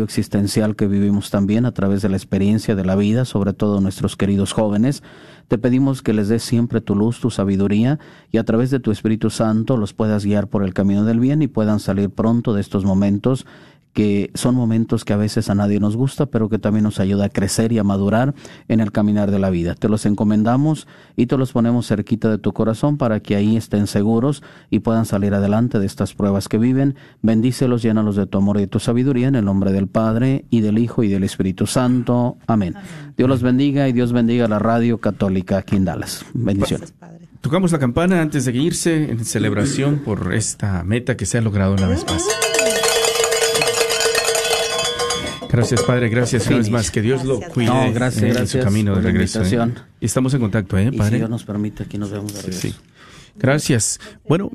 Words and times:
existencial 0.00 0.76
que 0.76 0.86
vivimos 0.86 1.30
también 1.30 1.66
a 1.66 1.72
través 1.72 2.02
de 2.02 2.08
la 2.08 2.16
experiencia 2.16 2.74
de 2.74 2.84
la 2.84 2.96
vida, 2.96 3.24
sobre 3.24 3.52
todo 3.52 3.80
nuestros 3.80 4.16
queridos 4.16 4.52
jóvenes. 4.52 5.02
Te 5.48 5.58
pedimos 5.58 6.02
que 6.02 6.14
les 6.14 6.28
des 6.28 6.42
siempre 6.42 6.80
tu 6.80 6.94
luz, 6.94 7.20
tu 7.20 7.30
sabiduría 7.30 7.98
y 8.30 8.38
a 8.38 8.44
través 8.44 8.70
de 8.70 8.80
tu 8.80 8.90
Espíritu 8.90 9.28
Santo 9.28 9.76
los 9.76 9.92
puedas 9.92 10.24
guiar 10.24 10.48
por 10.48 10.64
el 10.64 10.72
camino 10.72 11.04
del 11.04 11.20
bien 11.20 11.42
y 11.42 11.48
puedan 11.48 11.78
salir 11.78 12.08
pronto 12.08 12.54
de 12.54 12.62
estos 12.62 12.84
momentos 12.84 13.44
que 13.92 14.30
son 14.34 14.54
momentos 14.54 15.04
que 15.04 15.12
a 15.12 15.16
veces 15.16 15.50
a 15.50 15.54
nadie 15.54 15.78
nos 15.78 15.96
gusta, 15.96 16.26
pero 16.26 16.48
que 16.48 16.58
también 16.58 16.84
nos 16.84 17.00
ayuda 17.00 17.26
a 17.26 17.28
crecer 17.28 17.72
y 17.72 17.78
a 17.78 17.84
madurar 17.84 18.34
en 18.68 18.80
el 18.80 18.92
caminar 18.92 19.30
de 19.30 19.38
la 19.38 19.50
vida. 19.50 19.74
Te 19.74 19.88
los 19.88 20.06
encomendamos 20.06 20.86
y 21.16 21.26
te 21.26 21.36
los 21.36 21.52
ponemos 21.52 21.86
cerquita 21.86 22.30
de 22.30 22.38
tu 22.38 22.52
corazón 22.52 22.96
para 22.96 23.20
que 23.20 23.36
ahí 23.36 23.56
estén 23.56 23.86
seguros 23.86 24.42
y 24.70 24.80
puedan 24.80 25.04
salir 25.04 25.34
adelante 25.34 25.78
de 25.78 25.86
estas 25.86 26.14
pruebas 26.14 26.48
que 26.48 26.58
viven. 26.58 26.96
Bendícelos, 27.20 27.82
llénalos 27.82 28.16
de 28.16 28.26
tu 28.26 28.38
amor 28.38 28.56
y 28.56 28.60
de 28.60 28.66
tu 28.66 28.80
sabiduría 28.80 29.28
en 29.28 29.34
el 29.34 29.44
nombre 29.44 29.72
del 29.72 29.88
Padre 29.88 30.46
y 30.50 30.60
del 30.60 30.78
Hijo 30.78 31.02
y 31.02 31.08
del 31.08 31.24
Espíritu 31.24 31.66
Santo. 31.66 32.38
Amén. 32.46 32.74
Dios 33.16 33.28
los 33.28 33.42
bendiga 33.42 33.88
y 33.88 33.92
Dios 33.92 34.12
bendiga 34.12 34.46
a 34.46 34.48
la 34.48 34.58
Radio 34.58 34.98
Católica 34.98 35.58
aquí 35.58 35.76
en 35.76 35.84
Dallas. 35.84 36.24
Bendiciones. 36.32 36.94
Tocamos 37.42 37.72
la 37.72 37.78
campana 37.80 38.22
antes 38.22 38.44
de 38.44 38.52
irse 38.52 39.10
en 39.10 39.24
celebración 39.24 39.98
por 39.98 40.32
esta 40.32 40.84
meta 40.84 41.16
que 41.16 41.26
se 41.26 41.38
ha 41.38 41.40
logrado 41.40 41.74
una 41.74 41.88
vez 41.88 42.06
más. 42.06 42.24
Gracias, 45.52 45.82
Padre. 45.82 46.08
Gracias 46.08 46.46
una 46.46 46.56
vez 46.56 46.70
más. 46.70 46.90
Que 46.90 47.02
Dios 47.02 47.24
lo 47.24 47.38
cuide 47.40 47.92
gracias, 47.92 48.36
en, 48.36 48.48
su 48.48 48.58
camino 48.60 48.96
de 48.96 49.02
regreso. 49.02 49.42
¿eh? 49.42 49.72
Y 50.00 50.06
estamos 50.06 50.32
en 50.34 50.40
contacto, 50.40 50.78
¿eh, 50.78 50.90
Padre? 50.96 51.12
si 51.12 51.18
Dios 51.18 51.30
nos 51.30 51.44
permite, 51.44 51.82
aquí 51.82 51.98
nos 51.98 52.10
vemos 52.10 52.32
de 52.32 52.40
regreso. 52.40 52.68
Sí. 52.68 52.74
Gracias. 53.36 54.00
Bueno, 54.26 54.50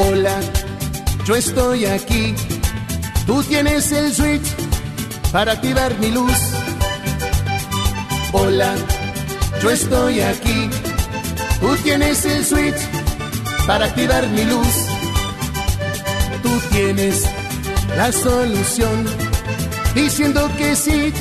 Hola, 0.00 0.40
yo 1.24 1.36
estoy 1.36 1.84
aquí 1.86 2.34
Tú 3.28 3.42
tienes 3.42 3.92
el 3.92 4.10
switch 4.14 4.48
para 5.30 5.52
activar 5.52 5.94
mi 5.98 6.10
luz. 6.10 6.32
Hola, 8.32 8.74
yo 9.62 9.70
estoy 9.70 10.22
aquí. 10.22 10.70
Tú 11.60 11.76
tienes 11.84 12.24
el 12.24 12.42
switch 12.42 12.80
para 13.66 13.84
activar 13.84 14.26
mi 14.28 14.44
luz. 14.44 14.74
Tú 16.42 16.58
tienes 16.70 17.26
la 17.98 18.10
solución. 18.12 19.04
Diciendo 19.94 20.50
que 20.56 20.74
sí, 20.74 21.12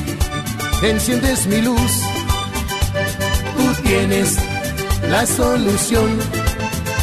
enciendes 0.83 1.45
mi 1.47 1.61
luz. 1.61 1.91
Tú 3.58 3.81
tienes 3.83 4.38
la 5.09 5.25
solución. 5.25 6.18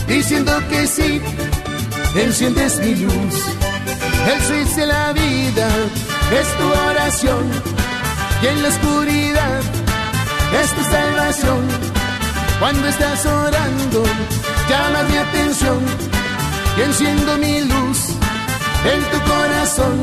Diciendo 0.08 0.52
que 0.70 0.86
sí, 0.86 1.20
enciendes 2.16 2.78
mi 2.78 2.94
luz. 2.94 3.63
El 4.26 4.40
switch 4.42 4.74
de 4.76 4.86
la 4.86 5.12
vida 5.12 5.68
es 6.40 6.48
tu 6.56 6.66
oración 6.90 7.44
y 8.42 8.46
en 8.46 8.62
la 8.62 8.68
oscuridad 8.68 9.60
es 10.62 10.70
tu 10.74 10.82
salvación. 10.84 11.62
Cuando 12.58 12.88
estás 12.88 13.26
orando, 13.26 14.02
llamas 14.68 15.10
mi 15.10 15.16
atención 15.18 15.80
y 16.78 16.82
enciendo 16.82 17.36
mi 17.38 17.60
luz 17.60 17.98
en 18.92 19.02
tu 19.10 19.18
corazón. 19.30 20.02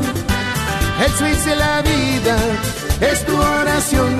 El 1.04 1.12
switch 1.12 1.44
de 1.44 1.56
la 1.56 1.82
vida 1.82 2.36
es 3.00 3.26
tu 3.26 3.36
oración 3.36 4.12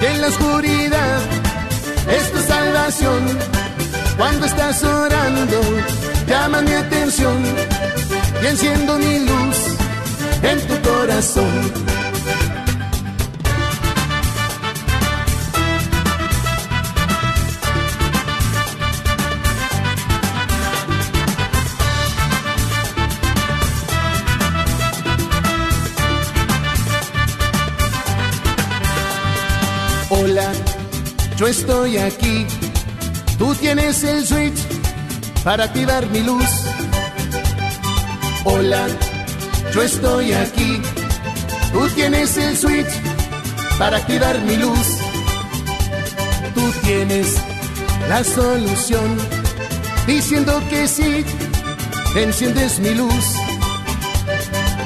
y 0.00 0.04
en 0.06 0.20
la 0.22 0.28
oscuridad 0.28 1.20
es 2.08 2.32
tu 2.32 2.40
salvación. 2.40 3.38
Cuando 4.16 4.46
estás 4.46 4.82
orando, 4.84 5.60
llamas 6.26 6.62
mi 6.62 6.72
atención 6.72 7.42
y 8.42 8.46
enciendo 8.46 8.98
mi 8.98 9.18
luz 9.20 9.58
en 10.42 10.60
tu 10.66 10.88
corazón. 10.88 11.92
Hola, 30.10 30.52
yo 31.36 31.46
estoy 31.46 31.96
aquí. 31.96 32.46
Tú 33.38 33.54
tienes 33.54 34.04
el 34.04 34.24
switch 34.26 34.71
para 35.44 35.64
activar 35.64 36.06
mi 36.10 36.20
luz 36.20 36.48
Hola, 38.44 38.88
yo 39.72 39.82
estoy 39.82 40.32
aquí. 40.32 40.82
Tú 41.72 41.88
tienes 41.94 42.36
el 42.36 42.56
switch 42.56 42.92
para 43.78 43.98
activar 43.98 44.36
mi 44.40 44.56
luz. 44.56 44.98
Tú 46.52 46.72
tienes 46.82 47.36
la 48.08 48.24
solución. 48.24 49.16
Diciendo 50.08 50.60
que 50.68 50.88
sí, 50.88 51.24
enciendes 52.16 52.80
mi 52.80 52.94
luz. 52.94 53.24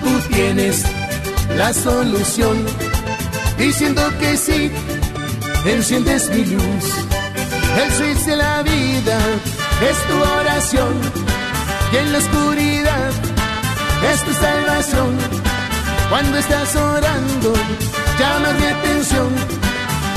Tú 0.02 0.34
tienes 0.34 0.84
la 1.56 1.72
solución. 1.72 2.66
Diciendo 3.56 4.02
que 4.20 4.36
sí, 4.36 4.70
enciendes 5.64 6.28
mi 6.28 6.44
luz. 6.44 6.84
El 7.82 7.92
switch 7.92 8.26
de 8.26 8.36
la 8.36 8.62
vida 8.62 9.18
es 9.80 9.98
tu 10.08 10.22
oración. 10.40 10.94
Y 11.92 11.96
en 11.96 12.12
la 12.12 12.18
oscuridad 12.18 13.10
es 14.12 14.22
tu 14.22 14.32
salvación. 14.32 15.16
Cuando 16.10 16.38
estás 16.38 16.74
orando, 16.76 17.52
llamas 18.18 18.54
mi 18.60 18.66
atención 18.66 19.28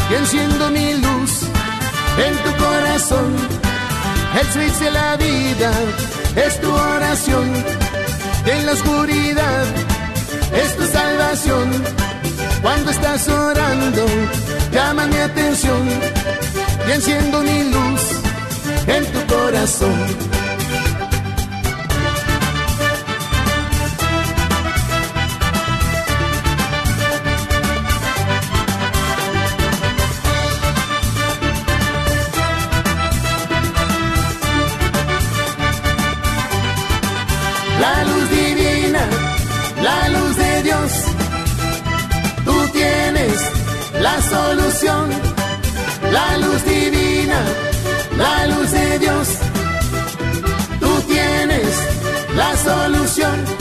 y 0.10 0.14
enciendo 0.16 0.70
mi 0.70 0.94
luz 0.94 1.32
en 2.26 2.34
tu 2.44 2.64
corazón. 2.64 3.36
El 4.40 4.48
switch 4.52 4.80
de 4.80 4.92
la 4.92 5.18
vida 5.18 5.72
es 6.36 6.62
tu 6.62 6.72
oración. 6.72 7.48
en 8.46 8.66
la 8.66 8.72
oscuridad 8.74 9.66
es 10.54 10.78
tu 10.78 10.86
salvación. 10.86 11.70
Cuando 12.62 12.92
estás 12.92 13.28
orando, 13.28 14.06
llama 14.72 15.06
mi 15.08 15.18
atención 15.18 15.88
y 16.88 16.92
enciendo 16.92 17.42
mi 17.42 17.64
luz 17.72 18.19
en 18.90 19.06
tu 19.12 19.22
corazón. 19.28 20.29
Dios. 49.00 49.28
Tú 50.80 51.02
tienes 51.08 51.76
la 52.36 52.58
solución. 52.58 53.60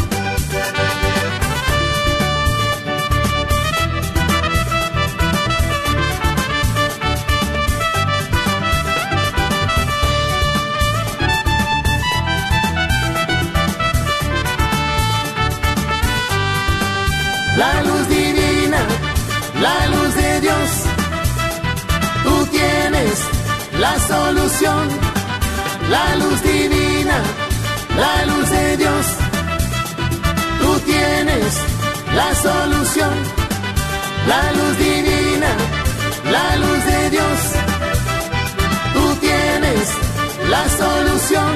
la 17.59 17.83
luz 17.83 18.09
divina, 18.09 18.81
la 19.61 19.87
luz 19.89 20.15
de 20.15 20.41
Dios. 20.41 20.69
Tú 22.25 22.47
tienes 22.47 23.15
la 23.81 23.99
solución, 23.99 24.89
la 25.89 26.17
luz 26.17 26.43
divina, 26.43 27.19
la 27.97 28.27
luz 28.27 28.51
de 28.51 28.77
Dios. 28.77 29.07
Tú 30.61 30.81
tienes 30.81 31.55
la 32.15 32.35
solución, 32.35 33.15
la 34.27 34.53
luz 34.53 34.79
divina, 34.79 35.51
la 36.31 36.57
luz 36.57 36.85
de 36.85 37.11
Dios. 37.11 37.39
Tú 38.95 39.15
tienes 39.17 39.89
la 40.49 40.69
solución, 40.69 41.53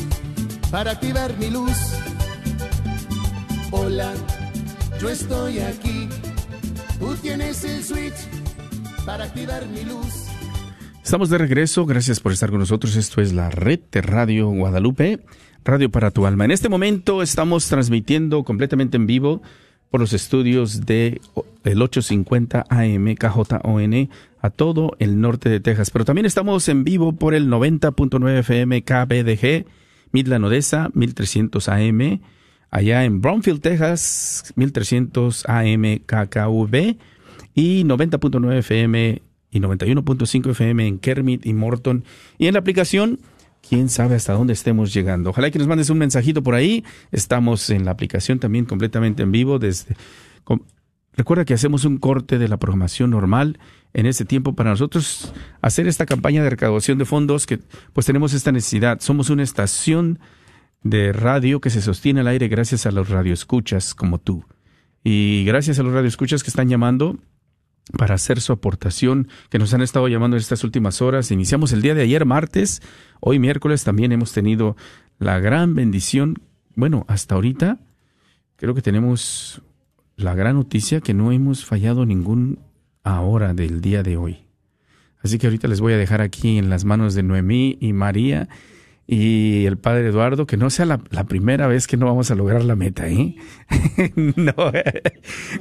para 0.70 0.92
activar 0.92 1.36
mi 1.38 1.50
luz. 1.50 1.76
Hola, 3.70 4.12
yo 5.00 5.08
estoy 5.08 5.58
aquí. 5.60 6.08
Tú 6.98 7.14
tienes 7.16 7.64
el 7.64 7.82
switch 7.82 8.14
para 9.04 9.24
activar 9.24 9.66
mi 9.68 9.84
luz. 9.84 10.26
Estamos 11.02 11.30
de 11.30 11.38
regreso, 11.38 11.86
gracias 11.86 12.20
por 12.20 12.32
estar 12.32 12.50
con 12.50 12.58
nosotros. 12.58 12.96
Esto 12.96 13.20
es 13.20 13.32
la 13.32 13.50
red 13.50 13.80
de 13.92 14.02
Radio 14.02 14.48
Guadalupe, 14.48 15.20
Radio 15.64 15.90
para 15.90 16.10
tu 16.10 16.26
alma. 16.26 16.44
En 16.44 16.50
este 16.50 16.68
momento 16.68 17.22
estamos 17.22 17.68
transmitiendo 17.68 18.42
completamente 18.44 18.96
en 18.96 19.06
vivo 19.06 19.42
por 19.90 20.00
los 20.00 20.12
estudios 20.12 20.84
de 20.84 21.20
el 21.64 21.80
850 21.82 22.64
AM 22.68 23.14
KJON 23.14 24.08
a 24.40 24.50
todo 24.50 24.96
el 24.98 25.20
norte 25.20 25.48
de 25.48 25.60
Texas, 25.60 25.90
pero 25.90 26.04
también 26.04 26.26
estamos 26.26 26.68
en 26.68 26.82
vivo 26.82 27.12
por 27.12 27.34
el 27.34 27.48
90.9 27.48 28.38
FM 28.40 28.82
KBDG 28.82 29.66
Midland 30.12 30.44
Odessa, 30.44 30.90
1300 30.94 31.68
AM, 31.68 32.20
allá 32.70 33.04
en 33.04 33.20
Brownfield, 33.20 33.60
Texas, 33.60 34.52
1300 34.56 35.44
AM 35.48 36.00
KKV 36.06 36.96
y 37.54 37.84
90.9 37.84 38.58
FM 38.58 39.22
y 39.50 39.60
91.5 39.60 40.50
FM 40.50 40.86
en 40.86 40.98
Kermit 40.98 41.46
y 41.46 41.54
Morton. 41.54 42.04
Y 42.38 42.46
en 42.46 42.54
la 42.54 42.60
aplicación, 42.60 43.20
quién 43.66 43.88
sabe 43.88 44.16
hasta 44.16 44.34
dónde 44.34 44.52
estemos 44.52 44.92
llegando. 44.92 45.30
Ojalá 45.30 45.50
que 45.50 45.58
nos 45.58 45.68
mandes 45.68 45.90
un 45.90 45.98
mensajito 45.98 46.42
por 46.42 46.54
ahí. 46.54 46.84
Estamos 47.12 47.70
en 47.70 47.84
la 47.84 47.92
aplicación 47.92 48.38
también 48.38 48.64
completamente 48.64 49.22
en 49.22 49.32
vivo 49.32 49.58
desde... 49.58 49.96
Recuerda 51.16 51.46
que 51.46 51.54
hacemos 51.54 51.84
un 51.86 51.96
corte 51.96 52.38
de 52.38 52.46
la 52.46 52.58
programación 52.58 53.10
normal 53.10 53.58
en 53.94 54.04
este 54.04 54.26
tiempo 54.26 54.54
para 54.54 54.70
nosotros 54.70 55.32
hacer 55.62 55.88
esta 55.88 56.04
campaña 56.04 56.42
de 56.42 56.50
recaudación 56.50 56.98
de 56.98 57.06
fondos 57.06 57.46
que 57.46 57.58
pues 57.94 58.04
tenemos 58.04 58.34
esta 58.34 58.52
necesidad. 58.52 59.00
Somos 59.00 59.30
una 59.30 59.42
estación 59.42 60.18
de 60.82 61.12
radio 61.12 61.60
que 61.60 61.70
se 61.70 61.80
sostiene 61.80 62.20
al 62.20 62.28
aire 62.28 62.48
gracias 62.48 62.84
a 62.84 62.90
los 62.90 63.08
radioescuchas 63.08 63.94
como 63.94 64.18
tú. 64.18 64.44
Y 65.02 65.44
gracias 65.46 65.78
a 65.78 65.82
los 65.82 65.94
radioescuchas 65.94 66.42
que 66.42 66.50
están 66.50 66.68
llamando 66.68 67.18
para 67.96 68.16
hacer 68.16 68.40
su 68.40 68.52
aportación, 68.52 69.28
que 69.48 69.58
nos 69.58 69.72
han 69.72 69.80
estado 69.80 70.08
llamando 70.08 70.36
en 70.36 70.40
estas 70.40 70.64
últimas 70.64 71.00
horas. 71.00 71.30
Iniciamos 71.30 71.72
el 71.72 71.80
día 71.80 71.94
de 71.94 72.02
ayer, 72.02 72.26
martes, 72.26 72.82
hoy 73.20 73.38
miércoles 73.38 73.84
también 73.84 74.12
hemos 74.12 74.32
tenido 74.32 74.76
la 75.18 75.38
gran 75.38 75.74
bendición. 75.74 76.42
Bueno, 76.74 77.06
hasta 77.08 77.36
ahorita 77.36 77.78
creo 78.56 78.74
que 78.74 78.82
tenemos 78.82 79.62
la 80.16 80.34
gran 80.34 80.56
noticia 80.56 81.00
que 81.00 81.14
no 81.14 81.32
hemos 81.32 81.64
fallado 81.64 82.06
ningún 82.06 82.58
ahora 83.04 83.54
del 83.54 83.80
día 83.80 84.02
de 84.02 84.16
hoy. 84.16 84.38
Así 85.22 85.38
que 85.38 85.46
ahorita 85.46 85.68
les 85.68 85.80
voy 85.80 85.92
a 85.92 85.98
dejar 85.98 86.20
aquí 86.20 86.58
en 86.58 86.70
las 86.70 86.84
manos 86.84 87.14
de 87.14 87.22
Noemí 87.22 87.78
y 87.80 87.92
María 87.92 88.48
y 89.08 89.66
el 89.66 89.78
padre 89.78 90.08
Eduardo, 90.08 90.46
que 90.46 90.56
no 90.56 90.68
sea 90.68 90.84
la, 90.84 90.98
primera 90.98 91.68
vez 91.68 91.86
que 91.86 91.96
no 91.96 92.06
vamos 92.06 92.30
a 92.30 92.34
lograr 92.34 92.64
la 92.64 92.74
meta, 92.74 93.08
¿eh? 93.08 93.36
no, 94.16 94.54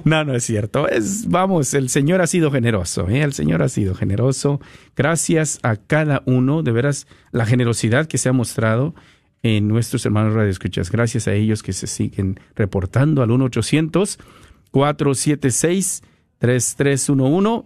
no, 0.04 0.24
no 0.24 0.36
es 0.36 0.44
cierto. 0.44 0.88
Es, 0.88 1.28
vamos, 1.28 1.74
el 1.76 1.90
Señor 1.90 2.22
ha 2.22 2.28
sido 2.28 2.50
generoso, 2.50 3.08
¿eh? 3.08 3.22
El 3.22 3.34
Señor 3.34 3.62
ha 3.62 3.70
sido 3.70 3.94
generoso. 3.94 4.62
Gracias 4.96 5.60
a 5.62 5.76
cada 5.76 6.24
uno, 6.26 6.64
de 6.64 6.72
veras, 6.72 7.08
la 7.32 7.46
generosidad 7.46 8.08
que 8.08 8.18
se 8.18 8.30
ha 8.30 8.34
mostrado 8.34 8.96
en 9.44 9.68
nuestros 9.68 10.04
hermanos 10.08 10.34
Radio 10.34 10.50
Escuchas. 10.50 10.90
Gracias 10.90 11.28
a 11.28 11.34
ellos 11.34 11.62
que 11.62 11.74
se 11.74 11.86
siguen 11.86 12.40
reportando 12.56 13.22
al 13.22 13.30
1 13.30 13.46
800 13.46 14.18
476 14.76 16.04
3311 16.38 17.64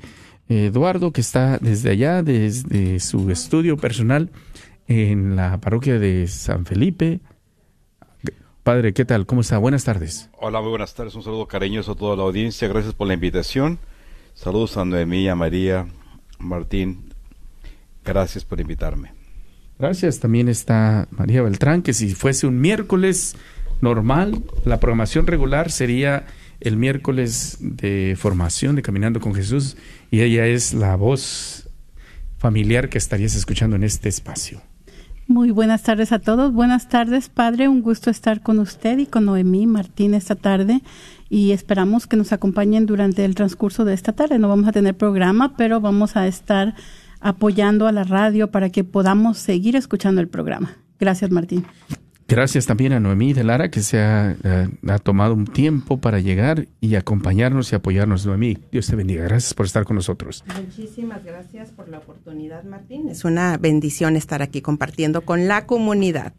Eduardo, 0.47 1.11
que 1.11 1.21
está 1.21 1.57
desde 1.57 1.89
allá, 1.89 2.21
desde 2.21 2.99
su 2.99 3.31
estudio 3.31 3.77
personal 3.77 4.29
en 4.87 5.35
la 5.35 5.59
parroquia 5.59 5.97
de 5.97 6.27
San 6.27 6.67
Felipe. 6.67 7.19
Padre, 8.67 8.93
¿qué 8.93 9.05
tal? 9.05 9.25
¿Cómo 9.25 9.39
está? 9.39 9.57
Buenas 9.59 9.85
tardes. 9.85 10.29
Hola, 10.41 10.59
muy 10.59 10.71
buenas 10.71 10.93
tardes. 10.93 11.15
Un 11.15 11.23
saludo 11.23 11.47
cariñoso 11.47 11.93
a 11.93 11.95
toda 11.95 12.17
la 12.17 12.23
audiencia. 12.23 12.67
Gracias 12.67 12.93
por 12.93 13.07
la 13.07 13.13
invitación. 13.13 13.79
Saludos 14.33 14.75
a 14.75 14.83
Noemí, 14.83 15.29
a 15.29 15.35
María, 15.35 15.87
Martín. 16.37 17.13
Gracias 18.03 18.43
por 18.43 18.59
invitarme. 18.59 19.13
Gracias. 19.79 20.19
También 20.19 20.49
está 20.49 21.07
María 21.11 21.43
Beltrán, 21.43 21.81
que 21.81 21.93
si 21.93 22.13
fuese 22.13 22.45
un 22.45 22.59
miércoles 22.59 23.37
normal, 23.79 24.43
la 24.65 24.81
programación 24.81 25.27
regular 25.27 25.71
sería 25.71 26.25
el 26.59 26.75
miércoles 26.75 27.59
de 27.61 28.17
formación 28.19 28.75
de 28.75 28.81
Caminando 28.81 29.21
con 29.21 29.33
Jesús 29.33 29.77
y 30.11 30.23
ella 30.23 30.45
es 30.45 30.73
la 30.73 30.97
voz 30.97 31.69
familiar 32.37 32.89
que 32.89 32.97
estarías 32.97 33.33
escuchando 33.33 33.77
en 33.77 33.85
este 33.85 34.09
espacio. 34.09 34.61
Muy 35.29 35.51
buenas 35.51 35.83
tardes 35.83 36.13
a 36.13 36.19
todos. 36.19 36.53
Buenas 36.53 36.87
tardes, 36.87 37.27
Padre. 37.27 37.67
Un 37.67 37.81
gusto 37.81 38.09
estar 38.09 38.41
con 38.41 38.59
usted 38.59 38.97
y 38.97 39.07
con 39.07 39.25
Noemí 39.25 39.67
Martín 39.67 40.13
esta 40.13 40.35
tarde 40.35 40.81
y 41.29 41.51
esperamos 41.51 42.07
que 42.07 42.15
nos 42.15 42.31
acompañen 42.31 42.85
durante 42.85 43.25
el 43.25 43.35
transcurso 43.35 43.83
de 43.83 43.93
esta 43.93 44.13
tarde. 44.13 44.39
No 44.39 44.47
vamos 44.47 44.69
a 44.69 44.71
tener 44.71 44.95
programa, 44.95 45.57
pero 45.57 45.81
vamos 45.81 46.15
a 46.15 46.27
estar 46.27 46.75
apoyando 47.19 47.87
a 47.87 47.91
la 47.91 48.05
radio 48.05 48.51
para 48.51 48.69
que 48.69 48.85
podamos 48.85 49.37
seguir 49.37 49.75
escuchando 49.75 50.21
el 50.21 50.29
programa. 50.29 50.77
Gracias, 50.97 51.29
Martín. 51.29 51.65
Gracias 52.29 52.65
también 52.65 52.91
a 52.91 52.99
Noemí 52.99 53.31
de 53.31 53.45
Lara 53.45 53.71
que 53.71 53.81
se 53.81 53.99
ha, 53.99 54.35
eh, 54.43 54.67
ha, 54.89 54.99
tomado 54.99 55.33
un 55.33 55.47
tiempo 55.47 56.01
para 56.01 56.19
llegar 56.19 56.67
y 56.81 56.95
acompañarnos 56.95 57.71
y 57.71 57.75
apoyarnos. 57.75 58.25
Noemí, 58.25 58.57
Dios 58.69 58.87
te 58.87 58.97
bendiga. 58.97 59.23
Gracias 59.23 59.53
por 59.53 59.65
estar 59.65 59.85
con 59.85 59.95
nosotros. 59.95 60.43
Muchísimas 60.61 61.23
gracias 61.23 61.71
por 61.71 61.87
la 61.87 61.99
oportunidad, 61.99 62.65
Martín. 62.65 63.07
Es 63.07 63.23
una 63.23 63.55
bendición 63.57 64.17
estar 64.17 64.41
aquí 64.41 64.61
compartiendo 64.61 65.21
con 65.21 65.47
la 65.47 65.65
comunidad. 65.65 66.33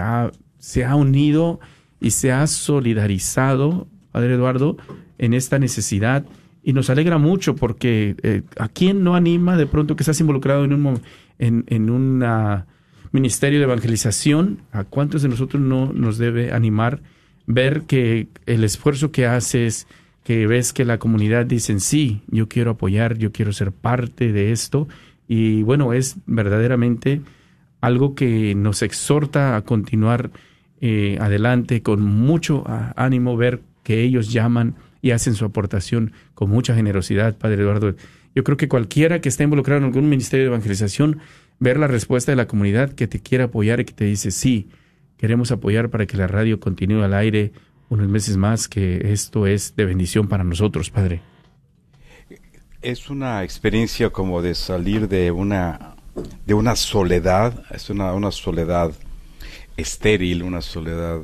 se 0.62 0.86
ha 0.86 0.96
unido 0.96 1.60
y 2.00 2.12
se 2.12 2.32
ha 2.32 2.48
solidarizado, 2.48 3.88
Padre 4.12 4.36
Eduardo, 4.36 4.78
en 5.18 5.34
esta 5.34 5.60
necesidad. 5.60 6.24
Y 6.64 6.74
nos 6.74 6.90
alegra 6.92 7.18
mucho 7.18 7.56
porque 7.56 8.16
eh, 8.22 8.44
a 8.58 8.70
quién 8.70 9.04
no 9.04 9.16
anima 9.16 9.58
de 9.58 9.66
pronto 9.66 9.96
que 9.96 10.04
estás 10.04 10.22
involucrado 10.22 10.64
en 10.64 10.74
un 10.74 11.02
en, 11.40 11.66
en 11.68 11.90
una 11.90 12.68
ministerio 13.12 13.60
de 13.60 13.66
evangelización, 13.66 14.62
¿a 14.72 14.84
cuántos 14.84 15.24
de 15.24 15.30
nosotros 15.30 15.62
no 15.62 15.92
nos 15.92 16.18
debe 16.18 16.54
animar 16.54 17.02
ver 17.48 17.82
que 17.82 18.28
el 18.46 18.64
esfuerzo 18.64 19.12
que 19.12 19.26
haces, 19.26 19.88
que 20.24 20.46
ves 20.46 20.72
que 20.72 20.86
la 20.86 21.00
comunidad 21.00 21.48
dice, 21.48 21.78
sí, 21.80 22.22
yo 22.28 22.48
quiero 22.48 22.72
apoyar, 22.72 23.18
yo 23.18 23.32
quiero 23.32 23.52
ser 23.52 23.72
parte 23.72 24.32
de 24.32 24.52
esto? 24.52 24.88
Y 25.28 25.64
bueno, 25.64 25.94
es 25.94 26.18
verdaderamente 26.28 27.22
algo 27.82 28.14
que 28.16 28.54
nos 28.56 28.84
exhorta 28.84 29.56
a 29.56 29.64
continuar 29.64 30.32
eh, 30.82 31.18
adelante 31.22 31.84
con 31.84 32.02
mucho 32.02 32.64
ánimo, 32.96 33.38
ver 33.38 33.62
que 33.84 34.02
ellos 34.02 34.34
llaman 34.34 34.76
y 35.02 35.12
hacen 35.12 35.36
su 35.36 35.46
aportación 35.46 36.14
con 36.34 36.50
mucha 36.50 36.76
generosidad, 36.76 37.38
Padre 37.38 37.62
Eduardo. 37.62 37.96
Yo 38.34 38.44
creo 38.44 38.58
que 38.58 38.68
cualquiera 38.68 39.22
que 39.22 39.30
esté 39.30 39.44
involucrado 39.44 39.80
en 39.80 39.86
algún 39.86 40.10
ministerio 40.10 40.46
de 40.46 40.50
evangelización 40.50 41.20
ver 41.60 41.78
la 41.78 41.88
respuesta 41.88 42.32
de 42.32 42.36
la 42.36 42.48
comunidad 42.48 42.94
que 42.94 43.08
te 43.08 43.20
quiere 43.20 43.44
apoyar 43.44 43.80
y 43.80 43.86
que 43.86 43.94
te 43.94 44.06
dice, 44.06 44.32
sí, 44.32 44.70
queremos 45.18 45.52
apoyar 45.52 45.90
para 45.90 46.08
que 46.08 46.18
la 46.18 46.26
radio 46.26 46.60
continúe 46.60 47.04
al 47.04 47.14
aire 47.14 47.52
unos 47.90 48.08
meses 48.08 48.38
más, 48.38 48.68
que 48.68 49.12
esto 49.12 49.46
es 49.46 49.76
de 49.76 49.86
bendición 49.86 50.28
para 50.28 50.44
nosotros, 50.44 50.90
Padre. 50.90 51.22
Es 52.82 53.10
una 53.12 53.44
experiencia 53.44 54.10
como 54.10 54.42
de 54.42 54.56
salir 54.56 55.08
de 55.08 55.30
una, 55.30 55.96
de 56.48 56.54
una 56.56 56.76
soledad, 56.76 57.64
es 57.70 57.92
una, 57.92 58.14
una 58.14 58.32
soledad 58.32 58.94
estéril, 59.82 60.44
una 60.44 60.62
soledad 60.62 61.22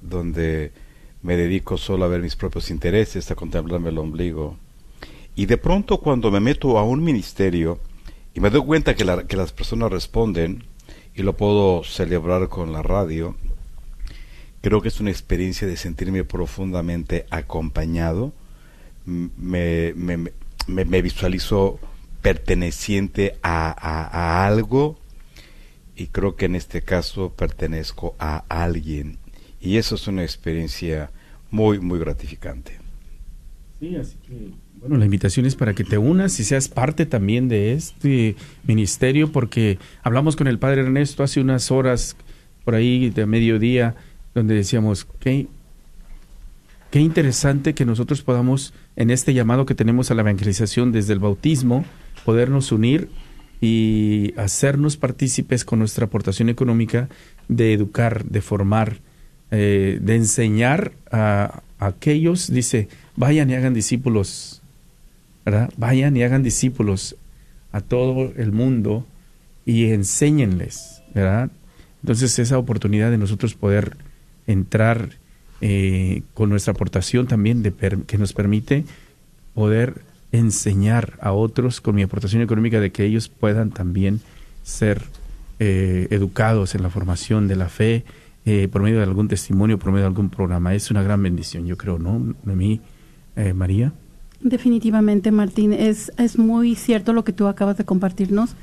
donde 0.00 0.72
me 1.22 1.36
dedico 1.36 1.76
solo 1.76 2.04
a 2.04 2.08
ver 2.08 2.22
mis 2.22 2.36
propios 2.36 2.70
intereses, 2.70 3.30
a 3.30 3.34
contemplarme 3.34 3.90
el 3.90 3.98
ombligo. 3.98 4.56
Y 5.36 5.46
de 5.46 5.56
pronto 5.56 5.98
cuando 5.98 6.30
me 6.30 6.40
meto 6.40 6.78
a 6.78 6.84
un 6.84 7.02
ministerio, 7.02 7.78
y 8.34 8.40
me 8.40 8.50
doy 8.50 8.62
cuenta 8.62 8.94
que, 8.94 9.04
que 9.26 9.36
las 9.36 9.52
personas 9.52 9.90
responden 9.90 10.64
y 11.14 11.22
lo 11.22 11.36
puedo 11.36 11.82
celebrar 11.84 12.48
con 12.48 12.72
la 12.72 12.82
radio. 12.82 13.36
Creo 14.60 14.80
que 14.80 14.88
es 14.88 15.00
una 15.00 15.10
experiencia 15.10 15.66
de 15.66 15.76
sentirme 15.76 16.24
profundamente 16.24 17.26
acompañado. 17.30 18.32
Me, 19.04 19.92
me, 19.96 20.30
me, 20.66 21.02
visualizo 21.02 21.80
perteneciente 22.22 23.38
a, 23.42 23.70
a, 23.70 24.46
algo 24.46 24.98
y 26.00 26.06
creo 26.06 26.34
que 26.34 26.46
en 26.46 26.54
este 26.56 26.80
caso 26.80 27.34
pertenezco 27.36 28.14
a 28.18 28.44
alguien. 28.48 29.18
Y 29.60 29.76
eso 29.76 29.96
es 29.96 30.08
una 30.08 30.22
experiencia 30.22 31.10
muy, 31.50 31.78
muy 31.78 31.98
gratificante. 31.98 32.78
Sí, 33.78 33.96
así 33.96 34.16
que 34.26 34.52
bueno, 34.80 34.96
la 34.96 35.04
invitación 35.04 35.44
es 35.44 35.56
para 35.56 35.74
que 35.74 35.84
te 35.84 35.98
unas 35.98 36.40
y 36.40 36.44
seas 36.44 36.68
parte 36.68 37.04
también 37.04 37.48
de 37.48 37.74
este 37.74 38.34
ministerio, 38.64 39.30
porque 39.30 39.78
hablamos 40.02 40.36
con 40.36 40.46
el 40.46 40.58
padre 40.58 40.80
Ernesto 40.80 41.22
hace 41.22 41.38
unas 41.38 41.70
horas, 41.70 42.16
por 42.64 42.74
ahí 42.74 43.10
de 43.10 43.26
mediodía, 43.26 43.94
donde 44.34 44.54
decíamos, 44.54 45.06
qué, 45.18 45.48
qué 46.90 47.00
interesante 47.00 47.74
que 47.74 47.84
nosotros 47.84 48.22
podamos, 48.22 48.72
en 48.96 49.10
este 49.10 49.34
llamado 49.34 49.66
que 49.66 49.74
tenemos 49.74 50.10
a 50.10 50.14
la 50.14 50.22
evangelización 50.22 50.92
desde 50.92 51.12
el 51.12 51.18
bautismo, 51.18 51.84
podernos 52.24 52.72
unir 52.72 53.10
y 53.60 54.32
hacernos 54.36 54.96
partícipes 54.96 55.64
con 55.64 55.78
nuestra 55.78 56.06
aportación 56.06 56.48
económica 56.48 57.08
de 57.48 57.72
educar, 57.72 58.24
de 58.24 58.40
formar, 58.40 58.98
eh, 59.50 59.98
de 60.00 60.16
enseñar 60.16 60.92
a, 61.10 61.62
aquellos, 61.78 62.52
dice, 62.52 62.88
vayan 63.16 63.50
y 63.50 63.54
hagan 63.54 63.74
discípulos 63.74 64.60
Vayan 65.76 66.16
y 66.16 66.22
hagan 66.22 66.42
discípulos 66.42 67.16
a 67.72 67.80
todo 67.80 68.32
el 68.36 68.52
mundo 68.52 69.06
y 69.64 69.86
enséñenles, 69.86 71.02
¿verdad? 71.14 71.50
Entonces 72.02 72.38
esa 72.38 72.58
oportunidad 72.58 73.10
de 73.10 73.18
nosotros 73.18 73.54
poder 73.54 73.96
entrar 74.46 75.10
eh, 75.60 76.22
con 76.34 76.50
nuestra 76.50 76.72
aportación 76.72 77.26
también 77.26 77.62
que 78.06 78.18
nos 78.18 78.32
permite 78.32 78.84
poder 79.54 80.02
enseñar 80.32 81.18
a 81.20 81.32
otros 81.32 81.80
con 81.80 81.94
mi 81.94 82.02
aportación 82.02 82.42
económica 82.42 82.80
de 82.80 82.92
que 82.92 83.04
ellos 83.04 83.28
puedan 83.28 83.70
también 83.70 84.20
ser 84.62 85.02
eh, 85.58 86.08
educados 86.10 86.74
en 86.74 86.82
la 86.82 86.90
formación 86.90 87.48
de 87.48 87.56
la 87.56 87.68
fe 87.68 88.04
eh, 88.44 88.68
por 88.70 88.82
medio 88.82 88.98
de 88.98 89.04
algún 89.04 89.28
testimonio, 89.28 89.78
por 89.78 89.92
medio 89.92 90.04
de 90.04 90.08
algún 90.08 90.30
programa. 90.30 90.74
Es 90.74 90.90
una 90.90 91.02
gran 91.02 91.22
bendición, 91.22 91.66
yo 91.66 91.76
creo, 91.76 91.98
¿no? 91.98 92.34
De 92.44 92.56
mí, 92.56 92.80
María. 93.54 93.92
Definitivamente, 94.40 95.30
Martín, 95.32 95.72
es, 95.72 96.12
es 96.16 96.38
muy 96.38 96.74
cierto 96.74 97.12
lo 97.12 97.24
que 97.24 97.32
tú 97.32 97.46
acabas 97.46 97.76
de 97.76 97.84
compartirnos. 97.84 98.54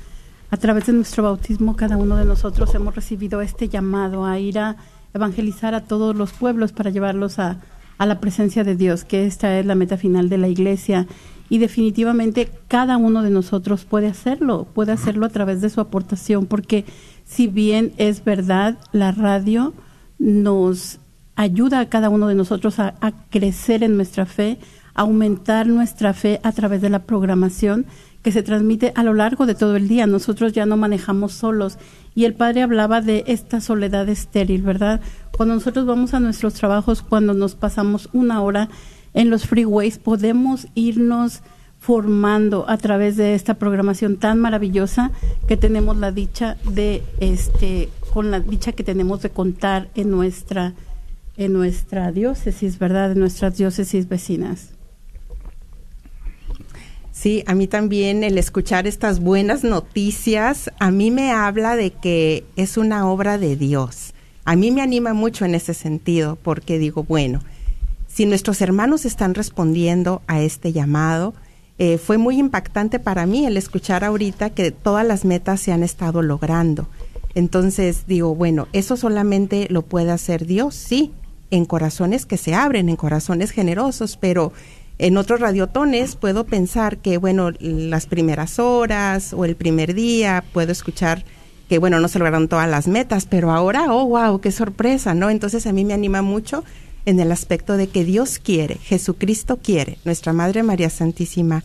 A 0.50 0.56
través 0.56 0.86
de 0.86 0.92
nuestro 0.92 1.22
bautismo, 1.22 1.76
cada 1.76 1.96
uno 1.96 2.16
de 2.16 2.24
nosotros 2.24 2.74
hemos 2.74 2.94
recibido 2.94 3.42
este 3.42 3.68
llamado 3.68 4.24
a 4.24 4.38
ir 4.38 4.58
a 4.58 4.76
evangelizar 5.14 5.74
a 5.74 5.84
todos 5.84 6.16
los 6.16 6.32
pueblos 6.32 6.72
para 6.72 6.90
llevarlos 6.90 7.38
a, 7.38 7.60
a 7.98 8.06
la 8.06 8.18
presencia 8.18 8.64
de 8.64 8.74
Dios, 8.74 9.04
que 9.04 9.26
esta 9.26 9.58
es 9.58 9.66
la 9.66 9.74
meta 9.74 9.96
final 9.96 10.28
de 10.28 10.38
la 10.38 10.48
iglesia. 10.48 11.06
Y 11.48 11.58
definitivamente 11.58 12.50
cada 12.68 12.96
uno 12.96 13.22
de 13.22 13.30
nosotros 13.30 13.84
puede 13.84 14.06
hacerlo, 14.08 14.66
puede 14.74 14.92
hacerlo 14.92 15.26
a 15.26 15.30
través 15.30 15.60
de 15.60 15.70
su 15.70 15.80
aportación, 15.80 16.46
porque 16.46 16.84
si 17.24 17.46
bien 17.46 17.92
es 17.96 18.24
verdad, 18.24 18.78
la 18.92 19.12
radio 19.12 19.72
nos 20.18 20.98
ayuda 21.36 21.80
a 21.80 21.88
cada 21.88 22.10
uno 22.10 22.26
de 22.26 22.34
nosotros 22.34 22.78
a, 22.78 22.94
a 23.00 23.12
crecer 23.30 23.82
en 23.82 23.96
nuestra 23.96 24.26
fe, 24.26 24.58
aumentar 24.94 25.66
nuestra 25.66 26.12
fe 26.12 26.40
a 26.42 26.52
través 26.52 26.80
de 26.82 26.90
la 26.90 27.04
programación 27.04 27.86
que 28.22 28.32
se 28.32 28.42
transmite 28.42 28.92
a 28.96 29.04
lo 29.04 29.14
largo 29.14 29.46
de 29.46 29.54
todo 29.54 29.76
el 29.76 29.88
día. 29.88 30.06
Nosotros 30.06 30.52
ya 30.52 30.66
no 30.66 30.76
manejamos 30.76 31.32
solos. 31.32 31.78
Y 32.14 32.24
el 32.24 32.34
padre 32.34 32.62
hablaba 32.62 33.00
de 33.00 33.24
esta 33.26 33.60
soledad 33.60 34.08
estéril, 34.08 34.62
¿verdad? 34.62 35.00
Cuando 35.36 35.54
nosotros 35.54 35.86
vamos 35.86 36.14
a 36.14 36.20
nuestros 36.20 36.54
trabajos, 36.54 37.02
cuando 37.02 37.32
nos 37.32 37.54
pasamos 37.54 38.08
una 38.12 38.42
hora 38.42 38.68
en 39.18 39.30
los 39.30 39.48
freeways, 39.48 39.98
podemos 39.98 40.68
irnos 40.76 41.42
formando 41.80 42.70
a 42.70 42.78
través 42.78 43.16
de 43.16 43.34
esta 43.34 43.54
programación 43.54 44.16
tan 44.16 44.38
maravillosa 44.38 45.10
que 45.48 45.56
tenemos 45.56 45.96
la 45.96 46.12
dicha 46.12 46.56
de 46.70 47.02
este 47.18 47.88
con 48.12 48.30
la 48.30 48.38
dicha 48.38 48.70
que 48.72 48.84
tenemos 48.84 49.20
de 49.22 49.30
contar 49.30 49.88
en 49.96 50.12
nuestra 50.12 50.74
en 51.36 51.52
nuestra 51.52 52.12
diócesis, 52.12 52.78
¿verdad? 52.78 53.10
En 53.10 53.18
nuestras 53.18 53.56
diócesis 53.56 54.08
vecinas. 54.08 54.70
Sí, 57.10 57.42
a 57.48 57.56
mí 57.56 57.66
también 57.66 58.22
el 58.22 58.38
escuchar 58.38 58.86
estas 58.86 59.18
buenas 59.18 59.64
noticias, 59.64 60.70
a 60.78 60.92
mí 60.92 61.10
me 61.10 61.32
habla 61.32 61.74
de 61.74 61.90
que 61.90 62.44
es 62.54 62.76
una 62.76 63.10
obra 63.10 63.36
de 63.36 63.56
Dios. 63.56 64.14
A 64.44 64.54
mí 64.54 64.70
me 64.70 64.80
anima 64.80 65.12
mucho 65.12 65.44
en 65.44 65.56
ese 65.56 65.74
sentido, 65.74 66.38
porque 66.40 66.78
digo, 66.78 67.02
bueno, 67.02 67.40
si 68.18 68.26
nuestros 68.26 68.60
hermanos 68.62 69.04
están 69.04 69.32
respondiendo 69.32 70.22
a 70.26 70.40
este 70.40 70.72
llamado, 70.72 71.34
eh, 71.78 71.98
fue 71.98 72.18
muy 72.18 72.36
impactante 72.36 72.98
para 72.98 73.26
mí 73.26 73.46
el 73.46 73.56
escuchar 73.56 74.02
ahorita 74.02 74.50
que 74.50 74.72
todas 74.72 75.06
las 75.06 75.24
metas 75.24 75.60
se 75.60 75.70
han 75.70 75.84
estado 75.84 76.20
logrando. 76.20 76.88
Entonces 77.36 78.08
digo, 78.08 78.34
bueno, 78.34 78.66
eso 78.72 78.96
solamente 78.96 79.68
lo 79.70 79.82
puede 79.82 80.10
hacer 80.10 80.46
Dios, 80.46 80.74
sí, 80.74 81.12
en 81.52 81.64
corazones 81.64 82.26
que 82.26 82.38
se 82.38 82.56
abren, 82.56 82.88
en 82.88 82.96
corazones 82.96 83.52
generosos, 83.52 84.16
pero 84.16 84.52
en 84.98 85.16
otros 85.16 85.38
radiotones 85.38 86.16
puedo 86.16 86.44
pensar 86.44 86.98
que, 86.98 87.18
bueno, 87.18 87.52
las 87.60 88.06
primeras 88.06 88.58
horas 88.58 89.32
o 89.32 89.44
el 89.44 89.54
primer 89.54 89.94
día 89.94 90.42
puedo 90.52 90.72
escuchar 90.72 91.24
que, 91.68 91.78
bueno, 91.78 92.00
no 92.00 92.08
se 92.08 92.18
lograron 92.18 92.48
todas 92.48 92.68
las 92.68 92.88
metas, 92.88 93.26
pero 93.26 93.52
ahora, 93.52 93.92
oh, 93.92 94.06
wow, 94.06 94.40
qué 94.40 94.50
sorpresa, 94.50 95.14
¿no? 95.14 95.30
Entonces 95.30 95.68
a 95.68 95.72
mí 95.72 95.84
me 95.84 95.94
anima 95.94 96.20
mucho 96.20 96.64
en 97.08 97.20
el 97.20 97.32
aspecto 97.32 97.78
de 97.78 97.88
que 97.88 98.04
Dios 98.04 98.38
quiere, 98.38 98.74
Jesucristo 98.74 99.56
quiere, 99.62 99.96
nuestra 100.04 100.34
Madre 100.34 100.62
María 100.62 100.90
Santísima 100.90 101.64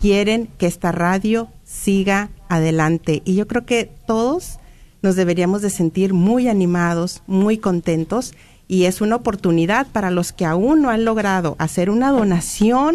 quieren 0.00 0.48
que 0.58 0.66
esta 0.66 0.92
radio 0.92 1.48
siga 1.64 2.30
adelante. 2.48 3.20
Y 3.24 3.34
yo 3.34 3.48
creo 3.48 3.66
que 3.66 3.90
todos 4.06 4.60
nos 5.02 5.16
deberíamos 5.16 5.60
de 5.60 5.70
sentir 5.70 6.14
muy 6.14 6.46
animados, 6.46 7.24
muy 7.26 7.58
contentos 7.58 8.32
y 8.68 8.84
es 8.84 9.00
una 9.00 9.16
oportunidad 9.16 9.88
para 9.88 10.12
los 10.12 10.32
que 10.32 10.44
aún 10.44 10.82
no 10.82 10.90
han 10.90 11.04
logrado 11.04 11.56
hacer 11.58 11.90
una 11.90 12.12
donación 12.12 12.94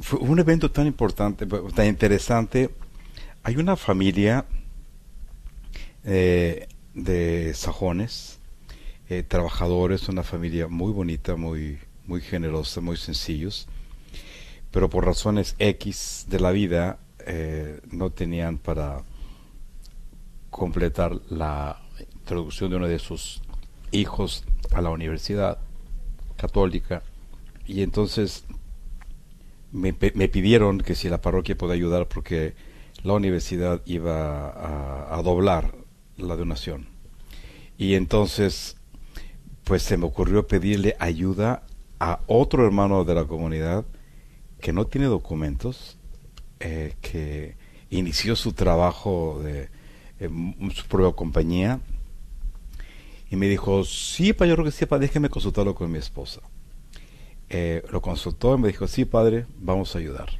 Fue 0.00 0.20
un 0.20 0.38
evento 0.38 0.70
tan 0.70 0.86
importante, 0.86 1.44
tan 1.74 1.86
interesante. 1.86 2.70
Hay 3.42 3.56
una 3.56 3.76
familia 3.76 4.44
eh, 6.04 6.68
de 6.94 7.52
sajones, 7.54 8.38
eh, 9.08 9.22
trabajadores, 9.22 10.08
una 10.08 10.22
familia 10.22 10.68
muy 10.68 10.92
bonita, 10.92 11.36
muy, 11.36 11.78
muy 12.06 12.20
generosa, 12.20 12.80
muy 12.80 12.96
sencillos, 12.96 13.68
pero 14.70 14.90
por 14.90 15.04
razones 15.04 15.56
X 15.58 16.26
de 16.28 16.40
la 16.40 16.50
vida 16.50 16.98
eh, 17.26 17.80
no 17.90 18.10
tenían 18.10 18.58
para 18.58 19.02
completar 20.50 21.20
la 21.28 21.80
introducción 22.14 22.70
de 22.70 22.76
uno 22.76 22.88
de 22.88 22.98
sus 22.98 23.42
hijos 23.92 24.44
a 24.72 24.80
la 24.80 24.90
universidad 24.90 25.58
católica. 26.36 27.02
Y 27.66 27.82
entonces 27.82 28.44
me, 29.72 29.92
pidieron 29.92 30.78
que 30.80 30.94
si 30.94 31.08
la 31.08 31.20
parroquia 31.20 31.56
podía 31.56 31.74
ayudar 31.74 32.08
porque 32.08 32.54
la 33.02 33.12
universidad 33.12 33.82
iba 33.86 35.14
a, 35.14 35.22
doblar 35.22 35.74
la 36.18 36.36
donación 36.36 36.86
y 37.76 37.94
entonces 37.94 38.76
pues 39.64 39.82
se 39.82 39.96
me 39.96 40.06
ocurrió 40.06 40.46
pedirle 40.46 40.96
ayuda 40.98 41.62
a 42.00 42.20
otro 42.26 42.64
hermano 42.66 43.04
de 43.04 43.14
la 43.14 43.24
comunidad 43.24 43.84
que 44.60 44.72
no 44.72 44.86
tiene 44.86 45.06
documentos 45.06 45.98
eh, 46.60 46.94
que 47.00 47.56
inició 47.90 48.34
su 48.34 48.52
trabajo 48.52 49.40
de 49.42 49.68
su 50.74 50.86
propia 50.86 51.14
compañía. 51.14 51.80
Y 53.30 53.36
me 53.36 53.48
dijo, 53.48 53.84
sí, 53.84 54.32
padre, 54.32 54.64
que 54.64 54.70
sí, 54.70 54.86
padre, 54.86 55.06
déjeme 55.06 55.28
consultarlo 55.28 55.74
con 55.74 55.90
mi 55.90 55.98
esposa. 55.98 56.40
Eh, 57.50 57.84
lo 57.90 58.00
consultó 58.02 58.54
y 58.56 58.58
me 58.58 58.68
dijo, 58.68 58.88
sí, 58.88 59.04
padre, 59.04 59.46
vamos 59.58 59.94
a 59.94 59.98
ayudar. 59.98 60.30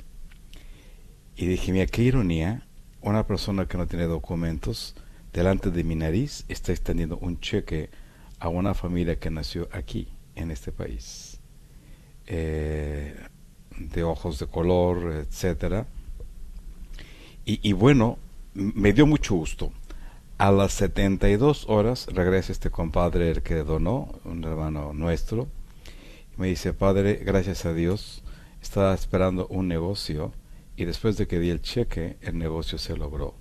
Y 1.37 1.47
dije, 1.47 1.73
mira, 1.73 1.87
qué 1.87 2.03
ironía, 2.03 2.67
una 3.01 3.27
persona 3.27 3.67
que 3.67 3.79
no 3.79 3.87
tiene 3.87 4.07
documentos, 4.07 4.95
delante 5.39 5.71
de 5.71 5.85
mi 5.85 5.95
nariz, 5.95 6.45
está 6.49 6.73
extendiendo 6.73 7.17
un 7.19 7.39
cheque 7.39 7.91
a 8.41 8.49
una 8.49 8.75
familia 8.75 9.21
que 9.21 9.31
nació 9.31 9.69
aquí, 9.71 10.09
en 10.35 10.51
este 10.51 10.73
país. 10.73 11.39
Eh, 12.27 13.15
de 13.79 14.03
ojos 14.03 14.41
de 14.41 14.49
color, 14.49 15.13
etcétera. 15.13 15.87
Y, 17.45 17.73
bueno, 17.73 18.19
me 18.53 18.93
dio 18.93 19.07
mucho 19.07 19.37
gusto. 19.37 19.73
A 20.37 20.51
las 20.51 20.73
72 20.73 21.67
horas 21.69 22.07
regresa 22.13 22.53
este 22.53 22.69
compadre 22.69 23.31
el 23.31 23.43
que 23.43 23.63
donó, 23.63 24.21
un 24.25 24.45
hermano 24.45 24.93
nuestro, 24.93 25.49
y 26.37 26.41
me 26.41 26.49
dice, 26.49 26.75
Padre, 26.75 27.15
gracias 27.25 27.65
a 27.65 27.73
Dios, 27.73 28.23
estaba 28.61 28.93
esperando 28.93 29.47
un 29.47 29.67
negocio 29.67 30.33
y 30.77 30.85
después 30.85 31.17
de 31.17 31.27
que 31.27 31.39
di 31.39 31.49
el 31.49 31.63
cheque, 31.63 32.19
el 32.21 32.37
negocio 32.37 32.77
se 32.77 32.97
logró. 32.97 33.35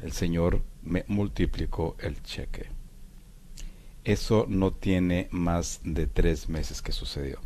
El 0.00 0.12
Señor 0.12 0.62
me 0.82 1.04
multiplicó 1.08 1.96
el 2.00 2.22
cheque. 2.22 2.66
Eso 4.04 4.46
no 4.48 4.72
tiene 4.72 5.28
más 5.30 5.80
de 5.84 6.06
tres 6.06 6.48
meses 6.48 6.82
que 6.82 6.92
sucedió. 6.92 7.38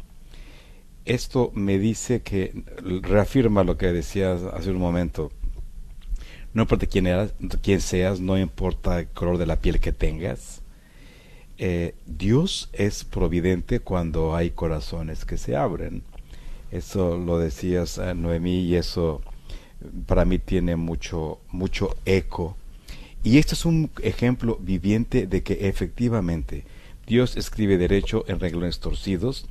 Esto 1.04 1.52
me 1.54 1.78
dice 1.78 2.22
que 2.22 2.64
reafirma 3.02 3.62
lo 3.62 3.76
que 3.76 3.92
decías 3.92 4.42
hace 4.42 4.70
un 4.70 4.78
momento 4.78 5.30
no 6.56 6.62
importa 6.62 6.86
quién, 6.86 7.06
quién 7.60 7.82
seas, 7.82 8.18
no 8.18 8.38
importa 8.38 9.00
el 9.00 9.08
color 9.08 9.36
de 9.36 9.44
la 9.44 9.60
piel 9.60 9.78
que 9.78 9.92
tengas. 9.92 10.62
Eh, 11.58 11.94
Dios 12.06 12.70
es 12.72 13.04
providente 13.04 13.80
cuando 13.80 14.34
hay 14.34 14.52
corazones 14.52 15.26
que 15.26 15.36
se 15.36 15.54
abren. 15.54 16.02
Eso 16.70 17.18
lo 17.18 17.38
decías 17.38 18.00
Noemí 18.16 18.60
y 18.60 18.76
eso 18.76 19.20
para 20.06 20.24
mí 20.24 20.38
tiene 20.38 20.76
mucho, 20.76 21.40
mucho 21.50 21.94
eco. 22.06 22.56
Y 23.26 23.38
este 23.38 23.54
es 23.54 23.64
un 23.64 23.90
ejemplo 24.02 24.56
viviente 24.62 25.26
de 25.26 25.42
que 25.42 25.66
efectivamente 25.68 26.64
Dios 27.08 27.36
escribe 27.36 27.76
derecho 27.76 28.24
en 28.28 28.38
renglones 28.38 28.78
torcidos. 28.78 29.48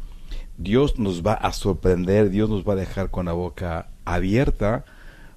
Dios 0.57 0.97
nos 0.97 1.25
va 1.25 1.33
a 1.33 1.51
sorprender, 1.51 2.29
Dios 2.29 2.49
nos 2.49 2.65
va 2.65 2.71
a 2.71 2.77
dejar 2.77 3.11
con 3.11 3.25
la 3.25 3.33
boca 3.33 3.89
abierta 4.05 4.85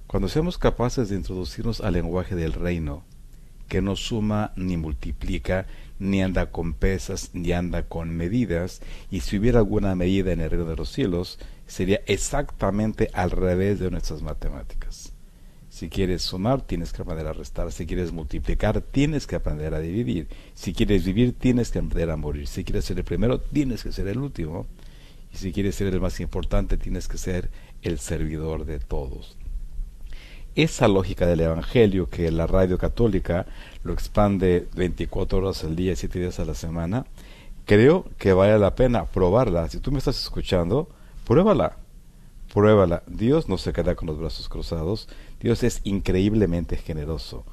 cuando 0.07 0.29
seamos 0.29 0.57
capaces 0.57 1.09
de 1.09 1.17
introducirnos 1.17 1.81
al 1.81 1.95
lenguaje 1.95 2.33
del 2.37 2.53
reino, 2.53 3.03
que 3.67 3.81
no 3.81 3.97
suma 3.97 4.53
ni 4.55 4.77
multiplica, 4.77 5.67
ni 5.99 6.23
anda 6.23 6.49
con 6.49 6.73
pesas, 6.73 7.31
ni 7.33 7.51
anda 7.51 7.89
con 7.89 8.09
medidas, 8.09 8.81
y 9.11 9.19
si 9.19 9.37
hubiera 9.37 9.59
alguna 9.59 9.95
medida 9.95 10.31
en 10.31 10.39
el 10.39 10.49
reino 10.49 10.63
de 10.63 10.77
los 10.77 10.93
cielos, 10.93 11.39
sería 11.67 11.99
exactamente 12.05 13.09
al 13.11 13.31
revés 13.31 13.79
de 13.79 13.91
nuestras 13.91 14.21
matemáticas. 14.21 15.11
Si 15.79 15.87
quieres 15.87 16.23
sumar, 16.23 16.61
tienes 16.61 16.91
que 16.91 17.03
aprender 17.03 17.25
a 17.25 17.31
restar. 17.31 17.71
Si 17.71 17.85
quieres 17.85 18.11
multiplicar, 18.11 18.81
tienes 18.81 19.25
que 19.25 19.37
aprender 19.37 19.73
a 19.73 19.79
dividir. 19.79 20.27
Si 20.53 20.73
quieres 20.73 21.05
vivir, 21.05 21.31
tienes 21.31 21.71
que 21.71 21.79
aprender 21.79 22.09
a 22.09 22.17
morir. 22.17 22.47
Si 22.47 22.65
quieres 22.65 22.83
ser 22.83 22.97
el 22.97 23.05
primero, 23.05 23.39
tienes 23.39 23.83
que 23.83 23.93
ser 23.93 24.09
el 24.09 24.17
último. 24.17 24.65
Y 25.33 25.37
si 25.37 25.53
quieres 25.53 25.75
ser 25.75 25.87
el 25.93 26.01
más 26.01 26.19
importante, 26.19 26.75
tienes 26.75 27.07
que 27.07 27.17
ser 27.17 27.49
el 27.81 27.97
servidor 27.97 28.65
de 28.65 28.79
todos 28.79 29.37
esa 30.55 30.89
lógica 30.89 31.25
del 31.25 31.39
Evangelio 31.39 32.09
que 32.09 32.29
la 32.31 32.45
radio 32.45 32.77
católica 32.77 33.45
lo 33.83 33.93
expande 33.93 34.67
24 34.75 35.37
horas 35.37 35.63
al 35.63 35.77
día, 35.77 35.95
7 35.95 36.19
días 36.19 36.39
a 36.41 36.45
la 36.45 36.55
semana, 36.55 37.05
creo 37.63 38.03
que 38.17 38.33
vale 38.33 38.59
la 38.59 38.75
pena 38.75 39.05
probarla. 39.05 39.69
Si 39.69 39.79
tú 39.79 39.93
me 39.93 39.99
estás 39.99 40.19
escuchando, 40.19 40.89
pruébala. 41.25 41.77
Pruébala. 42.53 43.03
Dios 43.05 43.47
no 43.47 43.57
se 43.57 43.71
queda 43.71 43.95
con 43.95 44.07
los 44.07 44.19
brazos 44.19 44.49
cruzados. 44.49 45.07
Dios 45.39 45.63
es 45.63 45.81
increíblemente 45.83 46.75
generoso. 46.75 47.45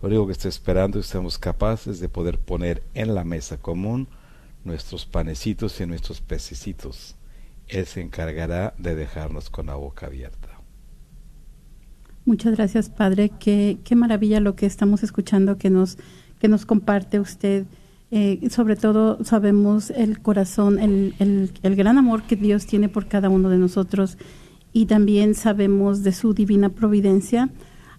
Lo 0.00 0.08
único 0.08 0.26
que 0.26 0.32
estoy 0.32 0.48
esperando 0.48 0.98
es 0.98 1.06
que 1.06 1.12
seamos 1.12 1.38
capaces 1.38 2.00
de 2.00 2.08
poder 2.08 2.38
poner 2.38 2.82
en 2.94 3.14
la 3.14 3.24
mesa 3.24 3.58
común 3.58 4.08
nuestros 4.64 5.04
panecitos 5.04 5.80
y 5.80 5.86
nuestros 5.86 6.20
pececitos. 6.20 7.16
Él 7.68 7.86
se 7.86 8.00
encargará 8.00 8.74
de 8.78 8.94
dejarnos 8.94 9.50
con 9.50 9.66
la 9.66 9.74
boca 9.74 10.06
abierta. 10.06 10.48
Muchas 12.24 12.54
gracias, 12.54 12.88
Padre. 12.88 13.30
Qué, 13.38 13.78
qué 13.84 13.94
maravilla 13.94 14.40
lo 14.40 14.56
que 14.56 14.64
estamos 14.64 15.02
escuchando, 15.02 15.58
que 15.58 15.68
nos, 15.68 15.98
que 16.38 16.48
nos 16.48 16.64
comparte 16.64 17.20
usted. 17.20 17.66
Eh, 18.10 18.48
sobre 18.50 18.76
todo 18.76 19.22
sabemos 19.24 19.90
el 19.90 20.20
corazón, 20.20 20.78
el, 20.78 21.50
el 21.62 21.76
gran 21.76 21.98
amor 21.98 22.22
que 22.22 22.36
Dios 22.36 22.66
tiene 22.66 22.88
por 22.88 23.08
cada 23.08 23.28
uno 23.28 23.50
de 23.50 23.58
nosotros 23.58 24.16
y 24.74 24.86
también 24.86 25.34
sabemos 25.34 26.02
de 26.02 26.12
su 26.12 26.34
divina 26.34 26.68
providencia. 26.68 27.48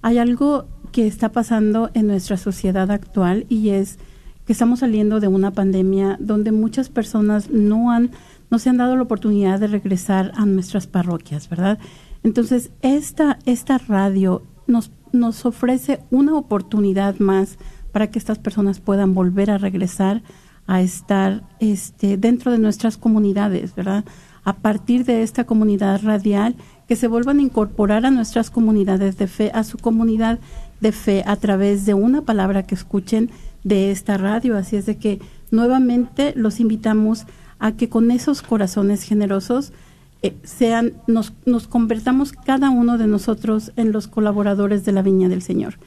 Hay 0.04 0.20
algo 0.20 0.68
que 0.92 1.08
está 1.08 1.32
pasando 1.32 1.90
en 1.96 2.06
nuestra 2.06 2.38
sociedad 2.38 2.92
actual 2.92 3.48
y 3.50 3.70
es 3.70 3.98
que 4.46 4.54
estamos 4.54 4.80
saliendo 4.80 5.20
de 5.20 5.28
una 5.28 5.52
pandemia 5.52 6.18
donde 6.20 6.52
muchas 6.52 6.90
personas 6.90 7.50
no 7.50 7.90
han 7.90 8.12
no 8.52 8.60
se 8.60 8.70
han 8.70 8.78
dado 8.78 8.96
la 8.96 9.02
oportunidad 9.02 9.60
de 9.60 9.66
regresar 9.66 10.32
a 10.36 10.46
nuestras 10.46 10.86
parroquias, 10.86 11.50
¿verdad? 11.50 11.80
Entonces, 12.22 12.70
esta 12.82 13.40
esta 13.46 13.80
radio 13.80 14.44
nos 14.68 14.92
nos 15.14 15.46
ofrece 15.46 16.02
una 16.12 16.36
oportunidad 16.36 17.18
más 17.20 17.58
para 17.92 18.12
que 18.12 18.20
estas 18.20 18.38
personas 18.38 18.80
puedan 18.82 19.14
volver 19.14 19.50
a 19.50 19.58
regresar 19.58 20.22
a 20.68 20.82
estar 20.82 21.44
este 21.60 22.18
dentro 22.18 22.52
de 22.52 22.58
nuestras 22.58 22.98
comunidades, 22.98 23.74
¿verdad? 23.76 24.04
A 24.46 24.54
partir 24.54 25.06
de 25.06 25.24
esta 25.24 25.44
comunidad 25.44 26.02
radial 26.04 26.56
que 26.88 26.96
se 26.96 27.08
vuelvan 27.08 27.40
a 27.40 27.42
incorporar 27.42 28.06
a 28.06 28.12
nuestras 28.12 28.52
comunidades 28.52 29.18
de 29.18 29.28
fe, 29.28 29.52
a 29.54 29.64
su 29.64 29.78
comunidad 29.80 30.40
de 30.80 30.92
fe 30.92 31.24
a 31.26 31.36
través 31.36 31.86
de 31.86 31.96
una 31.96 32.22
palabra 32.22 32.64
que 32.64 32.76
escuchen 32.76 33.32
de 33.64 33.92
esta 33.92 34.18
radio. 34.18 34.56
Así 34.56 34.76
es 34.76 34.86
de 34.86 34.98
que 34.98 35.20
nuevamente 35.50 36.34
los 36.36 36.60
invitamos 36.60 37.26
a 37.58 37.72
que 37.72 37.90
con 37.90 38.12
esos 38.12 38.44
corazones 38.44 39.02
generosos 39.02 39.74
eh, 40.22 40.36
sean, 40.44 40.94
nos, 41.08 41.34
nos 41.46 41.68
convertamos 41.68 42.32
cada 42.32 42.70
uno 42.70 42.98
de 43.00 43.08
nosotros 43.08 43.72
en 43.76 43.92
los 43.92 44.08
colaboradores 44.08 44.86
de 44.86 44.92
la 44.92 45.02
Viña 45.02 45.28
del 45.28 45.42
Señor, 45.42 45.80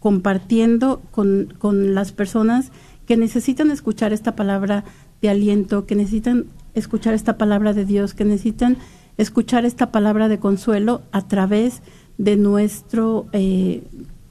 compartiendo 0.00 1.00
con, 1.10 1.54
con 1.58 1.94
las 1.94 2.12
personas 2.12 2.72
que 3.06 3.16
necesitan 3.16 3.70
escuchar 3.70 4.12
esta 4.12 4.36
palabra 4.36 4.84
de 5.22 5.30
aliento, 5.30 5.86
que 5.86 5.94
necesitan 5.94 6.46
escuchar 6.74 7.14
esta 7.14 7.38
palabra 7.38 7.72
de 7.72 7.84
Dios, 7.84 8.14
que 8.14 8.24
necesitan 8.24 8.78
escuchar 9.16 9.64
esta 9.64 9.92
palabra 9.92 10.28
de 10.28 10.38
consuelo 10.38 11.02
a 11.12 11.26
través 11.26 11.82
de 12.18 12.36
nuestro, 12.36 13.26
eh, 13.32 13.82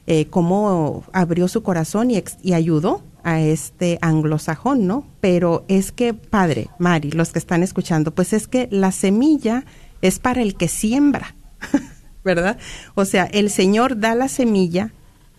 eh, 0.06 0.28
cómo 0.30 1.04
abrió 1.12 1.46
su 1.46 1.62
corazón 1.62 2.10
y, 2.10 2.24
y 2.42 2.54
ayudó 2.54 3.02
a 3.22 3.38
este 3.38 3.98
anglosajón, 4.00 4.86
¿no? 4.86 5.06
Pero 5.20 5.66
es 5.68 5.92
que, 5.92 6.14
padre, 6.14 6.68
Mari, 6.78 7.10
los 7.10 7.32
que 7.32 7.38
están 7.38 7.62
escuchando, 7.62 8.14
pues 8.14 8.32
es 8.32 8.48
que 8.48 8.66
la 8.70 8.90
semilla 8.90 9.66
es 10.00 10.20
para 10.20 10.40
el 10.40 10.54
que 10.54 10.68
siembra, 10.68 11.34
¿verdad? 12.24 12.56
O 12.94 13.04
sea, 13.04 13.24
el 13.24 13.50
Señor 13.50 14.00
da 14.00 14.14
la 14.14 14.28
semilla 14.28 14.90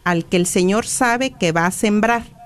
al 0.04 0.26
que 0.26 0.38
el 0.38 0.46
Señor 0.46 0.86
sabe 0.86 1.32
que 1.32 1.52
va 1.52 1.66
a 1.66 1.72
sembrar 1.72 2.41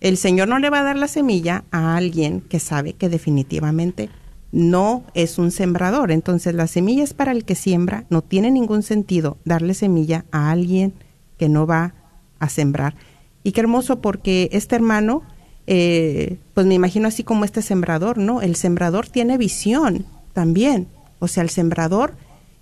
el 0.00 0.16
Señor 0.16 0.48
no 0.48 0.58
le 0.58 0.70
va 0.70 0.80
a 0.80 0.84
dar 0.84 0.96
la 0.96 1.08
semilla 1.08 1.64
a 1.70 1.96
alguien 1.96 2.40
que 2.40 2.60
sabe 2.60 2.92
que 2.92 3.08
definitivamente 3.08 4.08
no 4.52 5.04
es 5.14 5.38
un 5.38 5.50
sembrador. 5.50 6.10
Entonces 6.10 6.54
la 6.54 6.66
semilla 6.66 7.04
es 7.04 7.14
para 7.14 7.32
el 7.32 7.44
que 7.44 7.54
siembra. 7.54 8.04
No 8.08 8.22
tiene 8.22 8.50
ningún 8.50 8.82
sentido 8.82 9.38
darle 9.44 9.74
semilla 9.74 10.24
a 10.30 10.50
alguien 10.50 10.94
que 11.36 11.48
no 11.48 11.66
va 11.66 11.94
a 12.38 12.48
sembrar. 12.48 12.94
Y 13.42 13.52
qué 13.52 13.60
hermoso 13.60 14.00
porque 14.00 14.48
este 14.52 14.76
hermano, 14.76 15.22
eh, 15.66 16.38
pues 16.54 16.66
me 16.66 16.74
imagino 16.74 17.08
así 17.08 17.24
como 17.24 17.44
este 17.44 17.62
sembrador, 17.62 18.18
¿no? 18.18 18.40
El 18.40 18.56
sembrador 18.56 19.08
tiene 19.08 19.36
visión 19.36 20.06
también. 20.32 20.88
O 21.18 21.28
sea, 21.28 21.42
el 21.42 21.50
sembrador 21.50 22.14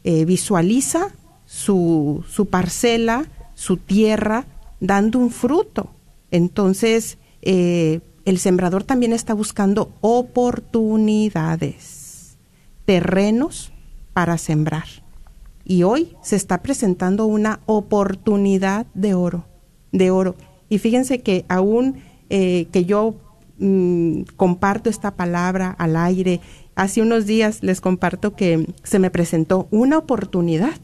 eh, 0.04 0.24
visualiza 0.24 1.08
su, 1.44 2.24
su 2.28 2.46
parcela, 2.46 3.26
su 3.54 3.76
tierra, 3.76 4.46
dando 4.80 5.18
un 5.18 5.30
fruto. 5.30 5.90
Entonces, 6.30 7.18
eh, 7.48 8.00
el 8.24 8.38
sembrador 8.38 8.82
también 8.82 9.12
está 9.12 9.32
buscando 9.32 9.92
oportunidades, 10.00 12.36
terrenos 12.84 13.70
para 14.12 14.36
sembrar. 14.36 14.86
Y 15.64 15.84
hoy 15.84 16.16
se 16.22 16.34
está 16.34 16.60
presentando 16.60 17.26
una 17.26 17.60
oportunidad 17.66 18.86
de 18.94 19.14
oro, 19.14 19.44
de 19.92 20.10
oro. 20.10 20.34
Y 20.68 20.78
fíjense 20.78 21.20
que 21.20 21.44
aún 21.48 21.98
eh, 22.30 22.66
que 22.72 22.84
yo 22.84 23.14
mm, 23.58 24.22
comparto 24.36 24.90
esta 24.90 25.14
palabra 25.14 25.70
al 25.70 25.94
aire, 25.94 26.40
hace 26.74 27.00
unos 27.00 27.26
días 27.26 27.62
les 27.62 27.80
comparto 27.80 28.34
que 28.34 28.66
se 28.82 28.98
me 28.98 29.12
presentó 29.12 29.68
una 29.70 29.98
oportunidad 29.98 30.74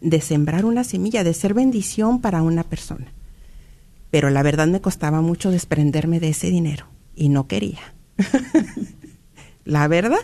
de 0.00 0.20
sembrar 0.20 0.64
una 0.64 0.82
semilla, 0.82 1.22
de 1.22 1.34
ser 1.34 1.54
bendición 1.54 2.20
para 2.20 2.42
una 2.42 2.64
persona 2.64 3.12
pero 4.10 4.30
la 4.30 4.42
verdad 4.42 4.66
me 4.66 4.80
costaba 4.80 5.20
mucho 5.20 5.50
desprenderme 5.50 6.20
de 6.20 6.28
ese 6.28 6.50
dinero 6.50 6.86
y 7.14 7.28
no 7.28 7.46
quería. 7.46 7.94
la 9.64 9.88
verdad. 9.88 10.18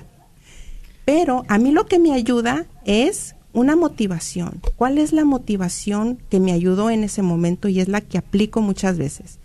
Pero 1.04 1.44
a 1.48 1.58
mí 1.58 1.72
lo 1.72 1.86
que 1.86 1.98
me 1.98 2.12
ayuda 2.12 2.66
es 2.84 3.34
una 3.52 3.76
motivación. 3.76 4.60
¿Cuál 4.76 4.98
es 4.98 5.12
la 5.12 5.24
motivación 5.24 6.18
que 6.30 6.40
me 6.40 6.52
ayudó 6.52 6.90
en 6.90 7.04
ese 7.04 7.22
momento 7.22 7.68
y 7.68 7.80
es 7.80 7.88
la 7.88 8.00
que 8.00 8.18
aplico 8.18 8.60
muchas 8.60 8.98
veces? 8.98 9.38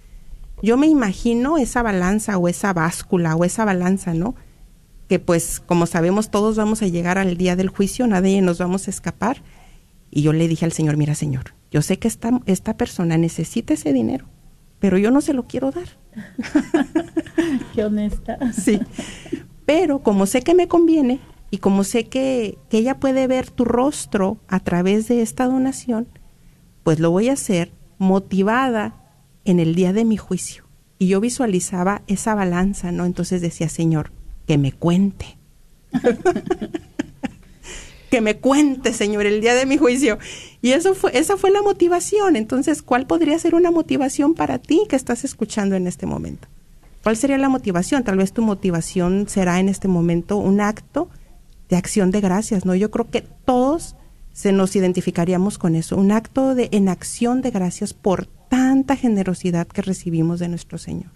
Yo 0.62 0.78
me 0.78 0.88
imagino 0.88 1.58
esa 1.58 1.84
balanza 1.84 2.38
o 2.38 2.48
esa 2.48 2.74
báscula 2.74 3.36
o 3.36 3.44
esa 3.44 3.66
balanza, 3.66 4.14
¿no? 4.14 4.36
Que 5.08 5.20
pues 5.20 5.60
como 5.60 5.86
sabemos 5.86 6.32
todos 6.32 6.56
vamos 6.56 6.82
a 6.82 6.88
llegar 6.88 7.18
al 7.18 7.38
día 7.38 7.56
del 7.56 7.70
juicio, 7.70 8.08
nadie 8.08 8.42
nos 8.42 8.60
vamos 8.60 8.88
a 8.88 8.92
escapar. 8.92 9.44
Y 10.10 10.22
yo 10.22 10.34
le 10.34 10.48
dije 10.48 10.66
al 10.66 10.72
Señor, 10.72 10.98
mira 10.98 11.16
Señor, 11.16 11.54
yo 11.72 11.82
sé 11.82 12.00
que 12.00 12.08
esta, 12.08 12.42
esta 12.46 12.78
persona 12.78 13.18
necesita 13.18 13.74
ese 13.74 13.94
dinero 13.94 14.28
pero 14.80 14.98
yo 14.98 15.12
no 15.12 15.22
se 15.22 15.34
lo 15.34 15.48
quiero 15.48 15.72
dar. 15.72 15.88
Qué 17.74 17.84
honesta. 17.84 18.38
Sí. 18.54 18.80
Pero 19.66 20.00
como 20.00 20.26
sé 20.28 20.42
que 20.42 20.56
me 20.56 20.70
conviene 20.70 21.20
y 21.52 21.58
como 21.58 21.84
sé 21.84 22.06
que, 22.06 22.58
que 22.70 22.78
ella 22.78 23.00
puede 23.00 23.28
ver 23.28 23.50
tu 23.50 23.66
rostro 23.66 24.38
a 24.48 24.62
través 24.62 25.10
de 25.10 25.22
esta 25.22 25.46
donación, 25.46 26.08
pues 26.84 27.00
lo 27.00 27.12
voy 27.12 27.28
a 27.28 27.34
hacer 27.34 27.74
motivada 27.98 28.96
en 29.44 29.60
el 29.60 29.76
día 29.76 29.92
de 29.92 30.06
mi 30.06 30.16
juicio. 30.16 30.64
Y 31.00 31.08
yo 31.08 31.20
visualizaba 31.20 32.02
esa 32.08 32.34
balanza, 32.34 32.94
¿no? 32.94 33.06
Entonces 33.06 33.42
decía, 33.42 33.68
Señor, 33.68 34.14
que 34.46 34.58
me 34.58 34.72
cuente. 34.72 35.38
que 38.10 38.22
me 38.22 38.38
cuente, 38.38 38.94
Señor, 38.94 39.26
el 39.26 39.42
día 39.42 39.56
de 39.56 39.66
mi 39.66 39.78
juicio. 39.78 40.18
Y 40.62 40.72
eso 40.72 40.94
fue, 40.94 41.18
esa 41.18 41.38
fue 41.38 41.52
la 41.52 41.62
motivación. 41.62 42.36
Entonces, 42.36 42.82
¿cuál 42.82 43.08
podría 43.08 43.38
ser 43.40 43.56
una 43.56 43.72
motivación 43.72 44.34
para 44.34 44.60
ti 44.60 44.82
que 44.90 44.96
estás 44.96 45.24
escuchando 45.24 45.76
en 45.76 45.88
este 45.88 46.06
momento? 46.06 46.48
¿Cuál 47.04 47.18
sería 47.18 47.38
la 47.38 47.50
motivación? 47.50 48.04
Tal 48.04 48.18
vez 48.18 48.34
tu 48.34 48.42
motivación 48.42 49.28
será 49.30 49.60
en 49.60 49.70
este 49.70 49.88
momento 49.88 50.38
un 50.38 50.62
acto 50.62 51.10
de 51.70 51.76
acción 51.76 52.12
de 52.12 52.22
gracias, 52.22 52.66
¿no? 52.66 52.76
Yo 52.76 52.92
creo 52.92 53.10
que 53.10 53.22
todos 53.22 53.96
se 54.34 54.52
nos 54.52 54.76
identificaríamos 54.76 55.58
con 55.58 55.76
eso, 55.76 55.98
un 55.98 56.12
acto 56.12 56.54
de 56.54 56.70
en 56.72 56.90
acción 56.90 57.42
de 57.42 57.52
gracias 57.52 57.94
por 57.94 58.28
tanta 58.28 58.96
generosidad 58.96 59.68
que 59.68 59.82
recibimos 59.82 60.40
de 60.40 60.48
nuestro 60.48 60.78
Señor. 60.78 61.12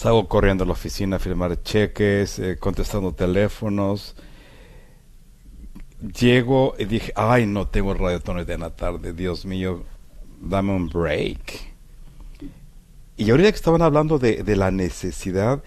salgo 0.00 0.26
corriendo 0.28 0.64
a 0.64 0.66
la 0.66 0.72
oficina 0.72 1.16
a 1.16 1.18
firmar 1.18 1.62
cheques, 1.62 2.38
eh, 2.38 2.56
contestando 2.58 3.12
teléfonos, 3.12 4.14
llego 6.18 6.74
y 6.78 6.86
dije, 6.86 7.12
ay, 7.14 7.44
no 7.44 7.68
tengo 7.68 7.92
radiotones 7.92 8.46
de 8.46 8.56
la 8.56 8.70
tarde, 8.70 9.12
Dios 9.12 9.44
mío, 9.44 9.84
dame 10.40 10.72
un 10.72 10.88
break. 10.88 11.74
Y 13.18 13.30
ahorita 13.30 13.50
que 13.52 13.56
estaban 13.56 13.82
hablando 13.82 14.18
de, 14.18 14.42
de 14.42 14.56
la 14.56 14.70
necesidad, 14.70 15.62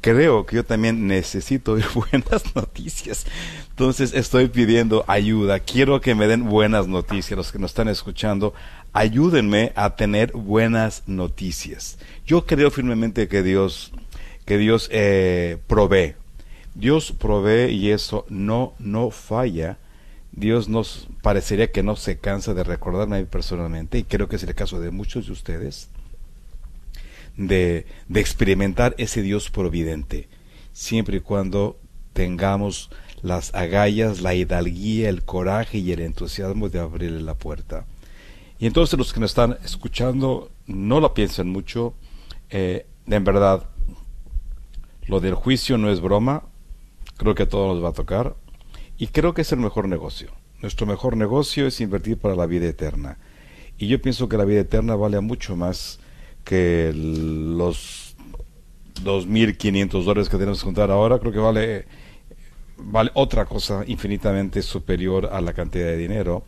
creo 0.00 0.46
que 0.46 0.56
yo 0.56 0.64
también 0.64 1.06
necesito 1.06 1.72
oír 1.72 1.84
buenas 1.94 2.54
noticias. 2.54 3.26
Entonces 3.68 4.14
estoy 4.14 4.48
pidiendo 4.48 5.04
ayuda. 5.08 5.60
Quiero 5.60 6.00
que 6.00 6.14
me 6.14 6.26
den 6.26 6.44
buenas 6.48 6.88
noticias. 6.88 7.36
Los 7.36 7.52
que 7.52 7.58
nos 7.58 7.72
están 7.72 7.88
escuchando, 7.88 8.54
ayúdenme 8.94 9.72
a 9.76 9.96
tener 9.96 10.32
buenas 10.32 11.02
noticias. 11.06 11.98
Yo 12.26 12.46
creo 12.46 12.70
firmemente 12.70 13.28
que 13.28 13.42
Dios, 13.42 13.92
que 14.44 14.58
Dios 14.58 14.88
eh, 14.92 15.58
provee. 15.66 16.14
Dios 16.74 17.12
provee 17.12 17.72
y 17.72 17.90
eso 17.90 18.24
no, 18.28 18.74
no 18.78 19.10
falla. 19.10 19.78
Dios 20.32 20.68
nos 20.68 21.08
parecería 21.22 21.70
que 21.70 21.82
no 21.82 21.96
se 21.96 22.18
cansa 22.18 22.54
de 22.54 22.64
recordarme 22.64 23.16
a 23.16 23.20
mí 23.20 23.26
personalmente, 23.26 23.98
y 23.98 24.04
creo 24.04 24.28
que 24.28 24.36
es 24.36 24.42
el 24.42 24.54
caso 24.54 24.80
de 24.80 24.90
muchos 24.90 25.26
de 25.26 25.32
ustedes 25.32 25.90
de, 27.36 27.86
de 28.08 28.20
experimentar 28.20 28.94
ese 28.98 29.22
Dios 29.22 29.50
providente, 29.50 30.28
siempre 30.72 31.18
y 31.18 31.20
cuando 31.20 31.78
tengamos 32.12 32.90
las 33.22 33.54
agallas, 33.54 34.20
la 34.20 34.34
hidalguía, 34.34 35.08
el 35.08 35.24
coraje 35.24 35.78
y 35.78 35.92
el 35.92 36.00
entusiasmo 36.00 36.68
de 36.68 36.80
abrirle 36.80 37.22
la 37.22 37.34
puerta. 37.34 37.86
Y 38.58 38.66
entonces 38.66 38.98
los 38.98 39.12
que 39.12 39.20
nos 39.20 39.30
están 39.30 39.58
escuchando 39.64 40.50
no 40.66 41.00
lo 41.00 41.14
piensen 41.14 41.48
mucho, 41.48 41.94
eh, 42.50 42.86
en 43.06 43.24
verdad, 43.24 43.68
lo 45.06 45.20
del 45.20 45.34
juicio 45.34 45.78
no 45.78 45.90
es 45.90 46.00
broma, 46.00 46.44
creo 47.16 47.34
que 47.34 47.44
a 47.44 47.48
todos 47.48 47.74
nos 47.74 47.84
va 47.84 47.90
a 47.90 47.92
tocar, 47.92 48.36
y 48.96 49.08
creo 49.08 49.34
que 49.34 49.42
es 49.42 49.52
el 49.52 49.58
mejor 49.58 49.88
negocio. 49.88 50.30
Nuestro 50.62 50.86
mejor 50.86 51.16
negocio 51.16 51.66
es 51.66 51.80
invertir 51.80 52.18
para 52.18 52.34
la 52.34 52.46
vida 52.46 52.66
eterna. 52.66 53.18
Y 53.76 53.88
yo 53.88 54.00
pienso 54.00 54.28
que 54.28 54.36
la 54.36 54.44
vida 54.44 54.60
eterna 54.60 54.94
vale 54.94 55.20
mucho 55.20 55.56
más 55.56 55.98
que 56.44 56.92
los 56.94 58.16
2.500 59.02 60.04
dólares 60.04 60.28
que 60.28 60.36
tenemos 60.36 60.60
que 60.60 60.64
contar 60.64 60.90
ahora, 60.90 61.18
creo 61.18 61.32
que 61.32 61.38
vale, 61.38 61.86
vale 62.76 63.10
otra 63.14 63.46
cosa 63.46 63.82
infinitamente 63.86 64.62
superior 64.62 65.28
a 65.32 65.40
la 65.40 65.52
cantidad 65.52 65.86
de 65.86 65.96
dinero. 65.96 66.44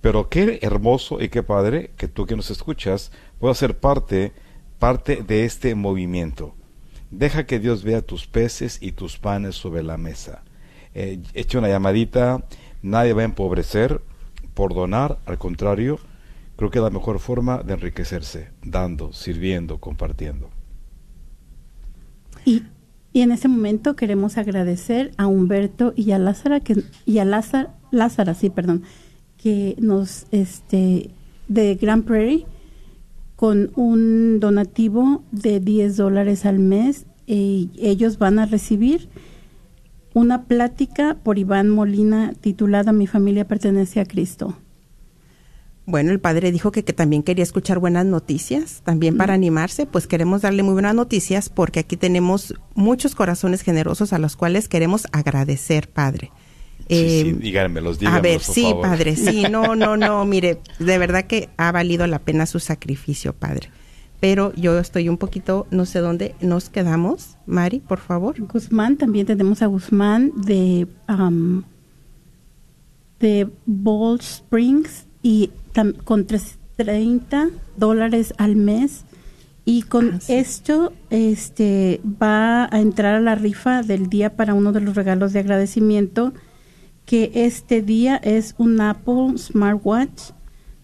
Pero 0.00 0.28
qué 0.28 0.60
hermoso 0.62 1.20
y 1.20 1.28
qué 1.28 1.42
padre 1.42 1.90
que 1.96 2.08
tú 2.08 2.24
que 2.26 2.36
nos 2.36 2.50
escuchas 2.50 3.12
puedas 3.38 3.58
ser 3.58 3.78
parte, 3.78 4.32
parte 4.80 5.22
de 5.22 5.44
este 5.44 5.76
movimiento. 5.76 6.56
Deja 7.12 7.46
que 7.46 7.60
Dios 7.60 7.84
vea 7.84 8.02
tus 8.02 8.26
peces 8.26 8.78
y 8.80 8.92
tus 8.92 9.18
panes 9.18 9.54
sobre 9.54 9.84
la 9.84 9.96
mesa. 9.96 10.42
Eh, 10.94 11.22
eche 11.34 11.58
una 11.58 11.68
llamadita, 11.68 12.44
nadie 12.82 13.12
va 13.12 13.22
a 13.22 13.26
empobrecer 13.26 14.00
por 14.54 14.74
donar, 14.74 15.18
al 15.26 15.38
contrario, 15.38 16.00
Creo 16.60 16.70
que 16.70 16.78
es 16.78 16.82
la 16.82 16.90
mejor 16.90 17.20
forma 17.20 17.62
de 17.62 17.72
enriquecerse, 17.72 18.50
dando, 18.62 19.14
sirviendo, 19.14 19.78
compartiendo. 19.78 20.50
Y, 22.44 22.64
en 23.14 23.32
este 23.32 23.48
momento 23.48 23.96
queremos 23.96 24.36
agradecer 24.36 25.12
a 25.16 25.26
Humberto 25.26 25.94
y 25.96 26.10
a 26.10 26.18
Lázara 26.18 26.60
que 26.60 26.82
y 27.06 27.18
a 27.18 27.24
Lázara, 27.24 27.78
Lázara, 27.90 28.34
sí, 28.34 28.50
perdón, 28.50 28.82
que 29.38 29.74
nos 29.78 30.26
este 30.32 31.08
de 31.48 31.76
Grand 31.76 32.04
Prairie 32.04 32.44
con 33.40 33.72
un 33.74 34.38
donativo 34.38 35.24
de 35.32 35.60
10 35.60 35.96
dólares 35.96 36.44
al 36.44 36.58
mes 36.58 37.06
y 37.26 37.70
ellos 37.78 38.18
van 38.18 38.38
a 38.38 38.44
recibir 38.44 39.08
una 40.12 40.44
plática 40.44 41.16
por 41.22 41.38
Iván 41.38 41.70
Molina 41.70 42.34
titulada 42.38 42.92
Mi 42.92 43.06
familia 43.06 43.48
pertenece 43.48 43.98
a 43.98 44.04
Cristo. 44.04 44.58
Bueno, 45.86 46.12
el 46.12 46.20
padre 46.20 46.52
dijo 46.52 46.70
que, 46.70 46.84
que 46.84 46.92
también 46.92 47.22
quería 47.22 47.42
escuchar 47.42 47.78
buenas 47.78 48.04
noticias, 48.04 48.82
también 48.84 49.16
para 49.16 49.32
animarse, 49.32 49.86
pues 49.86 50.06
queremos 50.06 50.42
darle 50.42 50.62
muy 50.62 50.74
buenas 50.74 50.94
noticias 50.94 51.48
porque 51.48 51.80
aquí 51.80 51.96
tenemos 51.96 52.54
muchos 52.74 53.14
corazones 53.14 53.62
generosos 53.62 54.12
a 54.12 54.18
los 54.18 54.36
cuales 54.36 54.68
queremos 54.68 55.06
agradecer, 55.12 55.88
padre. 55.88 56.30
Sí, 56.90 57.22
sí, 57.22 57.28
eh, 57.28 57.36
díganme, 57.38 57.80
díganme, 57.80 58.18
A 58.18 58.20
ver, 58.20 58.40
sí, 58.40 58.74
padre, 58.82 59.14
sí, 59.14 59.44
no, 59.48 59.76
no, 59.76 59.96
no, 59.96 60.24
mire, 60.26 60.58
de 60.80 60.98
verdad 60.98 61.24
que 61.24 61.48
ha 61.56 61.70
valido 61.70 62.06
la 62.08 62.18
pena 62.18 62.46
su 62.46 62.58
sacrificio, 62.58 63.32
padre. 63.32 63.70
Pero 64.18 64.52
yo 64.54 64.76
estoy 64.78 65.08
un 65.08 65.16
poquito, 65.16 65.68
no 65.70 65.86
sé 65.86 66.00
dónde 66.00 66.34
nos 66.40 66.68
quedamos. 66.68 67.36
Mari, 67.46 67.78
por 67.78 68.00
favor. 68.00 68.40
Guzmán, 68.40 68.96
también 68.96 69.24
tenemos 69.24 69.62
a 69.62 69.66
Guzmán 69.66 70.32
de, 70.34 70.88
um, 71.08 71.62
de 73.20 73.48
Ball 73.66 74.18
Springs 74.20 75.06
y 75.22 75.50
con 76.04 76.26
30 76.26 77.50
dólares 77.76 78.34
al 78.36 78.56
mes 78.56 79.04
y 79.64 79.82
con 79.82 80.14
ah, 80.14 80.18
esto 80.28 80.92
este 81.10 82.00
va 82.20 82.64
a 82.74 82.80
entrar 82.80 83.14
a 83.14 83.20
la 83.20 83.36
rifa 83.36 83.82
del 83.82 84.08
día 84.08 84.34
para 84.34 84.54
uno 84.54 84.72
de 84.72 84.80
los 84.80 84.96
regalos 84.96 85.32
de 85.32 85.40
agradecimiento 85.40 86.32
que 87.10 87.32
este 87.34 87.82
día 87.82 88.18
es 88.22 88.54
un 88.56 88.80
Apple 88.80 89.36
Smartwatch 89.36 90.30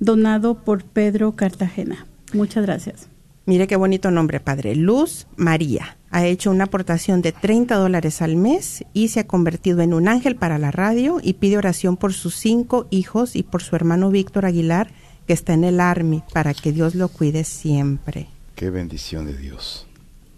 donado 0.00 0.64
por 0.64 0.82
Pedro 0.82 1.36
Cartagena. 1.36 2.04
Muchas 2.32 2.66
gracias. 2.66 3.08
Mire 3.44 3.68
qué 3.68 3.76
bonito 3.76 4.10
nombre, 4.10 4.40
padre. 4.40 4.74
Luz 4.74 5.28
María 5.36 5.96
ha 6.10 6.26
hecho 6.26 6.50
una 6.50 6.64
aportación 6.64 7.22
de 7.22 7.30
30 7.30 7.76
dólares 7.76 8.22
al 8.22 8.34
mes 8.34 8.84
y 8.92 9.06
se 9.06 9.20
ha 9.20 9.26
convertido 9.28 9.82
en 9.82 9.94
un 9.94 10.08
ángel 10.08 10.34
para 10.34 10.58
la 10.58 10.72
radio 10.72 11.20
y 11.22 11.34
pide 11.34 11.58
oración 11.58 11.96
por 11.96 12.12
sus 12.12 12.34
cinco 12.34 12.88
hijos 12.90 13.36
y 13.36 13.44
por 13.44 13.62
su 13.62 13.76
hermano 13.76 14.10
Víctor 14.10 14.46
Aguilar, 14.46 14.90
que 15.28 15.32
está 15.32 15.54
en 15.54 15.62
el 15.62 15.78
Army, 15.78 16.24
para 16.32 16.54
que 16.54 16.72
Dios 16.72 16.96
lo 16.96 17.06
cuide 17.06 17.44
siempre. 17.44 18.26
Qué 18.56 18.70
bendición 18.70 19.26
de 19.26 19.38
Dios. 19.38 19.86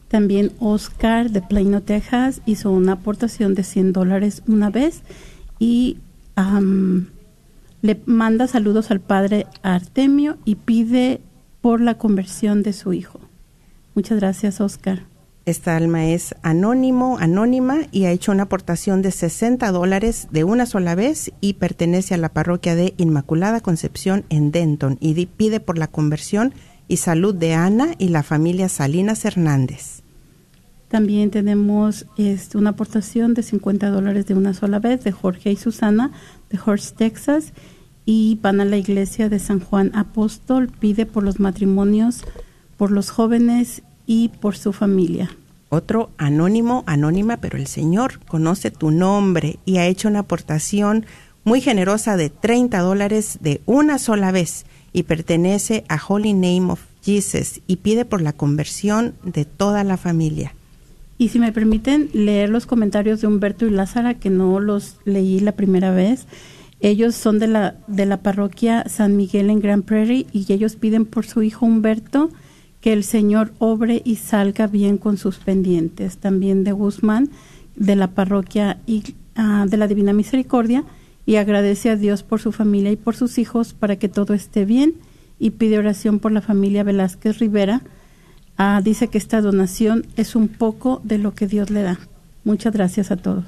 También 0.09 0.53
Oscar 0.59 1.31
de 1.31 1.41
Plano, 1.41 1.81
Texas, 1.81 2.43
hizo 2.45 2.73
una 2.73 2.93
aportación 2.93 3.55
de 3.55 3.63
100 3.63 3.95
dólares 3.95 4.43
una 4.47 4.69
vez 4.69 5.03
y 5.59 5.99
le 7.83 8.01
manda 8.07 8.47
saludos 8.47 8.91
al 8.91 9.01
padre 9.01 9.47
Artemio 9.63 10.39
y 10.45 10.57
pide 10.57 11.21
por 11.61 11.81
la 11.81 11.95
conversión 11.95 12.63
de 12.63 12.73
su 12.73 12.93
hijo. 12.93 13.21
Muchas 13.95 14.19
gracias, 14.19 14.61
Oscar. 14.61 15.03
Esta 15.45 15.77
alma 15.77 16.07
es 16.07 16.35
anónimo, 16.43 17.17
anónima 17.19 17.79
y 17.91 18.05
ha 18.05 18.11
hecho 18.11 18.33
una 18.33 18.43
aportación 18.45 19.01
de 19.01 19.11
60 19.11 19.73
dólares 19.73 20.29
de 20.31 20.45
una 20.45 20.67
sola 20.67 20.95
vez 20.95 21.33
y 21.41 21.55
pertenece 21.55 22.13
a 22.13 22.19
la 22.19 22.29
parroquia 22.29 22.75
de 22.75 22.93
Inmaculada 22.99 23.61
Concepción 23.61 24.27
en 24.29 24.51
Denton 24.53 24.99
y 25.01 25.25
pide 25.25 25.59
por 25.59 25.79
la 25.79 25.87
conversión 25.87 26.53
y 26.87 26.99
salud 26.99 27.35
de 27.35 27.55
Ana 27.55 27.95
y 27.97 28.09
la 28.09 28.23
familia 28.23 28.69
Salinas 28.69 29.25
Hernández. 29.25 29.98
También 30.89 31.31
tenemos 31.31 32.07
este, 32.17 32.57
una 32.57 32.71
aportación 32.71 33.35
de 33.35 33.43
50 33.43 33.91
dólares 33.91 34.27
de 34.27 34.35
una 34.35 34.55
sola 34.55 34.79
vez 34.79 35.05
de 35.05 35.13
Jorge 35.13 35.53
y 35.53 35.57
Susana 35.57 36.13
de 36.51 36.59
Horst, 36.65 36.97
Texas 36.97 37.53
y 38.07 38.39
van 38.41 38.63
a 38.63 38.65
la 38.65 38.79
iglesia 38.79 39.29
de 39.29 39.39
San 39.39 39.61
Juan 39.61 39.93
Apóstol, 39.95 40.69
pide 40.81 41.05
por 41.05 41.23
los 41.23 41.41
matrimonios, 41.41 42.25
por 42.79 42.91
los 42.91 43.11
jóvenes 43.11 43.83
y 44.07 44.31
por 44.31 44.57
su 44.57 44.73
familia. 44.73 45.31
Otro 45.69 46.09
anónimo, 46.17 46.85
anónima, 46.87 47.37
pero 47.37 47.59
el 47.59 47.67
Señor 47.67 48.21
conoce 48.27 48.71
tu 48.71 48.91
nombre 48.91 49.59
y 49.67 49.77
ha 49.77 49.87
hecho 49.87 50.09
una 50.09 50.21
aportación 50.21 51.05
muy 51.45 51.61
generosa 51.61 52.17
de 52.17 52.31
30 52.31 52.79
dólares 52.79 53.39
de 53.43 53.61
una 53.67 53.99
sola 53.99 54.33
vez 54.33 54.65
y 54.95 55.03
pertenece 55.03 55.85
a 55.91 56.01
Holy 56.03 56.33
Name 56.33 56.73
of 56.73 56.81
Jesus 57.03 57.61
y 57.67 57.77
pide 57.77 58.07
por 58.07 58.23
la 58.23 58.33
conversión 58.33 59.15
de 59.23 59.45
toda 59.45 59.85
la 59.85 59.99
familia. 59.99 60.55
Y 61.19 61.29
si 61.29 61.41
me 61.41 61.53
permiten 61.53 62.09
leer 62.13 62.49
los 62.49 62.65
comentarios 62.65 63.21
de 63.21 63.27
Humberto 63.27 63.67
y 63.67 63.71
Lázara, 63.71 64.15
que 64.15 64.31
no 64.31 64.61
los 64.61 64.99
leí 65.05 65.41
la 65.41 65.53
primera 65.53 65.91
vez. 65.91 66.27
Ellos 66.81 67.17
son 67.17 67.41
de 67.41 67.49
la, 67.49 67.77
de 67.89 68.07
la 68.07 68.23
parroquia 68.23 68.89
San 68.89 69.17
Miguel 69.17 69.51
en 69.51 69.59
Grand 69.59 69.85
Prairie 69.85 70.27
y 70.33 70.51
ellos 70.53 70.77
piden 70.77 71.05
por 71.05 71.27
su 71.27 71.43
hijo 71.43 71.67
Humberto 71.67 72.31
que 72.81 72.93
el 72.93 73.03
Señor 73.03 73.53
obre 73.59 74.01
y 74.05 74.17
salga 74.17 74.69
bien 74.69 74.99
con 74.99 75.17
sus 75.17 75.39
pendientes. 75.39 76.19
También 76.19 76.63
de 76.63 76.71
Guzmán, 76.71 77.31
de 77.75 77.97
la 77.97 78.13
parroquia 78.13 78.79
ah, 79.35 79.67
de 79.69 79.77
la 79.77 79.89
Divina 79.89 80.13
Misericordia, 80.13 80.85
y 81.27 81.37
agradece 81.37 81.91
a 81.91 81.97
Dios 81.97 82.23
por 82.23 82.41
su 82.41 82.53
familia 82.53 82.93
y 82.93 82.97
por 82.97 83.17
sus 83.17 83.39
hijos 83.39 83.75
para 83.75 83.97
que 83.97 84.09
todo 84.09 84.33
esté 84.33 84.65
bien 84.65 84.95
y 85.39 85.51
pide 85.51 85.79
oración 85.79 86.21
por 86.21 86.33
la 86.33 86.41
familia 86.41 86.85
Velázquez 86.85 87.39
Rivera. 87.39 87.83
Ah, 88.59 88.81
dice 88.83 89.07
que 89.07 89.19
esta 89.19 89.41
donación 89.41 90.05
es 90.17 90.35
un 90.35 90.49
poco 90.49 91.01
de 91.05 91.19
lo 91.19 91.33
que 91.33 91.47
Dios 91.47 91.71
le 91.71 91.83
da. 91.83 92.01
Muchas 92.43 92.73
gracias 92.73 93.13
a 93.13 93.17
todos. 93.17 93.45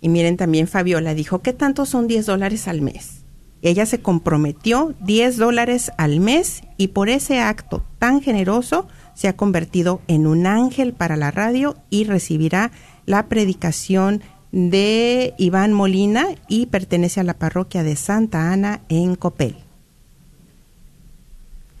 Y 0.00 0.08
miren, 0.08 0.36
también 0.36 0.68
Fabiola 0.68 1.14
dijo, 1.14 1.42
¿qué 1.42 1.52
tanto 1.52 1.84
son 1.84 2.06
10 2.06 2.26
dólares 2.26 2.68
al 2.68 2.80
mes? 2.80 3.24
Ella 3.60 3.86
se 3.86 4.00
comprometió 4.00 4.94
10 5.00 5.36
dólares 5.36 5.90
al 5.98 6.20
mes 6.20 6.62
y 6.76 6.88
por 6.88 7.08
ese 7.08 7.40
acto 7.40 7.84
tan 7.98 8.20
generoso 8.20 8.86
se 9.14 9.28
ha 9.28 9.36
convertido 9.36 10.00
en 10.06 10.26
un 10.26 10.46
ángel 10.46 10.92
para 10.92 11.16
la 11.16 11.30
radio 11.30 11.76
y 11.90 12.04
recibirá 12.04 12.70
la 13.04 13.28
predicación 13.28 14.22
de 14.52 15.34
Iván 15.38 15.72
Molina 15.72 16.26
y 16.48 16.66
pertenece 16.66 17.18
a 17.20 17.24
la 17.24 17.34
parroquia 17.34 17.82
de 17.82 17.96
Santa 17.96 18.52
Ana 18.52 18.80
en 18.88 19.16
Copel. 19.16 19.56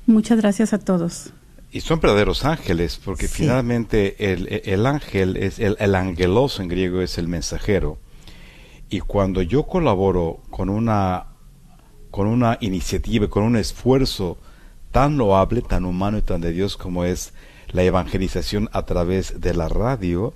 Muchas 0.06 0.38
gracias 0.38 0.72
a 0.72 0.78
todos. 0.78 1.32
Y 1.74 1.80
son 1.80 2.00
verdaderos 2.00 2.44
ángeles, 2.44 3.00
porque 3.02 3.28
finalmente 3.28 4.30
el, 4.30 4.84
ángel, 4.84 5.38
es 5.38 5.58
el, 5.58 5.78
el 5.80 5.94
angelos 5.94 6.60
en 6.60 6.68
griego 6.68 7.00
es 7.00 7.16
el 7.16 7.28
mensajero. 7.28 7.96
Y 8.90 9.00
cuando 9.00 9.40
yo 9.40 9.62
colaboro 9.62 10.42
con 10.50 10.68
una, 10.68 11.28
con 12.10 12.26
una 12.26 12.58
iniciativa, 12.60 13.26
con 13.28 13.42
un 13.44 13.56
esfuerzo 13.56 14.36
tan 14.90 15.16
loable, 15.16 15.62
tan 15.62 15.86
humano 15.86 16.18
y 16.18 16.20
tan 16.22 16.42
de 16.42 16.52
Dios 16.52 16.76
como 16.76 17.06
es 17.06 17.32
la 17.70 17.82
evangelización 17.84 18.68
a 18.74 18.84
través 18.84 19.40
de 19.40 19.54
la 19.54 19.70
radio, 19.70 20.34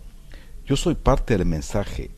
yo 0.65 0.75
soy 0.75 0.95
parte 0.95 1.37
del 1.37 1.47
mensaje. 1.47 2.13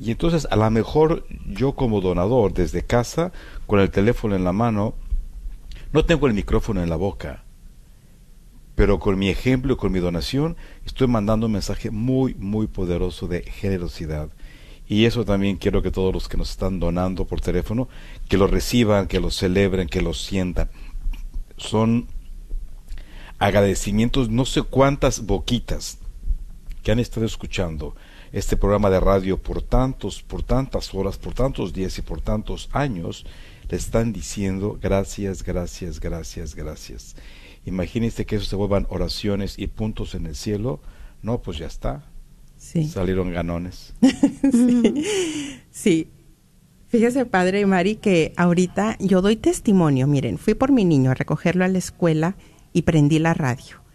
Y 0.00 0.10
entonces 0.10 0.48
a 0.50 0.56
lo 0.56 0.70
mejor 0.70 1.26
yo 1.46 1.72
como 1.72 2.00
donador 2.00 2.54
desde 2.54 2.82
casa, 2.82 3.30
con 3.66 3.80
el 3.80 3.90
teléfono 3.90 4.36
en 4.36 4.44
la 4.44 4.52
mano, 4.52 4.94
no 5.92 6.06
tengo 6.06 6.26
el 6.26 6.32
micrófono 6.32 6.82
en 6.82 6.88
la 6.88 6.96
boca, 6.96 7.44
pero 8.78 9.00
con 9.00 9.18
mi 9.18 9.28
ejemplo, 9.28 9.76
con 9.76 9.90
mi 9.90 9.98
donación, 9.98 10.56
estoy 10.86 11.08
mandando 11.08 11.46
un 11.46 11.52
mensaje 11.52 11.90
muy, 11.90 12.34
muy 12.34 12.68
poderoso 12.68 13.26
de 13.26 13.42
generosidad. 13.42 14.28
Y 14.86 15.06
eso 15.06 15.24
también 15.24 15.56
quiero 15.56 15.82
que 15.82 15.90
todos 15.90 16.14
los 16.14 16.28
que 16.28 16.36
nos 16.36 16.50
están 16.50 16.78
donando 16.78 17.24
por 17.24 17.40
teléfono, 17.40 17.88
que 18.28 18.36
lo 18.36 18.46
reciban, 18.46 19.08
que 19.08 19.18
lo 19.18 19.32
celebren, 19.32 19.88
que 19.88 20.00
lo 20.00 20.14
sientan. 20.14 20.70
Son 21.56 22.06
agradecimientos, 23.40 24.30
no 24.30 24.44
sé 24.44 24.62
cuántas 24.62 25.26
boquitas 25.26 25.98
que 26.84 26.92
han 26.92 27.00
estado 27.00 27.26
escuchando 27.26 27.96
este 28.30 28.56
programa 28.56 28.90
de 28.90 29.00
radio 29.00 29.42
por 29.42 29.60
tantos, 29.60 30.22
por 30.22 30.44
tantas 30.44 30.94
horas, 30.94 31.18
por 31.18 31.34
tantos 31.34 31.72
días 31.72 31.98
y 31.98 32.02
por 32.02 32.20
tantos 32.20 32.68
años, 32.70 33.26
le 33.68 33.76
están 33.76 34.12
diciendo 34.12 34.78
gracias, 34.80 35.42
gracias, 35.42 35.98
gracias, 35.98 36.54
gracias. 36.54 37.16
Imagínense 37.68 38.26
que 38.26 38.36
eso 38.36 38.44
se 38.46 38.56
vuelvan 38.56 38.86
oraciones 38.90 39.58
y 39.58 39.66
puntos 39.68 40.14
en 40.14 40.26
el 40.26 40.34
cielo. 40.34 40.80
No, 41.22 41.40
pues 41.42 41.58
ya 41.58 41.66
está. 41.66 42.04
Sí. 42.56 42.88
Salieron 42.88 43.32
ganones. 43.32 43.94
sí. 44.52 45.04
sí. 45.70 46.08
Fíjese, 46.88 47.26
padre 47.26 47.66
Mari, 47.66 47.96
que 47.96 48.32
ahorita 48.36 48.96
yo 48.98 49.22
doy 49.22 49.36
testimonio. 49.36 50.06
Miren, 50.06 50.38
fui 50.38 50.54
por 50.54 50.72
mi 50.72 50.84
niño 50.84 51.10
a 51.10 51.14
recogerlo 51.14 51.64
a 51.64 51.68
la 51.68 51.78
escuela 51.78 52.36
y 52.72 52.82
prendí 52.82 53.18
la 53.18 53.34
radio 53.34 53.88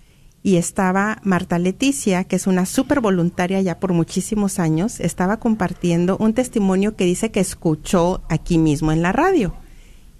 y 0.44 0.58
estaba 0.58 1.20
Marta 1.24 1.58
Leticia, 1.58 2.26
que 2.26 2.36
es 2.36 2.48
una 2.48 2.66
súper 2.66 3.00
voluntaria 3.00 3.62
ya 3.62 3.80
por 3.80 3.94
muchísimos 3.94 4.60
años, 4.60 5.00
estaba 5.00 5.38
compartiendo 5.38 6.18
un 6.18 6.34
testimonio 6.34 6.98
que 6.98 7.06
dice 7.06 7.32
que 7.32 7.40
escuchó 7.40 8.22
aquí 8.30 8.58
mismo 8.58 8.92
en 8.92 9.02
la 9.02 9.14
radio. 9.14 9.56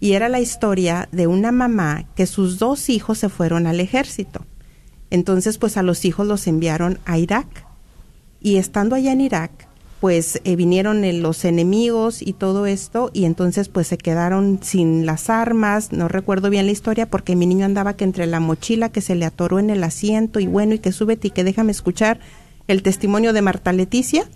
Y 0.04 0.16
era 0.16 0.28
la 0.28 0.42
historia 0.42 1.08
de 1.14 1.28
una 1.28 1.54
mamá 1.54 2.04
que 2.14 2.26
sus 2.26 2.60
dos 2.60 2.90
hijos 2.90 3.20
se 3.20 3.30
fueron 3.30 3.68
al 3.68 3.80
ejército. 3.80 4.46
Entonces, 5.12 5.58
pues 5.58 5.78
a 5.78 5.82
los 5.82 6.04
hijos 6.04 6.28
los 6.28 6.46
enviaron 6.46 7.00
a 7.06 7.18
Irak. 7.18 7.66
Y 8.42 8.58
estando 8.58 8.96
allá 8.96 9.14
en 9.14 9.22
Irak, 9.22 9.70
pues 10.02 10.42
eh, 10.44 10.58
vinieron 10.58 11.04
los 11.22 11.46
enemigos 11.46 12.22
y 12.22 12.34
todo 12.34 12.66
esto 12.66 13.12
y 13.14 13.24
entonces 13.24 13.70
pues 13.70 13.88
se 13.88 13.98
quedaron 13.98 14.60
sin 14.62 15.06
las 15.06 15.30
armas, 15.30 15.94
no 15.94 16.10
recuerdo 16.10 16.50
bien 16.50 16.66
la 16.66 16.74
historia 16.74 17.10
porque 17.10 17.38
mi 17.38 17.46
niño 17.46 17.64
andaba 17.64 17.94
que 17.94 18.04
entre 18.04 18.26
la 18.26 18.42
mochila 18.42 18.90
que 18.90 19.00
se 19.00 19.16
le 19.16 19.24
atoró 19.24 19.58
en 19.58 19.70
el 19.70 19.86
asiento 19.86 20.42
y 20.42 20.48
bueno 20.48 20.74
y 20.74 20.80
que 20.80 20.92
súbete 20.92 21.30
y 21.30 21.32
que 21.32 21.46
déjame 21.46 21.72
escuchar 21.72 22.20
el 22.68 22.84
testimonio 22.84 23.32
de 23.32 23.42
Marta 23.42 23.72
Leticia, 23.72 24.28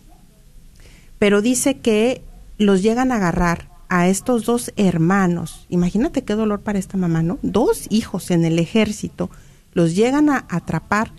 pero 1.19 1.41
dice 1.41 1.79
que 1.79 2.21
los 2.57 2.81
llegan 2.81 3.11
a 3.11 3.17
agarrar 3.17 3.76
a 3.89 4.07
estos 4.07 4.45
dos 4.45 4.73
hermanos, 4.75 5.65
imagínate 5.69 6.23
qué 6.23 6.33
dolor 6.33 6.61
para 6.61 6.79
esta 6.79 6.97
mamá, 6.97 7.23
¿no? 7.23 7.39
Dos 7.41 7.87
hijos 7.89 8.31
en 8.31 8.45
el 8.45 8.59
ejército, 8.59 9.29
los 9.73 9.95
llegan 9.95 10.29
a 10.29 10.45
atrapar, 10.49 11.11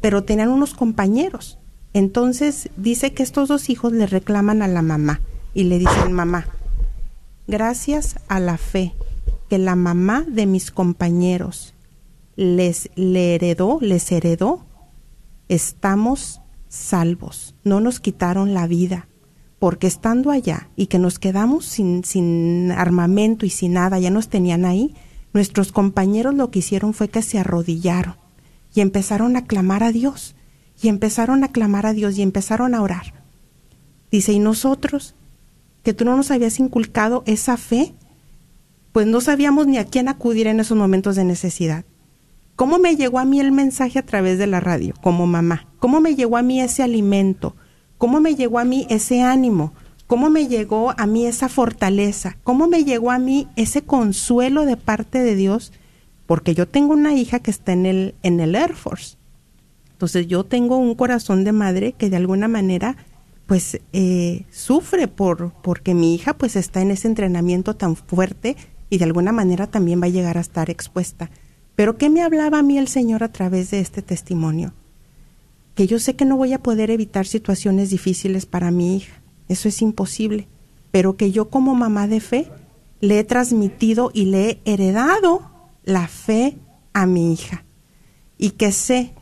pero 0.00 0.24
tenían 0.24 0.50
unos 0.50 0.74
compañeros. 0.74 1.58
Entonces 1.92 2.70
dice 2.76 3.12
que 3.12 3.22
estos 3.22 3.48
dos 3.48 3.68
hijos 3.68 3.92
le 3.92 4.06
reclaman 4.06 4.62
a 4.62 4.68
la 4.68 4.82
mamá 4.82 5.20
y 5.54 5.64
le 5.64 5.78
dicen, 5.78 6.12
mamá, 6.12 6.46
gracias 7.46 8.16
a 8.28 8.40
la 8.40 8.56
fe 8.56 8.94
que 9.50 9.58
la 9.58 9.76
mamá 9.76 10.24
de 10.26 10.46
mis 10.46 10.70
compañeros 10.70 11.74
les 12.36 12.90
le 12.94 13.34
heredó, 13.34 13.78
les 13.82 14.10
heredó, 14.10 14.64
estamos 15.48 16.40
salvos, 16.68 17.54
no 17.62 17.80
nos 17.80 18.00
quitaron 18.00 18.54
la 18.54 18.66
vida, 18.66 19.08
porque 19.62 19.86
estando 19.86 20.32
allá 20.32 20.70
y 20.74 20.86
que 20.86 20.98
nos 20.98 21.20
quedamos 21.20 21.66
sin, 21.66 22.02
sin 22.02 22.72
armamento 22.72 23.46
y 23.46 23.50
sin 23.50 23.74
nada, 23.74 24.00
ya 24.00 24.10
nos 24.10 24.26
tenían 24.26 24.64
ahí, 24.64 24.92
nuestros 25.32 25.70
compañeros 25.70 26.34
lo 26.34 26.50
que 26.50 26.58
hicieron 26.58 26.94
fue 26.94 27.08
que 27.08 27.22
se 27.22 27.38
arrodillaron 27.38 28.16
y 28.74 28.80
empezaron 28.80 29.36
a 29.36 29.44
clamar 29.44 29.84
a 29.84 29.92
Dios 29.92 30.34
y 30.82 30.88
empezaron 30.88 31.44
a 31.44 31.52
clamar 31.52 31.86
a 31.86 31.92
Dios 31.92 32.18
y 32.18 32.22
empezaron 32.22 32.74
a 32.74 32.82
orar. 32.82 33.14
Dice, 34.10 34.32
¿y 34.32 34.40
nosotros? 34.40 35.14
Que 35.84 35.94
tú 35.94 36.04
no 36.04 36.16
nos 36.16 36.32
habías 36.32 36.58
inculcado 36.58 37.22
esa 37.26 37.56
fe, 37.56 37.94
pues 38.90 39.06
no 39.06 39.20
sabíamos 39.20 39.68
ni 39.68 39.78
a 39.78 39.84
quién 39.84 40.08
acudir 40.08 40.48
en 40.48 40.58
esos 40.58 40.76
momentos 40.76 41.14
de 41.14 41.22
necesidad. 41.22 41.84
¿Cómo 42.56 42.80
me 42.80 42.96
llegó 42.96 43.20
a 43.20 43.24
mí 43.24 43.38
el 43.38 43.52
mensaje 43.52 44.00
a 44.00 44.06
través 44.06 44.38
de 44.38 44.48
la 44.48 44.58
radio, 44.58 44.94
como 45.00 45.28
mamá? 45.28 45.68
¿Cómo 45.78 46.00
me 46.00 46.16
llegó 46.16 46.36
a 46.36 46.42
mí 46.42 46.60
ese 46.60 46.82
alimento? 46.82 47.54
¿Cómo 48.02 48.20
me 48.20 48.34
llegó 48.34 48.58
a 48.58 48.64
mí 48.64 48.84
ese 48.90 49.22
ánimo? 49.22 49.72
¿Cómo 50.08 50.28
me 50.28 50.48
llegó 50.48 50.92
a 50.98 51.06
mí 51.06 51.24
esa 51.24 51.48
fortaleza? 51.48 52.36
¿Cómo 52.42 52.66
me 52.66 52.82
llegó 52.82 53.12
a 53.12 53.20
mí 53.20 53.46
ese 53.54 53.82
consuelo 53.82 54.66
de 54.66 54.76
parte 54.76 55.22
de 55.22 55.36
Dios? 55.36 55.72
Porque 56.26 56.52
yo 56.52 56.66
tengo 56.66 56.94
una 56.94 57.14
hija 57.14 57.38
que 57.38 57.52
está 57.52 57.72
en 57.72 57.86
el, 57.86 58.16
en 58.24 58.40
el 58.40 58.56
Air 58.56 58.74
Force 58.74 59.22
entonces 60.02 60.26
yo 60.26 60.42
tengo 60.42 60.78
un 60.78 60.96
corazón 60.96 61.44
de 61.44 61.52
madre 61.52 61.92
que 61.92 62.10
de 62.10 62.16
alguna 62.16 62.48
manera 62.48 62.96
pues 63.46 63.80
eh, 63.92 64.46
sufre 64.50 65.06
por 65.06 65.52
porque 65.62 65.94
mi 65.94 66.16
hija 66.16 66.34
pues 66.34 66.56
está 66.56 66.82
en 66.82 66.90
ese 66.90 67.06
entrenamiento 67.06 67.76
tan 67.76 67.94
fuerte 67.94 68.56
y 68.90 68.98
de 68.98 69.04
alguna 69.04 69.30
manera 69.30 69.68
también 69.68 70.02
va 70.02 70.06
a 70.06 70.10
llegar 70.10 70.38
a 70.38 70.40
estar 70.40 70.70
expuesta. 70.70 71.30
Pero 71.76 71.98
¿qué 71.98 72.10
me 72.10 72.24
hablaba 72.24 72.58
a 72.58 72.62
mí 72.64 72.78
el 72.78 72.88
Señor 72.88 73.22
a 73.22 73.30
través 73.30 73.70
de 73.70 73.78
este 73.78 74.02
testimonio? 74.02 74.74
Que 75.74 75.86
yo 75.86 75.98
sé 75.98 76.16
que 76.16 76.24
no 76.24 76.36
voy 76.36 76.52
a 76.52 76.62
poder 76.62 76.90
evitar 76.90 77.26
situaciones 77.26 77.90
difíciles 77.90 78.46
para 78.46 78.70
mi 78.70 78.96
hija, 78.96 79.22
eso 79.48 79.68
es 79.68 79.82
imposible, 79.82 80.48
pero 80.90 81.16
que 81.16 81.32
yo 81.32 81.48
como 81.50 81.74
mamá 81.74 82.06
de 82.06 82.20
fe 82.20 82.50
le 83.00 83.18
he 83.18 83.24
transmitido 83.24 84.10
y 84.14 84.26
le 84.26 84.50
he 84.50 84.60
heredado 84.72 85.50
la 85.84 86.08
fe 86.08 86.58
a 86.92 87.06
mi 87.06 87.32
hija. 87.32 87.64
Y 88.38 88.50
que 88.50 88.72
sé 88.72 89.14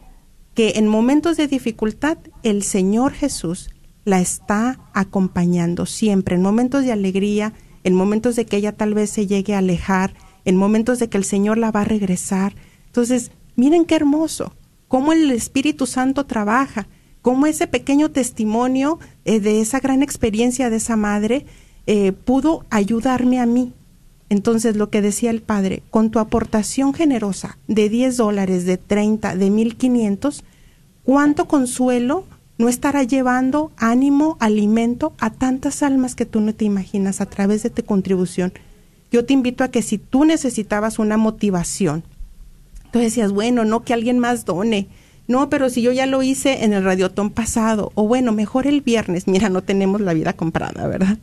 que 0.55 0.75
en 0.77 0.89
momentos 0.89 1.37
de 1.37 1.49
dificultad 1.49 2.19
el 2.43 2.63
Señor 2.63 3.13
Jesús 3.13 3.71
la 4.05 4.21
está 4.21 4.81
acompañando 4.93 5.87
siempre, 5.87 6.35
en 6.37 6.43
momentos 6.43 6.85
de 6.85 6.93
alegría, 6.93 7.53
en 7.85 7.95
momentos 7.95 8.37
de 8.37 8.47
que 8.47 8.57
ella 8.57 8.77
tal 8.77 8.95
vez 8.95 9.11
se 9.11 9.27
llegue 9.27 9.55
a 9.55 9.59
alejar, 9.59 10.15
en 10.45 10.57
momentos 10.57 10.99
de 10.99 11.09
que 11.09 11.19
el 11.19 11.25
Señor 11.25 11.59
la 11.59 11.71
va 11.71 11.83
a 11.83 11.85
regresar. 11.85 12.55
Entonces, 12.87 13.31
miren 13.57 13.85
qué 13.85 13.97
hermoso, 13.97 14.53
cómo 14.91 15.13
el 15.13 15.31
Espíritu 15.31 15.87
Santo 15.87 16.27
trabaja, 16.27 16.89
cómo 17.23 17.47
ese 17.47 17.69
pequeño 17.69 18.11
testimonio 18.11 18.99
eh, 19.25 19.39
de 19.39 19.61
esa 19.61 19.79
gran 19.79 20.03
experiencia 20.03 20.69
de 20.69 20.79
esa 20.79 20.97
madre 20.97 21.47
eh, 21.87 22.11
pudo 22.11 22.65
ayudarme 22.71 23.39
a 23.39 23.47
mí. 23.47 23.73
Entonces, 24.31 24.75
lo 24.75 24.91
que 24.91 25.01
decía 25.01 25.31
el 25.31 25.43
padre, 25.43 25.85
con 25.91 26.11
tu 26.11 26.19
aportación 26.19 26.93
generosa 26.93 27.57
de 27.69 27.89
10 27.89 28.17
dólares, 28.17 28.65
de 28.65 28.79
30, 28.79 29.37
de 29.37 29.51
1500, 29.51 30.43
¿cuánto 31.05 31.47
consuelo 31.47 32.25
no 32.59 32.69
estará 32.69 33.05
llevando 33.05 33.71
ánimo, 33.77 34.39
alimento 34.41 35.13
a 35.21 35.31
tantas 35.31 35.85
almas 35.85 36.17
que 36.17 36.27
tú 36.27 36.41
no 36.41 36.53
te 36.53 36.65
imaginas 36.65 37.21
a 37.21 37.27
través 37.27 37.63
de 37.63 37.71
tu 37.71 37.85
contribución? 37.85 38.53
Yo 39.13 39.25
te 39.25 39.35
invito 39.35 39.63
a 39.63 39.71
que 39.71 39.83
si 39.83 39.99
tú 39.99 40.25
necesitabas 40.25 40.99
una 40.99 41.17
motivación, 41.17 42.03
tú 42.91 42.99
decías, 42.99 43.33
bueno, 43.33 43.65
no 43.65 43.83
que 43.83 43.95
alguien 43.95 44.19
más 44.19 44.45
done, 44.45 44.89
no, 45.31 45.49
pero 45.49 45.71
si 45.71 45.81
yo 45.81 45.93
ya 45.93 46.07
lo 46.07 46.25
hice 46.25 46.65
en 46.65 46.73
el 46.73 46.83
radiotón 46.83 47.31
pasado, 47.31 47.93
o 47.95 48.09
bueno, 48.09 48.33
mejor 48.33 48.67
el 48.67 48.81
viernes, 48.81 49.29
mira, 49.29 49.49
no 49.49 49.63
tenemos 49.63 50.01
la 50.01 50.13
vida 50.13 50.33
comprada, 50.33 50.89
¿verdad? 50.89 51.19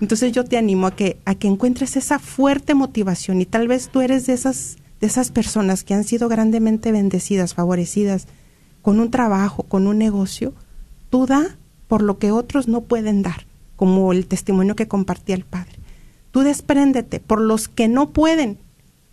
Entonces 0.00 0.32
yo 0.32 0.44
te 0.44 0.58
animo 0.58 0.86
a 0.86 0.94
que, 0.94 1.16
a 1.24 1.34
que 1.34 1.48
encuentres 1.48 1.96
esa 1.96 2.18
fuerte 2.18 2.74
motivación 2.74 3.40
y 3.40 3.46
tal 3.46 3.66
vez 3.66 3.88
tú 3.88 4.00
eres 4.00 4.26
de 4.26 4.34
esas, 4.34 4.76
de 5.00 5.06
esas 5.06 5.30
personas 5.30 5.82
que 5.82 5.94
han 5.94 6.04
sido 6.04 6.28
grandemente 6.28 6.92
bendecidas, 6.92 7.54
favorecidas 7.54 8.26
con 8.82 9.00
un 9.00 9.10
trabajo, 9.10 9.62
con 9.62 9.86
un 9.86 9.98
negocio, 9.98 10.52
tú 11.10 11.26
da 11.26 11.56
por 11.88 12.02
lo 12.02 12.18
que 12.18 12.30
otros 12.30 12.68
no 12.68 12.82
pueden 12.82 13.22
dar, 13.22 13.46
como 13.76 14.12
el 14.12 14.26
testimonio 14.26 14.76
que 14.76 14.88
compartía 14.88 15.34
el 15.34 15.44
Padre. 15.44 15.78
Tú 16.30 16.40
despréndete 16.40 17.18
por 17.18 17.40
los 17.40 17.68
que 17.68 17.88
no 17.88 18.10
pueden. 18.10 18.58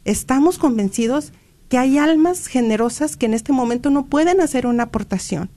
Estamos 0.04 0.58
convencidos 0.58 1.32
que 1.70 1.78
hay 1.78 1.98
almas 1.98 2.48
generosas 2.48 3.18
que 3.18 3.26
en 3.26 3.34
este 3.34 3.52
momento 3.52 3.90
no 3.90 4.06
pueden 4.06 4.42
hacer 4.42 4.68
una 4.68 4.84
aportación, 4.84 5.50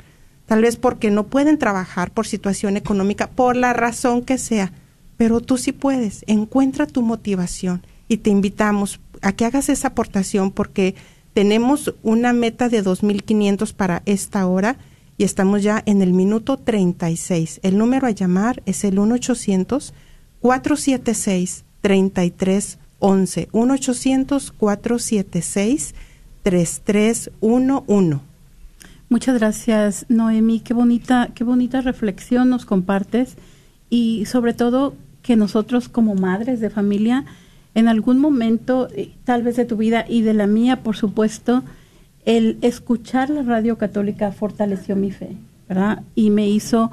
tal 0.46 0.62
vez 0.62 0.76
porque 0.76 1.10
no 1.10 1.26
pueden 1.26 1.58
trabajar 1.58 2.10
por 2.10 2.26
situación 2.26 2.76
económica, 2.76 3.30
por 3.30 3.56
la 3.56 3.72
razón 3.72 4.22
que 4.22 4.38
sea, 4.38 4.72
pero 5.16 5.40
tú 5.40 5.58
sí 5.58 5.72
puedes. 5.72 6.24
Encuentra 6.26 6.86
tu 6.86 7.02
motivación 7.02 7.84
y 8.08 8.18
te 8.18 8.30
invitamos 8.30 9.00
a 9.20 9.32
que 9.32 9.44
hagas 9.44 9.68
esa 9.68 9.88
aportación 9.88 10.50
porque 10.50 10.94
tenemos 11.34 11.94
una 12.02 12.32
meta 12.32 12.68
de 12.68 12.82
2.500 12.82 13.74
para 13.74 14.02
esta 14.06 14.46
hora 14.46 14.78
y 15.18 15.24
estamos 15.24 15.62
ya 15.62 15.82
en 15.84 16.00
el 16.00 16.12
minuto 16.12 16.56
36. 16.56 17.60
El 17.62 17.76
número 17.76 18.06
a 18.06 18.12
llamar 18.12 18.62
es 18.66 18.84
el 18.84 18.98
1-800-476-3311. 23.00 25.94
1-800-476-3311. 26.44 28.20
Muchas 29.10 29.38
gracias, 29.38 30.04
Noemi. 30.10 30.60
Qué 30.60 30.74
bonita, 30.74 31.30
qué 31.34 31.42
bonita 31.42 31.80
reflexión 31.80 32.50
nos 32.50 32.66
compartes 32.66 33.36
y 33.88 34.26
sobre 34.26 34.52
todo 34.52 34.94
que 35.22 35.34
nosotros 35.34 35.88
como 35.88 36.14
madres 36.14 36.60
de 36.60 36.68
familia, 36.68 37.24
en 37.74 37.88
algún 37.88 38.18
momento, 38.18 38.88
eh, 38.94 39.12
tal 39.24 39.42
vez 39.42 39.56
de 39.56 39.64
tu 39.64 39.78
vida 39.78 40.04
y 40.06 40.20
de 40.20 40.34
la 40.34 40.46
mía, 40.46 40.82
por 40.82 40.96
supuesto, 40.96 41.62
el 42.26 42.58
escuchar 42.60 43.30
la 43.30 43.42
radio 43.42 43.78
católica 43.78 44.30
fortaleció 44.30 44.94
mi 44.94 45.10
fe, 45.10 45.30
¿verdad? 45.70 46.02
Y 46.14 46.28
me 46.28 46.46
hizo 46.46 46.90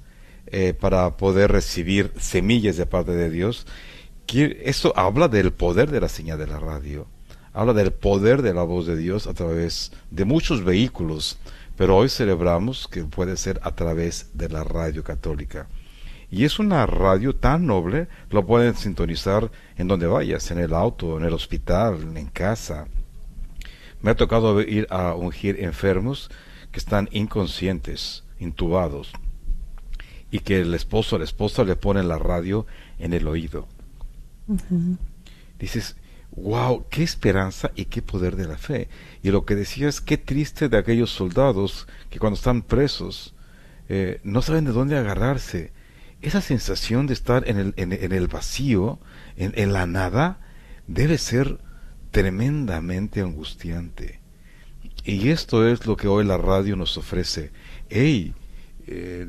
eh, 0.48 0.74
para 0.74 1.18
poder 1.18 1.52
recibir 1.52 2.14
semillas 2.18 2.78
de 2.78 2.86
parte 2.86 3.12
de 3.12 3.30
Dios, 3.30 3.68
eso 4.28 4.92
habla 4.96 5.28
del 5.28 5.54
poder 5.54 5.92
de 5.92 6.02
la 6.02 6.10
señal 6.10 6.40
de 6.40 6.48
la 6.48 6.60
radio 6.60 7.08
habla 7.56 7.74
del 7.74 7.94
poder 7.94 8.42
de 8.42 8.54
la 8.54 8.64
voz 8.64 8.86
de 8.86 8.98
Dios 8.98 9.28
a 9.28 9.34
través 9.34 9.94
de 10.12 10.26
muchos 10.26 10.64
vehículos, 10.64 11.38
pero 11.78 11.96
hoy 11.96 12.10
celebramos 12.10 12.88
que 12.90 13.06
puede 13.06 13.38
ser 13.38 13.62
a 13.64 13.74
través 13.74 14.30
de 14.34 14.50
la 14.50 14.66
radio 14.66 15.06
católica. 15.06 15.68
Y 16.30 16.44
es 16.44 16.60
una 16.60 16.86
radio 16.86 17.34
tan 17.34 17.66
noble, 17.66 18.10
lo 18.30 18.46
pueden 18.46 18.76
sintonizar 18.76 19.50
en 19.78 19.88
donde 19.88 20.06
vayas, 20.06 20.52
en 20.52 20.60
el 20.60 20.74
auto, 20.74 21.18
en 21.18 21.24
el 21.24 21.34
hospital, 21.34 22.18
en 22.18 22.28
casa. 22.28 22.88
Me 24.02 24.12
ha 24.12 24.16
tocado 24.16 24.60
ir 24.60 24.86
a 24.90 25.16
ungir 25.16 25.64
enfermos 25.64 26.30
que 26.74 26.80
están 26.80 27.08
inconscientes, 27.14 28.26
intubados, 28.38 29.14
y 30.30 30.40
que 30.40 30.60
el 30.60 30.74
esposo 30.74 31.16
o 31.16 31.20
la 31.20 31.26
esposa 31.26 31.64
le 31.64 31.78
pone 31.78 32.04
la 32.04 32.18
radio 32.18 32.66
en 33.00 33.14
el 33.14 33.30
oído. 33.30 33.70
Dices, 35.58 35.96
wow, 36.36 36.86
qué 36.90 37.04
esperanza 37.04 37.72
y 37.76 37.86
qué 37.86 38.02
poder 38.02 38.36
de 38.36 38.48
la 38.48 38.58
fe. 38.58 38.90
Y 39.24 39.32
lo 39.32 39.46
que 39.46 39.56
decía 39.56 39.88
es 39.88 40.02
qué 40.02 40.18
triste 40.18 40.70
de 40.70 40.78
aquellos 40.78 41.12
soldados 41.12 41.88
que 42.10 42.20
cuando 42.20 42.36
están 42.36 42.62
presos 42.62 43.34
eh, 43.88 44.20
no 44.24 44.42
saben 44.42 44.66
de 44.66 44.72
dónde 44.72 44.98
agarrarse. 44.98 45.72
Esa 46.22 46.42
sensación 46.42 47.08
de 47.08 47.14
estar 47.14 47.48
en 47.48 47.58
el, 47.58 47.74
en, 47.78 47.92
el 47.94 48.28
vacío, 48.28 49.00
en, 49.38 49.54
en, 49.56 49.74
la 49.74 49.86
nada, 49.86 50.40
debe 50.88 51.18
ser 51.18 51.60
tremendamente 52.12 53.22
angustiante. 53.22 54.22
Y 55.04 55.30
esto 55.30 55.68
es 55.68 55.86
lo 55.86 55.98
que 55.98 56.08
hoy 56.08 56.26
la 56.26 56.38
radio 56.38 56.76
nos 56.76 56.98
ofrece. 56.98 57.52
Hey, 57.90 58.34
eh, 58.88 59.28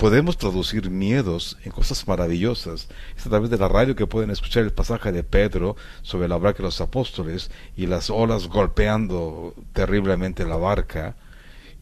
podemos 0.00 0.38
traducir 0.38 0.88
miedos 0.88 1.58
en 1.62 1.72
cosas 1.72 2.08
maravillosas. 2.08 2.88
Es 3.18 3.26
a 3.26 3.28
través 3.28 3.50
de 3.50 3.58
la 3.58 3.68
radio 3.68 3.94
que 3.94 4.06
pueden 4.06 4.30
escuchar 4.30 4.62
el 4.62 4.72
pasaje 4.72 5.12
de 5.12 5.22
Pedro 5.22 5.76
sobre 6.00 6.26
la 6.26 6.38
barca 6.38 6.56
de 6.56 6.62
los 6.64 6.80
apóstoles 6.80 7.50
y 7.76 7.84
las 7.84 8.08
olas 8.08 8.48
golpeando 8.48 9.54
terriblemente 9.74 10.46
la 10.46 10.56
barca 10.56 11.16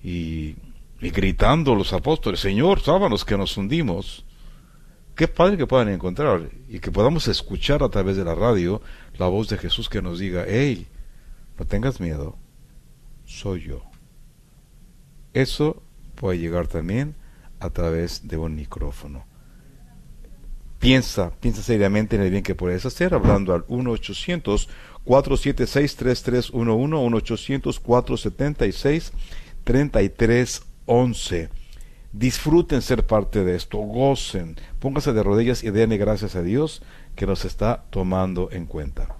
y, 0.03 0.57
gritando 1.01 1.77
los 1.77 1.93
apóstoles, 1.93 2.41
Señor, 2.41 2.81
sábanos 2.81 3.25
que 3.25 3.39
nos 3.39 3.57
hundimos. 3.57 4.25
Qué 5.15 5.29
padre 5.29 5.57
que 5.57 5.69
puedan 5.69 5.89
encontrar 5.89 6.51
y 6.69 6.81
que 6.81 6.91
podamos 6.91 7.29
escuchar 7.29 7.85
a 7.85 7.89
través 7.89 8.17
de 8.17 8.25
la 8.25 8.35
radio 8.35 8.83
la 9.17 9.29
voz 9.29 9.49
de 9.49 9.59
Jesús 9.59 9.89
que 9.89 10.03
nos 10.03 10.19
diga, 10.19 10.45
hey, 10.49 10.89
no 11.57 11.65
tengas 11.67 12.01
miedo, 12.01 12.35
soy 13.27 13.61
yo. 13.61 13.81
Eso 15.35 15.81
puede 16.17 16.41
llegar 16.41 16.67
también 16.67 17.15
a 17.61 17.71
través 17.71 18.29
de 18.29 18.37
un 18.37 18.55
micrófono. 18.55 19.25
Piensa, 20.79 21.33
piensa 21.41 21.63
seriamente 21.63 22.17
en 22.17 22.23
el 22.23 22.31
bien 22.31 22.45
que 22.45 22.55
puedes 22.55 22.87
hacer, 22.87 23.13
hablando 23.13 23.53
al 23.53 23.67
1-800-476-3311, 23.67 26.53
1-800-476-3311. 29.65 31.49
Disfruten 32.13 32.81
ser 32.81 33.05
parte 33.07 33.45
de 33.45 33.57
esto, 33.57 33.79
gocen, 33.79 34.57
pónganse 34.79 35.13
de 35.13 35.23
rodillas 35.23 35.63
y 35.63 35.71
denle 35.71 35.99
gracias 35.99 36.37
a 36.37 36.43
Dios 36.43 36.83
que 37.17 37.27
nos 37.27 37.45
está 37.45 37.85
tomando 37.91 38.49
en 38.51 38.65
cuenta. 38.67 39.18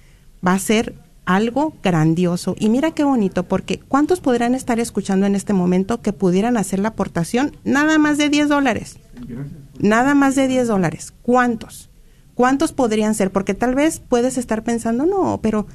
va 0.46 0.52
a 0.52 0.58
ser 0.58 0.94
algo 1.24 1.72
grandioso. 1.82 2.54
Y 2.58 2.68
mira 2.68 2.90
qué 2.90 3.04
bonito, 3.04 3.44
porque 3.44 3.78
¿cuántos 3.78 4.20
podrán 4.20 4.54
estar 4.54 4.78
escuchando 4.78 5.24
en 5.24 5.34
este 5.34 5.54
momento 5.54 6.02
que 6.02 6.12
pudieran 6.12 6.58
hacer 6.58 6.80
la 6.80 6.88
aportación 6.88 7.56
nada 7.64 7.96
más 7.96 8.18
de 8.18 8.28
10 8.28 8.50
dólares? 8.50 8.98
Nada 9.78 10.14
más 10.14 10.34
de 10.34 10.48
10 10.48 10.68
dólares. 10.68 11.12
¿Cuántos? 11.22 11.90
¿Cuántos 12.34 12.72
podrían 12.72 13.14
ser? 13.14 13.30
Porque 13.30 13.54
tal 13.54 13.74
vez 13.74 14.00
puedes 14.00 14.38
estar 14.38 14.64
pensando, 14.64 15.06
no, 15.06 15.40
pero 15.42 15.66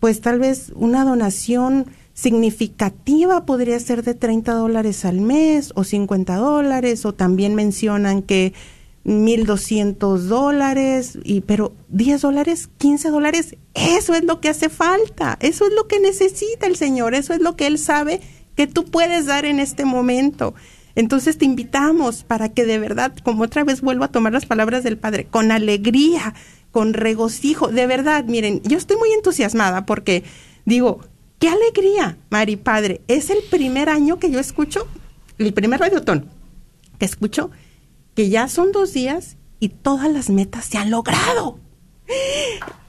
pues 0.00 0.20
tal 0.20 0.40
vez 0.40 0.72
una 0.74 1.04
donación 1.04 1.86
significativa 2.12 3.46
podría 3.46 3.78
ser 3.78 4.02
de 4.02 4.14
30 4.14 4.52
dólares 4.52 5.04
al 5.04 5.20
mes 5.20 5.72
o 5.76 5.84
50 5.84 6.36
dólares, 6.36 7.06
o 7.06 7.14
también 7.14 7.54
mencionan 7.54 8.22
que 8.22 8.52
1.200 9.04 10.18
dólares, 10.18 11.18
y, 11.24 11.42
pero 11.42 11.72
10 11.88 12.20
dólares, 12.20 12.68
15 12.78 13.10
dólares, 13.10 13.56
eso 13.74 14.14
es 14.14 14.24
lo 14.24 14.40
que 14.40 14.48
hace 14.48 14.68
falta, 14.68 15.38
eso 15.40 15.66
es 15.66 15.72
lo 15.72 15.88
que 15.88 16.00
necesita 16.00 16.66
el 16.66 16.76
Señor, 16.76 17.14
eso 17.14 17.32
es 17.32 17.40
lo 17.40 17.56
que 17.56 17.66
Él 17.66 17.78
sabe 17.78 18.20
que 18.56 18.66
tú 18.66 18.84
puedes 18.84 19.26
dar 19.26 19.44
en 19.44 19.60
este 19.60 19.84
momento. 19.84 20.54
Entonces 20.94 21.38
te 21.38 21.44
invitamos 21.44 22.24
para 22.24 22.50
que 22.50 22.64
de 22.64 22.78
verdad, 22.78 23.12
como 23.22 23.44
otra 23.44 23.64
vez 23.64 23.80
vuelvo 23.80 24.04
a 24.04 24.08
tomar 24.08 24.32
las 24.32 24.46
palabras 24.46 24.84
del 24.84 24.98
Padre, 24.98 25.26
con 25.30 25.50
alegría, 25.52 26.34
con 26.70 26.94
regocijo, 26.94 27.68
de 27.68 27.86
verdad, 27.86 28.24
miren, 28.24 28.62
yo 28.62 28.78
estoy 28.78 28.96
muy 28.96 29.12
entusiasmada 29.12 29.86
porque 29.86 30.24
digo, 30.64 31.00
qué 31.38 31.48
alegría, 31.48 32.18
Mari 32.30 32.56
Padre, 32.56 33.00
es 33.08 33.30
el 33.30 33.38
primer 33.50 33.88
año 33.88 34.18
que 34.18 34.30
yo 34.30 34.38
escucho, 34.38 34.86
el 35.38 35.52
primer 35.52 35.80
radiotón 35.80 36.28
que 36.98 37.06
escucho, 37.06 37.50
que 38.14 38.28
ya 38.28 38.48
son 38.48 38.72
dos 38.72 38.92
días 38.92 39.36
y 39.60 39.68
todas 39.68 40.10
las 40.10 40.30
metas 40.30 40.64
se 40.64 40.78
han 40.78 40.90
logrado. 40.90 41.58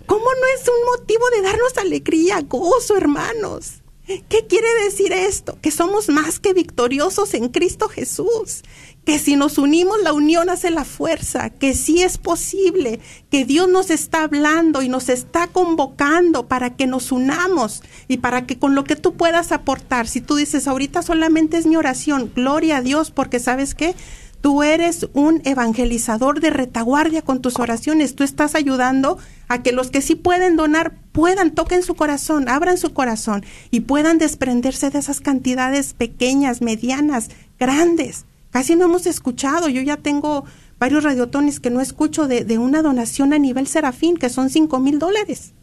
¿Cómo 0.05 0.25
no 0.25 0.47
es 0.55 0.67
un 0.67 0.99
motivo 0.99 1.23
de 1.35 1.41
darnos 1.41 1.77
alegría, 1.77 2.41
gozo, 2.41 2.97
hermanos? 2.97 3.82
¿Qué 4.05 4.45
quiere 4.49 4.67
decir 4.83 5.13
esto? 5.13 5.57
Que 5.61 5.71
somos 5.71 6.09
más 6.09 6.37
que 6.39 6.53
victoriosos 6.53 7.33
en 7.33 7.47
Cristo 7.47 7.87
Jesús, 7.87 8.63
que 9.05 9.17
si 9.17 9.37
nos 9.37 9.57
unimos 9.57 9.97
la 10.03 10.11
unión 10.11 10.49
hace 10.49 10.71
la 10.71 10.83
fuerza, 10.83 11.49
que 11.49 11.73
sí 11.73 12.01
es 12.01 12.17
posible, 12.17 12.99
que 13.31 13.45
Dios 13.45 13.69
nos 13.69 13.89
está 13.89 14.23
hablando 14.23 14.81
y 14.81 14.89
nos 14.89 15.07
está 15.07 15.47
convocando 15.47 16.49
para 16.49 16.75
que 16.75 16.85
nos 16.85 17.13
unamos 17.13 17.81
y 18.09 18.17
para 18.17 18.45
que 18.45 18.59
con 18.59 18.75
lo 18.75 18.83
que 18.83 18.97
tú 18.97 19.13
puedas 19.13 19.53
aportar, 19.53 20.05
si 20.05 20.19
tú 20.19 20.35
dices 20.35 20.67
ahorita 20.67 21.01
solamente 21.01 21.55
es 21.55 21.65
mi 21.65 21.77
oración, 21.77 22.29
gloria 22.35 22.77
a 22.77 22.81
Dios, 22.81 23.09
porque 23.09 23.39
sabes 23.39 23.73
qué, 23.73 23.95
Tú 24.43 24.61
eres 24.61 25.07
un 25.13 25.41
evangelizador 25.45 26.41
de 26.41 26.49
retaguardia 26.49 27.21
con 27.21 27.41
tus 27.41 27.59
oraciones. 27.59 28.13
Tú 28.13 28.25
estás 28.25 28.55
ayudando 28.55 29.17
a 29.47 29.63
que 29.63 29.71
los 29.71 29.89
que 29.89 30.01
sí 30.01 30.15
pueden 30.15 30.57
donar 30.57 30.97
puedan, 31.13 31.51
toquen 31.51 31.81
su 31.81 31.95
corazón, 31.95 32.49
abran 32.49 32.77
su 32.77 32.91
corazón 32.91 33.45
y 33.71 33.79
puedan 33.79 34.17
desprenderse 34.17 34.89
de 34.89 34.99
esas 34.99 35.21
cantidades 35.21 35.93
pequeñas, 35.93 36.61
medianas, 36.61 37.29
grandes. 37.57 38.25
Casi 38.49 38.75
no 38.75 38.83
hemos 38.83 39.05
escuchado. 39.05 39.69
Yo 39.69 39.81
ya 39.81 39.95
tengo 39.95 40.43
varios 40.77 41.05
radiotones 41.05 41.61
que 41.61 41.69
no 41.69 41.79
escucho 41.79 42.27
de, 42.27 42.57
una 42.57 42.81
donación 42.81 43.31
a 43.31 43.39
nivel 43.39 43.65
serafín, 43.65 44.17
que 44.17 44.27
son 44.27 44.49
cinco 44.49 44.81
mil 44.81 44.99
dólares. 44.99 45.53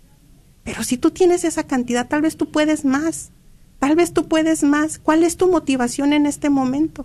Pero 0.64 0.84
si 0.84 0.96
tú 0.96 1.10
tienes 1.10 1.44
esa 1.44 1.64
cantidad, 1.64 2.08
tal 2.08 2.22
vez 2.22 2.38
tú 2.38 2.50
puedes 2.50 2.86
más. 2.86 3.30
Tal 3.78 3.94
vez 3.94 4.14
tú 4.14 4.26
puedes 4.26 4.62
más. 4.62 4.98
¿Cuál 4.98 5.22
es 5.22 5.36
tu 5.36 5.50
motivación 5.50 6.14
en 6.14 6.24
este 6.24 6.48
momento? 6.48 7.04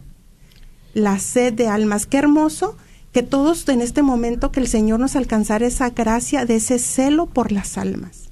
La 0.96 1.20
sed 1.20 1.54
de 1.54 1.68
almas. 1.68 2.08
Qué 2.08 2.18
hermoso 2.18 2.76
que 3.12 3.22
todos 3.22 3.68
en 3.70 3.82
este 3.82 4.02
momento 4.02 4.52
que 4.52 4.62
el 4.62 4.68
Señor 4.68 5.00
nos 5.00 5.16
alcanzara 5.16 5.68
esa 5.68 5.92
gracia 5.92 6.46
de 6.46 6.56
ese 6.56 6.80
celo 6.80 7.28
por 7.28 7.52
las 7.52 7.78
almas. 7.78 8.30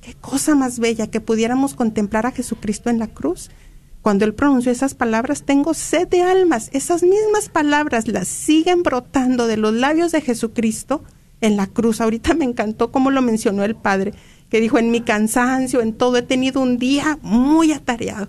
Qué 0.00 0.14
cosa 0.14 0.54
más 0.56 0.80
bella 0.80 1.08
que 1.08 1.20
pudiéramos 1.20 1.74
contemplar 1.74 2.26
a 2.26 2.32
Jesucristo 2.32 2.90
en 2.90 2.98
la 2.98 3.06
cruz. 3.06 3.50
Cuando 4.00 4.24
Él 4.24 4.34
pronunció 4.34 4.72
esas 4.72 4.94
palabras, 4.94 5.42
tengo 5.42 5.74
sed 5.74 6.08
de 6.08 6.22
almas. 6.22 6.70
Esas 6.72 7.02
mismas 7.02 7.50
palabras 7.50 8.08
las 8.08 8.28
siguen 8.28 8.82
brotando 8.82 9.46
de 9.46 9.58
los 9.58 9.74
labios 9.74 10.10
de 10.10 10.22
Jesucristo 10.22 11.04
en 11.42 11.58
la 11.58 11.66
cruz. 11.66 12.00
Ahorita 12.00 12.32
me 12.32 12.46
encantó 12.46 12.90
cómo 12.90 13.10
lo 13.10 13.20
mencionó 13.20 13.62
el 13.62 13.76
Padre, 13.76 14.14
que 14.48 14.60
dijo, 14.60 14.78
en 14.78 14.90
mi 14.90 15.02
cansancio, 15.02 15.82
en 15.82 15.92
todo, 15.92 16.16
he 16.16 16.22
tenido 16.22 16.62
un 16.62 16.78
día 16.78 17.18
muy 17.20 17.72
atareado 17.72 18.28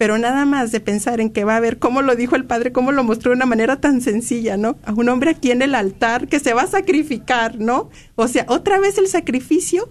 pero 0.00 0.16
nada 0.16 0.46
más 0.46 0.72
de 0.72 0.80
pensar 0.80 1.20
en 1.20 1.28
que 1.28 1.44
va 1.44 1.56
a 1.56 1.60
ver 1.60 1.78
cómo 1.78 2.00
lo 2.00 2.16
dijo 2.16 2.34
el 2.34 2.46
padre, 2.46 2.72
cómo 2.72 2.90
lo 2.90 3.04
mostró 3.04 3.32
de 3.32 3.36
una 3.36 3.44
manera 3.44 3.82
tan 3.82 4.00
sencilla, 4.00 4.56
¿no? 4.56 4.78
A 4.86 4.94
un 4.94 5.10
hombre 5.10 5.32
aquí 5.32 5.50
en 5.50 5.60
el 5.60 5.74
altar 5.74 6.26
que 6.26 6.40
se 6.40 6.54
va 6.54 6.62
a 6.62 6.68
sacrificar, 6.68 7.58
¿no? 7.58 7.90
O 8.14 8.26
sea, 8.26 8.46
otra 8.48 8.80
vez 8.80 8.96
el 8.96 9.08
sacrificio 9.08 9.90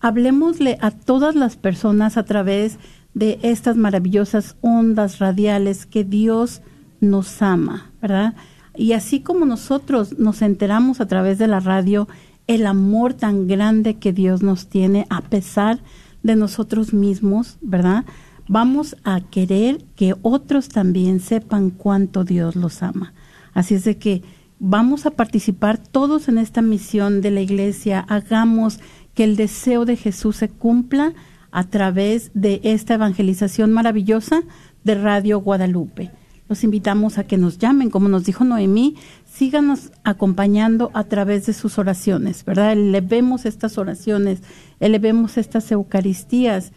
Hablemosle 0.00 0.78
a 0.80 0.90
todas 0.90 1.34
las 1.34 1.56
personas 1.56 2.16
a 2.16 2.24
través 2.24 2.78
de 3.14 3.38
estas 3.42 3.76
maravillosas 3.76 4.56
ondas 4.62 5.18
radiales 5.18 5.84
que 5.84 6.02
Dios 6.02 6.62
nos 7.00 7.42
ama, 7.42 7.90
¿verdad? 8.00 8.34
Y 8.74 8.92
así 8.92 9.20
como 9.20 9.44
nosotros 9.44 10.18
nos 10.18 10.42
enteramos 10.42 11.00
a 11.00 11.06
través 11.06 11.38
de 11.38 11.48
la 11.48 11.60
radio 11.60 12.08
el 12.46 12.66
amor 12.66 13.14
tan 13.14 13.46
grande 13.46 13.94
que 13.94 14.12
Dios 14.12 14.42
nos 14.42 14.66
tiene 14.66 15.06
a 15.10 15.20
pesar 15.20 15.80
de 16.22 16.36
nosotros 16.36 16.92
mismos, 16.92 17.58
¿verdad? 17.60 18.04
Vamos 18.48 18.96
a 19.04 19.20
querer 19.20 19.84
que 19.96 20.14
otros 20.22 20.68
también 20.68 21.20
sepan 21.20 21.70
cuánto 21.70 22.24
Dios 22.24 22.56
los 22.56 22.82
ama. 22.82 23.12
Así 23.54 23.74
es 23.74 23.84
de 23.84 23.98
que 23.98 24.22
vamos 24.58 25.06
a 25.06 25.10
participar 25.10 25.78
todos 25.78 26.28
en 26.28 26.38
esta 26.38 26.62
misión 26.62 27.20
de 27.20 27.30
la 27.30 27.40
iglesia, 27.40 28.00
hagamos 28.08 28.80
que 29.14 29.24
el 29.24 29.36
deseo 29.36 29.84
de 29.84 29.96
Jesús 29.96 30.36
se 30.36 30.48
cumpla 30.48 31.12
a 31.50 31.64
través 31.64 32.30
de 32.34 32.60
esta 32.64 32.94
evangelización 32.94 33.72
maravillosa 33.72 34.42
de 34.84 34.94
Radio 34.94 35.40
Guadalupe. 35.40 36.10
Los 36.52 36.64
invitamos 36.64 37.16
a 37.16 37.24
que 37.24 37.38
nos 37.38 37.56
llamen, 37.56 37.88
como 37.88 38.10
nos 38.10 38.24
dijo 38.24 38.44
Noemí, 38.44 38.96
síganos 39.24 39.90
acompañando 40.04 40.90
a 40.92 41.04
través 41.04 41.46
de 41.46 41.54
sus 41.54 41.78
oraciones, 41.78 42.44
¿verdad? 42.44 42.72
Elevemos 42.72 43.46
estas 43.46 43.78
oraciones, 43.78 44.42
elevemos 44.78 45.38
estas 45.38 45.72
Eucaristías, 45.72 46.72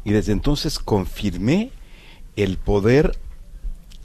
y 0.04 0.12
desde 0.12 0.32
entonces 0.32 0.78
confirmé 0.78 1.70
el 2.36 2.58
poder 2.58 3.16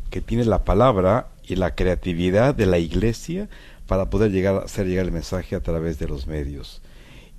que 0.10 0.22
tiene 0.22 0.46
la 0.46 0.64
palabra 0.64 1.30
y 1.44 1.56
la 1.56 1.76
creatividad 1.76 2.56
de 2.56 2.66
la 2.66 2.80
iglesia 2.80 3.50
para 3.88 4.10
poder 4.10 4.32
llegar 4.32 4.64
hacer 4.64 4.88
llegar 4.88 5.06
el 5.06 5.12
mensaje 5.12 5.56
a 5.56 5.62
través 5.62 6.00
de 6.00 6.08
los 6.08 6.28
medios. 6.28 6.82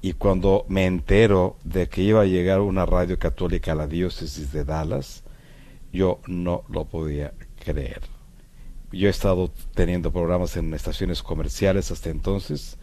Y 0.00 0.12
cuando 0.12 0.64
me 0.68 0.86
entero 0.86 1.56
de 1.64 1.88
que 1.88 2.02
iba 2.02 2.22
a 2.22 2.26
llegar 2.26 2.60
una 2.60 2.86
radio 2.86 3.18
católica 3.18 3.72
a 3.72 3.74
la 3.74 3.86
diócesis 3.86 4.52
de 4.52 4.64
Dallas, 4.64 5.24
yo 5.92 6.20
no 6.26 6.62
lo 6.68 6.84
podía 6.84 7.32
creer 7.64 8.02
yo 8.92 9.08
he 9.08 9.10
estado 9.10 9.50
teniendo 9.74 10.12
programas 10.12 10.56
en 10.56 10.72
estaciones 10.72 11.22
comerciales 11.22 11.90
hasta 11.90 12.10
entonces 12.10 12.78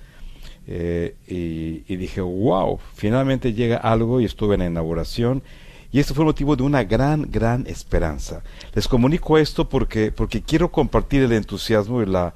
eh, 0.67 1.15
y, 1.27 1.95
dije, 1.95 2.21
wow, 2.21 2.79
finalmente 2.95 3.53
llega 3.53 3.77
algo 3.77 4.19
y 4.19 4.25
estuve 4.25 4.55
en 4.55 4.61
la 4.61 4.67
inauguración 4.67 5.43
y 5.95 5.99
esto 5.99 6.13
fue 6.13 6.25
motivo 6.25 6.57
de 6.57 6.63
una 6.63 6.83
gran, 6.83 7.31
gran 7.31 7.65
esperanza. 7.67 8.43
Les 8.73 8.85
comunico 8.85 9.37
esto 9.37 9.69
porque, 9.69 10.11
porque 10.11 10.41
quiero 10.41 10.69
compartir 10.69 11.23
el 11.23 11.31
entusiasmo 11.31 12.01
y 12.01 12.05
la, 12.05 12.33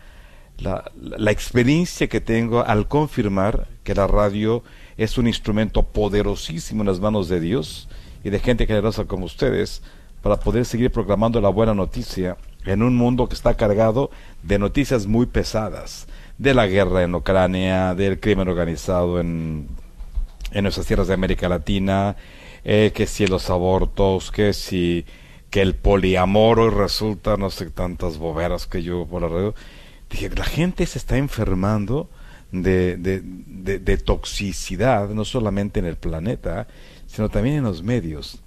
la, 0.59 0.89
la 0.95 1.31
experiencia 1.31 2.07
que 2.07 2.21
tengo 2.21 2.65
al 2.65 2.87
confirmar 2.87 3.67
que 3.83 3.93
la 3.93 4.07
radio 4.07 4.63
es 4.95 5.17
un 5.17 5.27
instrumento 5.27 5.83
poderosísimo 5.83 6.83
en 6.83 6.87
las 6.87 7.01
manos 7.01 7.27
de 7.27 7.41
Dios 7.41 7.89
y 8.23 8.29
de 8.29 8.39
gente 8.39 8.65
generosa 8.65 9.03
como 9.03 9.25
ustedes 9.25 9.81
para 10.21 10.39
poder 10.39 10.63
seguir 10.63 10.89
proclamando 10.89 11.41
la 11.41 11.49
buena 11.49 11.73
noticia 11.73 12.37
en 12.63 12.81
un 12.81 12.95
mundo 12.95 13.27
que 13.27 13.35
está 13.35 13.55
cargado 13.55 14.09
de 14.41 14.57
noticias 14.57 15.05
muy 15.05 15.25
pesadas, 15.25 16.07
de 16.37 16.53
la 16.53 16.65
guerra 16.65 17.03
en 17.03 17.13
Ucrania, 17.13 17.93
del 17.93 18.21
crimen 18.21 18.47
organizado 18.47 19.19
en, 19.19 19.67
en 20.53 20.63
nuestras 20.63 20.87
tierras 20.87 21.09
de 21.09 21.13
América 21.13 21.49
Latina, 21.49 22.15
eh, 22.63 22.91
que 22.93 23.07
si 23.07 23.27
los 23.27 23.49
abortos, 23.49 24.31
que 24.31 24.53
si 24.53 25.05
que 25.49 25.61
el 25.61 25.75
poliamoro 25.75 26.69
resulta 26.69 27.35
no 27.35 27.49
sé 27.49 27.71
tantas 27.71 28.17
boberas 28.19 28.67
que 28.67 28.83
yo 28.83 29.07
por 29.07 29.23
alrededor. 29.23 29.55
Dije, 30.09 30.29
la 30.29 30.45
gente 30.45 30.85
se 30.85 30.99
está 30.99 31.17
enfermando 31.17 32.09
de, 32.51 32.97
de, 32.97 33.21
de, 33.23 33.79
de 33.79 33.97
toxicidad, 33.97 35.09
no 35.09 35.25
solamente 35.25 35.79
en 35.79 35.85
el 35.85 35.97
planeta, 35.97 36.67
sino 37.07 37.29
también 37.29 37.57
en 37.57 37.63
los 37.63 37.81
medios. 37.81 38.41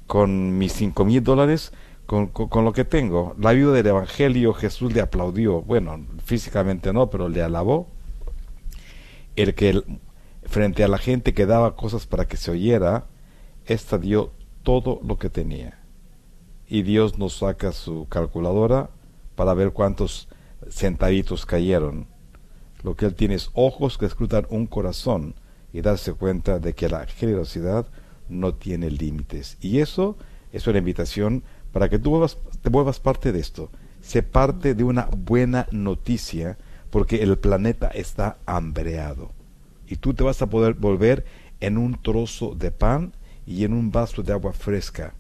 con 0.07 0.57
mis 0.57 0.73
5 0.73 1.05
mil 1.05 1.23
dólares, 1.23 1.73
con, 2.07 2.31
lo 2.65 2.73
que 2.73 2.83
tengo. 2.83 3.35
La 3.37 3.51
vida 3.51 3.71
del 3.71 3.85
Evangelio, 3.85 4.53
Jesús 4.53 4.93
le 4.93 5.01
aplaudió. 5.01 5.61
Bueno, 5.61 6.03
físicamente 6.25 6.91
no, 6.91 7.11
pero 7.11 7.29
le 7.29 7.43
alabó. 7.43 7.87
El 9.35 9.53
que 9.53 9.83
frente 10.45 10.83
a 10.83 10.87
la 10.87 10.97
gente 10.97 11.35
que 11.35 11.45
daba 11.45 11.75
cosas 11.75 12.07
para 12.07 12.27
que 12.27 12.37
se 12.37 12.49
oyera, 12.49 13.05
esta 13.65 13.99
dio 13.99 14.31
todo 14.63 14.99
lo 15.03 15.19
que 15.19 15.29
tenía. 15.29 15.79
Y 16.67 16.81
Dios 16.81 17.19
nos 17.19 17.37
saca 17.37 17.71
su 17.71 18.07
calculadora 18.09 18.89
para 19.35 19.53
ver 19.53 19.71
cuántos 19.71 20.27
centavitos 20.69 21.45
cayeron 21.45 22.07
lo 22.83 22.95
que 22.95 23.05
Él 23.05 23.15
tiene 23.15 23.35
es 23.35 23.49
ojos 23.53 23.97
que 23.97 24.05
escrutan 24.05 24.47
un 24.49 24.67
corazón 24.67 25.35
y 25.73 25.81
darse 25.81 26.13
cuenta 26.13 26.59
de 26.59 26.73
que 26.73 26.89
la 26.89 27.05
generosidad 27.05 27.87
no 28.29 28.53
tiene 28.53 28.91
límites. 28.91 29.57
Y 29.61 29.79
eso 29.79 30.17
es 30.51 30.67
una 30.67 30.77
invitación 30.77 31.43
para 31.71 31.89
que 31.89 31.99
tú 31.99 32.25
te 32.61 32.69
vuelvas 32.69 32.99
parte 32.99 33.31
de 33.31 33.39
esto. 33.39 33.69
Se 34.01 34.23
parte 34.23 34.75
de 34.75 34.83
una 34.83 35.09
buena 35.15 35.67
noticia 35.71 36.57
porque 36.89 37.23
el 37.23 37.37
planeta 37.37 37.87
está 37.87 38.37
hambreado. 38.45 39.31
Y 39.87 39.97
tú 39.97 40.13
te 40.13 40.23
vas 40.23 40.41
a 40.41 40.47
poder 40.47 40.73
volver 40.73 41.25
en 41.59 41.77
un 41.77 42.01
trozo 42.01 42.55
de 42.55 42.71
pan 42.71 43.13
y 43.45 43.63
en 43.63 43.73
un 43.73 43.91
vaso 43.91 44.23
de 44.23 44.33
agua 44.33 44.53
fresca 44.53 45.13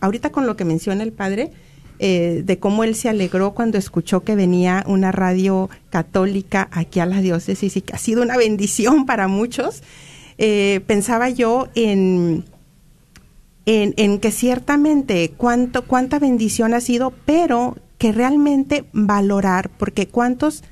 Ahorita 0.00 0.30
con 0.30 0.46
lo 0.46 0.56
que 0.56 0.64
menciona 0.64 1.02
el 1.02 1.12
padre, 1.12 1.50
eh, 1.98 2.42
de 2.44 2.58
cómo 2.58 2.84
él 2.84 2.94
se 2.94 3.08
alegró 3.08 3.52
cuando 3.52 3.78
escuchó 3.78 4.22
que 4.22 4.36
venía 4.36 4.84
una 4.86 5.12
radio 5.12 5.70
católica 5.90 6.68
aquí 6.70 7.00
a 7.00 7.06
la 7.06 7.20
diócesis 7.20 7.76
y 7.76 7.80
que 7.80 7.94
ha 7.94 7.98
sido 7.98 8.22
una 8.22 8.36
bendición 8.38 9.06
para 9.06 9.28
muchos, 9.28 9.82
eh, 10.38 10.80
pensaba 10.86 11.30
yo 11.30 11.68
en, 11.74 12.44
en, 13.64 13.94
en, 13.96 14.18
que 14.18 14.30
ciertamente 14.30 15.32
cuánto, 15.36 15.86
cuánta 15.86 16.18
bendición 16.18 16.74
ha 16.74 16.80
sido, 16.80 17.12
pero 17.24 17.76
que 17.98 18.12
realmente 18.12 18.84
valorar, 18.92 19.70
porque 19.70 20.06
cuántos 20.06 20.62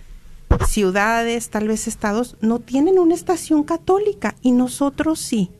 ciudades, 0.68 1.48
tal 1.50 1.68
vez 1.68 1.88
estados, 1.88 2.36
no 2.40 2.58
tienen 2.58 2.98
una 2.98 3.14
estación 3.14 3.64
católica 3.64 4.34
y 4.42 4.52
nosotros 4.52 5.20
sí. 5.20 5.50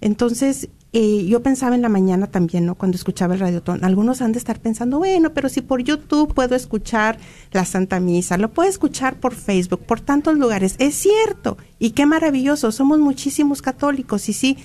Entonces, 0.00 0.68
eh, 0.96 1.26
yo 1.26 1.42
pensaba 1.42 1.74
en 1.74 1.82
la 1.82 1.88
mañana 1.88 2.28
también, 2.28 2.66
¿no? 2.66 2.76
Cuando 2.76 2.94
escuchaba 2.94 3.34
el 3.34 3.40
radiotón, 3.40 3.84
algunos 3.84 4.22
han 4.22 4.30
de 4.30 4.38
estar 4.38 4.60
pensando, 4.60 4.98
bueno, 4.98 5.34
pero 5.34 5.48
si 5.48 5.60
por 5.60 5.82
YouTube 5.82 6.32
puedo 6.32 6.54
escuchar 6.54 7.18
la 7.50 7.64
Santa 7.64 7.98
Misa, 7.98 8.38
lo 8.38 8.52
puedo 8.52 8.70
escuchar 8.70 9.18
por 9.18 9.34
Facebook, 9.34 9.80
por 9.80 10.00
tantos 10.00 10.38
lugares. 10.38 10.76
Es 10.78 10.94
cierto, 10.94 11.58
y 11.80 11.90
qué 11.90 12.06
maravilloso, 12.06 12.70
somos 12.70 13.00
muchísimos 13.00 13.60
católicos, 13.60 14.28
y 14.28 14.34
sí, 14.34 14.56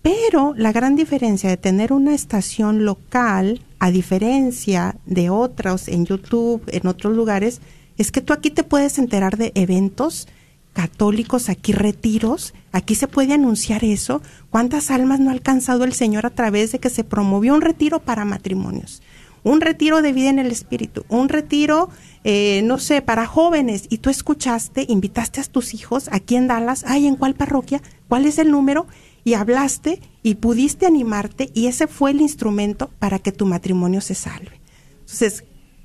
pero 0.00 0.54
la 0.56 0.72
gran 0.72 0.96
diferencia 0.96 1.50
de 1.50 1.58
tener 1.58 1.92
una 1.92 2.14
estación 2.14 2.86
local, 2.86 3.60
a 3.78 3.90
diferencia 3.90 4.96
de 5.04 5.28
otros 5.28 5.86
en 5.88 6.06
YouTube, 6.06 6.62
en 6.68 6.86
otros 6.86 7.14
lugares, 7.14 7.60
es 7.98 8.10
que 8.10 8.22
tú 8.22 8.32
aquí 8.32 8.50
te 8.50 8.64
puedes 8.64 8.98
enterar 8.98 9.36
de 9.36 9.52
eventos 9.54 10.28
católicos, 10.72 11.48
aquí 11.48 11.72
retiros, 11.72 12.54
aquí 12.72 12.94
se 12.94 13.08
puede 13.08 13.34
anunciar 13.34 13.84
eso. 13.84 14.22
¿Cuántas 14.50 14.90
almas 14.90 15.20
no 15.20 15.30
ha 15.30 15.32
alcanzado 15.32 15.84
el 15.84 15.92
Señor 15.92 16.26
a 16.26 16.30
través 16.30 16.72
de 16.72 16.78
que 16.78 16.90
se 16.90 17.04
promovió 17.04 17.54
un 17.54 17.60
retiro 17.60 18.00
para 18.00 18.24
matrimonios? 18.24 19.02
Un 19.44 19.60
retiro 19.60 20.02
de 20.02 20.12
vida 20.12 20.30
en 20.30 20.38
el 20.38 20.52
Espíritu, 20.52 21.04
un 21.08 21.28
retiro, 21.28 21.90
eh, 22.22 22.62
no 22.64 22.78
sé, 22.78 23.02
para 23.02 23.26
jóvenes. 23.26 23.86
Y 23.88 23.98
tú 23.98 24.08
escuchaste, 24.08 24.86
invitaste 24.88 25.40
a 25.40 25.44
tus 25.44 25.74
hijos 25.74 26.08
aquí 26.12 26.36
en 26.36 26.46
Dallas, 26.46 26.84
ay, 26.86 27.06
¿en 27.06 27.16
cuál 27.16 27.34
parroquia? 27.34 27.82
¿Cuál 28.08 28.26
es 28.26 28.38
el 28.38 28.50
número? 28.50 28.86
Y 29.24 29.34
hablaste 29.34 30.00
y 30.22 30.36
pudiste 30.36 30.86
animarte 30.86 31.50
y 31.54 31.66
ese 31.66 31.86
fue 31.86 32.12
el 32.12 32.20
instrumento 32.20 32.90
para 32.98 33.18
que 33.18 33.32
tu 33.32 33.46
matrimonio 33.46 34.00
se 34.00 34.14
salve. 34.14 34.60
Entonces, 35.00 35.44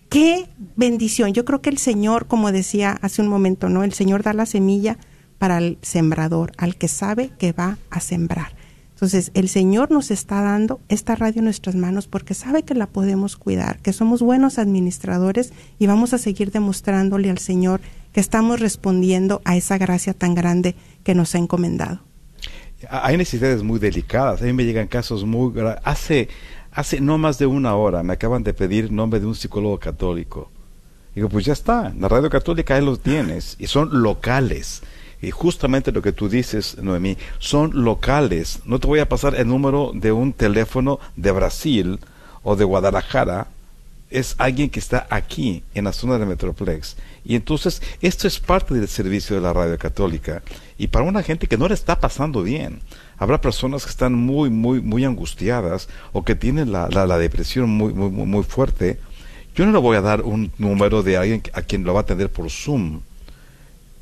qué 0.09 0.49
bendición. 0.75 1.33
Yo 1.33 1.45
creo 1.45 1.61
que 1.61 1.69
el 1.69 1.77
Señor, 1.77 2.27
como 2.27 2.51
decía 2.51 2.97
hace 3.01 3.21
un 3.21 3.27
momento, 3.27 3.69
¿no? 3.69 3.83
El 3.83 3.93
Señor 3.93 4.23
da 4.23 4.33
la 4.33 4.45
semilla 4.45 4.97
para 5.37 5.57
el 5.59 5.77
sembrador, 5.81 6.51
al 6.57 6.75
que 6.75 6.87
sabe 6.87 7.31
que 7.37 7.51
va 7.51 7.77
a 7.89 7.99
sembrar. 7.99 8.53
Entonces, 8.97 9.29
el 9.35 9.47
Señor 9.47 9.91
nos 9.91 10.09
está 10.09 10.41
dando 10.41 10.79
esta 10.89 11.15
radio 11.15 11.39
en 11.39 11.45
nuestras 11.45 11.75
manos 11.75 12.07
porque 12.07 12.33
sabe 12.33 12.63
que 12.63 12.73
la 12.73 12.87
podemos 12.87 13.37
cuidar, 13.37 13.77
que 13.77 13.93
somos 13.93 14.23
buenos 14.23 14.57
administradores 14.57 15.53
y 15.77 15.85
vamos 15.85 16.13
a 16.13 16.17
seguir 16.17 16.51
demostrándole 16.51 17.29
al 17.29 17.37
Señor 17.37 17.79
que 18.11 18.19
estamos 18.19 18.59
respondiendo 18.59 19.39
a 19.45 19.55
esa 19.55 19.77
gracia 19.77 20.15
tan 20.15 20.33
grande 20.33 20.73
que 21.03 21.13
nos 21.13 21.35
ha 21.35 21.37
encomendado. 21.37 22.01
Hay 22.89 23.17
necesidades 23.17 23.61
muy 23.61 23.77
delicadas. 23.77 24.41
A 24.41 24.45
mí 24.45 24.53
me 24.53 24.65
llegan 24.65 24.87
casos 24.87 25.25
muy... 25.25 25.53
Hace 25.83 26.29
hace 26.77 27.01
no 27.01 27.17
más 27.17 27.39
de 27.39 27.47
una 27.47 27.75
hora 27.75 28.03
me 28.03 28.13
acaban 28.13 28.43
de 28.43 28.53
pedir 28.53 28.91
nombre 28.91 29.19
de 29.19 29.25
un 29.25 29.33
psicólogo 29.33 29.79
católico. 29.79 30.51
Digo, 31.15 31.27
pues 31.27 31.43
ya 31.43 31.53
está, 31.53 31.91
la 31.99 32.07
radio 32.07 32.29
católica 32.29 32.75
ahí 32.75 32.85
los 32.85 32.99
tienes, 32.99 33.55
y 33.57 33.65
son 33.65 34.03
locales. 34.03 34.83
Y 35.19 35.31
justamente 35.31 35.91
lo 35.91 36.03
que 36.03 36.11
tú 36.11 36.29
dices, 36.29 36.77
Noemí, 36.77 37.17
son 37.39 37.83
locales. 37.83 38.59
No 38.65 38.77
te 38.77 38.85
voy 38.85 38.99
a 38.99 39.09
pasar 39.09 39.33
el 39.33 39.47
número 39.47 39.91
de 39.95 40.11
un 40.11 40.33
teléfono 40.33 40.99
de 41.15 41.31
Brasil 41.31 41.99
o 42.43 42.55
de 42.55 42.65
Guadalajara. 42.65 43.47
Es 44.11 44.35
alguien 44.37 44.69
que 44.69 44.79
está 44.79 45.07
aquí, 45.09 45.63
en 45.73 45.85
la 45.85 45.93
zona 45.93 46.19
de 46.19 46.27
Metroplex. 46.27 46.95
Y 47.25 47.33
entonces, 47.33 47.81
esto 48.01 48.27
es 48.27 48.39
parte 48.39 48.75
del 48.75 48.87
servicio 48.87 49.35
de 49.35 49.41
la 49.41 49.51
radio 49.51 49.79
católica. 49.79 50.43
Y 50.77 50.89
para 50.89 51.05
una 51.05 51.23
gente 51.23 51.47
que 51.47 51.57
no 51.57 51.67
le 51.67 51.73
está 51.73 51.99
pasando 51.99 52.43
bien 52.43 52.81
habrá 53.17 53.41
personas 53.41 53.83
que 53.83 53.89
están 53.89 54.13
muy, 54.13 54.49
muy, 54.49 54.81
muy 54.81 55.05
angustiadas 55.05 55.89
o 56.13 56.23
que 56.23 56.35
tienen 56.35 56.71
la, 56.71 56.87
la, 56.89 57.17
depresión 57.17 57.69
muy, 57.69 57.93
muy, 57.93 58.09
muy 58.09 58.43
fuerte. 58.43 58.99
Yo 59.55 59.65
no 59.65 59.71
le 59.71 59.79
voy 59.79 59.97
a 59.97 60.01
dar 60.01 60.21
un 60.21 60.51
número 60.57 61.03
de 61.03 61.17
alguien 61.17 61.41
a 61.53 61.61
quien 61.61 61.83
lo 61.83 61.93
va 61.93 62.01
a 62.01 62.03
atender 62.03 62.29
por 62.29 62.49
Zoom, 62.49 63.01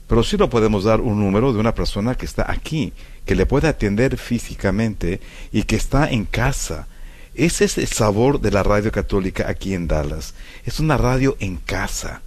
pero 0.08 0.24
sí 0.24 0.38
lo 0.38 0.50
podemos 0.50 0.84
dar 0.84 1.02
un 1.02 1.20
número 1.20 1.54
de 1.54 1.60
una 1.60 1.74
persona 1.74 2.16
que 2.16 2.26
está 2.26 2.52
aquí, 2.52 2.94
que 3.26 3.36
le 3.36 3.46
puede 3.46 3.68
atender 3.68 4.18
físicamente 4.18 5.22
y 5.52 5.64
que 5.64 5.78
está 5.78 6.10
en 6.10 6.26
casa. 6.26 6.88
Ese 7.34 7.66
es 7.66 7.78
el 7.78 7.88
sabor 7.88 8.40
de 8.40 8.52
la 8.52 8.64
radio 8.64 8.92
católica 8.92 9.50
aquí 9.50 9.74
en 9.74 9.88
Dallas. 9.88 10.36
Es 10.66 10.80
una 10.80 10.98
radio 10.98 11.36
en 11.40 11.58
casa, 11.58 12.22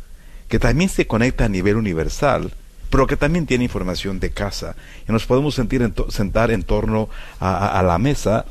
que 0.49 0.59
también 0.59 0.91
se 0.91 1.07
conecta 1.07 1.45
a 1.45 1.49
nivel 1.49 1.77
universal 1.77 2.53
pero 2.91 3.07
que 3.07 3.17
también 3.17 3.47
tiene 3.47 3.65
información 3.65 4.21
de 4.21 4.31
casa. 4.31 4.75
Y 5.09 5.13
nos 5.13 5.27
podemos 5.27 5.55
sentar 5.55 6.51
en 6.51 6.63
torno 6.63 7.09
a, 7.41 7.83
la 7.83 7.99
mesa, 7.99 8.45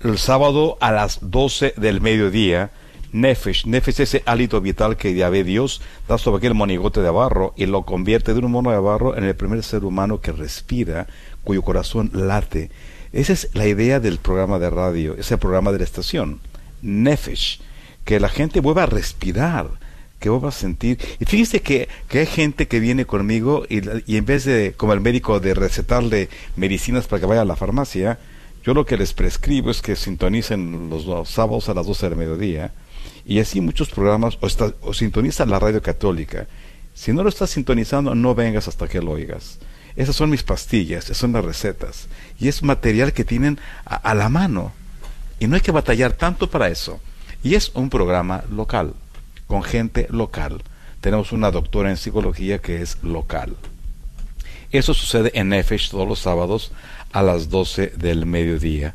El 0.00 0.16
sábado 0.16 0.78
a 0.80 0.90
las 0.90 1.18
12 1.20 1.74
del 1.76 2.00
mediodía. 2.00 2.70
Nefesh. 3.12 3.66
Nefesh 3.66 4.00
es 4.00 4.14
ese 4.14 4.22
hálito 4.24 4.58
vital 4.62 4.96
que 4.96 5.12
ya 5.12 5.28
ve 5.28 5.44
Dios, 5.44 5.82
da 6.08 6.16
sobre 6.16 6.38
aquel 6.38 6.54
monigote 6.54 7.02
de 7.02 7.10
barro 7.10 7.52
y 7.58 7.66
lo 7.66 7.82
convierte 7.82 8.32
de 8.32 8.40
un 8.40 8.50
mono 8.50 8.70
de 8.70 8.78
barro 8.78 9.18
en 9.18 9.24
el 9.24 9.36
primer 9.36 9.62
ser 9.62 9.84
humano 9.84 10.22
que 10.22 10.32
respira, 10.32 11.06
cuyo 11.44 11.60
corazón 11.60 12.10
late. 12.14 12.70
Esa 13.12 13.34
es 13.34 13.50
la 13.52 13.66
idea 13.66 14.00
del 14.00 14.16
programa 14.16 14.58
de 14.58 14.70
radio, 14.70 15.14
ese 15.18 15.36
programa 15.36 15.72
de 15.72 15.78
la 15.80 15.84
estación. 15.84 16.40
Nefesh. 16.80 17.60
Que 18.06 18.18
la 18.18 18.30
gente 18.30 18.60
vuelva 18.60 18.84
a 18.84 18.86
respirar 18.86 19.68
que 20.18 20.28
vos 20.28 20.42
vas 20.42 20.56
a 20.56 20.60
sentir. 20.60 20.98
Y 21.20 21.24
fíjese 21.24 21.60
que, 21.60 21.88
que 22.08 22.20
hay 22.20 22.26
gente 22.26 22.68
que 22.68 22.80
viene 22.80 23.04
conmigo 23.04 23.64
y, 23.68 23.80
y, 24.10 24.16
en 24.16 24.24
vez 24.24 24.44
de, 24.44 24.74
como 24.76 24.92
el 24.92 25.00
médico, 25.00 25.40
de 25.40 25.54
recetarle 25.54 26.28
medicinas 26.56 27.06
para 27.06 27.20
que 27.20 27.26
vaya 27.26 27.42
a 27.42 27.44
la 27.44 27.56
farmacia, 27.56 28.18
yo 28.66 28.74
lo 28.74 28.84
que 28.84 28.96
les 28.96 29.12
prescribo 29.12 29.70
es 29.70 29.80
que 29.80 29.94
sintonicen 29.94 30.90
los, 30.90 31.28
sábados 31.28 31.68
a 31.68 31.74
las 31.74 31.86
12 31.86 32.08
del 32.08 32.18
mediodía 32.18 32.72
y 33.24 33.38
así 33.38 33.60
muchos 33.60 33.90
programas 33.90 34.38
o, 34.40 34.48
está, 34.48 34.74
sintonizan 34.92 35.50
la 35.50 35.60
radio 35.60 35.80
católica. 35.80 36.48
Si 36.92 37.12
no 37.12 37.22
lo 37.22 37.28
estás 37.28 37.50
sintonizando, 37.50 38.16
no 38.16 38.34
vengas 38.34 38.66
hasta 38.66 38.88
que 38.88 39.00
lo 39.00 39.12
oigas. 39.12 39.60
Esas 39.94 40.16
son 40.16 40.30
mis 40.30 40.42
pastillas, 40.42 41.04
esas 41.04 41.18
son 41.18 41.32
las 41.32 41.44
recetas. 41.44 42.08
Y 42.40 42.48
es 42.48 42.64
material 42.64 43.12
que 43.12 43.24
tienen 43.24 43.60
a, 43.84 43.94
a 43.94 44.14
la 44.14 44.28
mano. 44.28 44.72
Y 45.38 45.46
no 45.46 45.54
hay 45.54 45.60
que 45.60 45.70
batallar 45.70 46.14
tanto 46.14 46.50
para 46.50 46.68
eso. 46.68 47.00
Y 47.44 47.54
es 47.54 47.70
un 47.74 47.88
programa 47.88 48.42
local, 48.50 48.94
con 49.46 49.62
gente 49.62 50.06
local. 50.10 50.62
Tenemos 51.00 51.32
una 51.32 51.50
doctora 51.50 51.90
en 51.90 51.96
psicología 51.96 52.58
que 52.58 52.82
es 52.82 53.02
local. 53.02 53.56
Eso 54.72 54.94
sucede 54.94 55.30
en 55.34 55.50
Nefesh 55.50 55.90
todos 55.90 56.08
los 56.08 56.18
sábados 56.18 56.72
a 57.12 57.22
las 57.22 57.48
12 57.48 57.92
del 57.96 58.26
mediodía. 58.26 58.94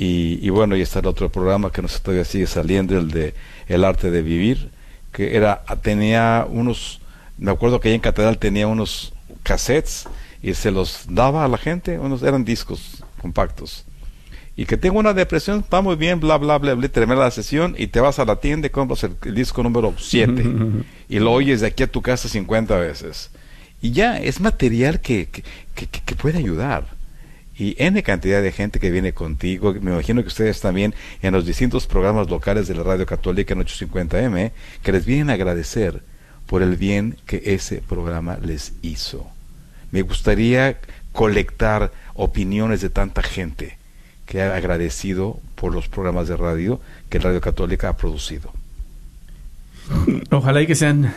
Y, 0.00 0.48
bueno, 0.50 0.76
y 0.76 0.80
está 0.80 1.00
el 1.00 1.06
otro 1.06 1.28
programa 1.28 1.72
que 1.72 1.82
nos 1.82 2.00
todavía 2.00 2.24
sigue 2.24 2.46
saliendo, 2.46 2.96
el 2.96 3.10
de 3.10 3.34
El 3.66 3.84
arte 3.84 4.12
de 4.12 4.22
vivir, 4.22 4.70
que 5.12 5.36
era 5.36 5.64
tenía 5.82 6.46
unos, 6.48 7.00
me 7.36 7.50
acuerdo 7.50 7.80
que 7.80 7.88
ahí 7.88 7.94
en 7.96 8.00
Catedral 8.00 8.38
tenía 8.38 8.68
unos 8.68 9.12
cassettes 9.42 10.06
y 10.40 10.54
se 10.54 10.70
los 10.70 11.04
daba 11.08 11.44
a 11.44 11.48
la 11.48 11.58
gente, 11.58 11.98
unos 11.98 12.22
eran 12.22 12.44
discos 12.44 13.02
compactos. 13.20 13.84
Y 14.58 14.66
que 14.66 14.76
tengo 14.76 14.98
una 14.98 15.14
depresión, 15.14 15.64
va 15.72 15.82
muy 15.82 15.94
bien, 15.94 16.18
bla, 16.18 16.36
bla, 16.36 16.58
bla, 16.58 16.74
bla, 16.74 16.88
termina 16.88 17.20
la 17.20 17.30
sesión 17.30 17.76
y 17.78 17.86
te 17.86 18.00
vas 18.00 18.18
a 18.18 18.24
la 18.24 18.40
tienda 18.40 18.66
y 18.66 18.70
compras 18.70 19.04
el, 19.04 19.16
disco 19.32 19.62
número 19.62 19.94
7 19.96 20.44
y 21.08 21.20
lo 21.20 21.30
oyes 21.30 21.60
de 21.60 21.68
aquí 21.68 21.84
a 21.84 21.86
tu 21.86 22.02
casa 22.02 22.28
50 22.28 22.76
veces. 22.76 23.30
Y 23.80 23.92
ya 23.92 24.18
es 24.18 24.40
material 24.40 25.00
que, 25.00 25.28
que, 25.28 25.86
que 25.86 26.14
puede 26.16 26.38
ayudar 26.38 26.88
y 27.56 27.76
N 27.78 28.02
cantidad 28.02 28.42
de 28.42 28.50
gente 28.50 28.80
que 28.80 28.90
viene 28.90 29.12
contigo. 29.12 29.72
Me 29.74 29.92
imagino 29.92 30.22
que 30.22 30.28
ustedes 30.28 30.60
también 30.60 30.92
en 31.22 31.34
los 31.34 31.46
distintos 31.46 31.86
programas 31.86 32.28
locales 32.28 32.66
de 32.66 32.74
la 32.74 32.82
Radio 32.82 33.06
Católica 33.06 33.54
en 33.54 33.60
850M, 33.60 34.50
que 34.82 34.90
les 34.90 35.06
vienen 35.06 35.30
a 35.30 35.34
agradecer 35.34 36.02
por 36.46 36.62
el 36.62 36.74
bien 36.74 37.16
que 37.26 37.42
ese 37.44 37.76
programa 37.76 38.36
les 38.42 38.72
hizo. 38.82 39.24
Me 39.92 40.02
gustaría 40.02 40.78
colectar 41.12 41.92
opiniones 42.14 42.80
de 42.80 42.90
tanta 42.90 43.22
gente 43.22 43.77
que 44.28 44.42
ha 44.42 44.54
agradecido 44.54 45.40
por 45.54 45.74
los 45.74 45.88
programas 45.88 46.28
de 46.28 46.36
radio 46.36 46.80
que 47.08 47.18
Radio 47.18 47.40
Católica 47.40 47.88
ha 47.88 47.96
producido. 47.96 48.52
Ojalá 50.30 50.60
y 50.60 50.66
que 50.66 50.74
sean 50.74 51.12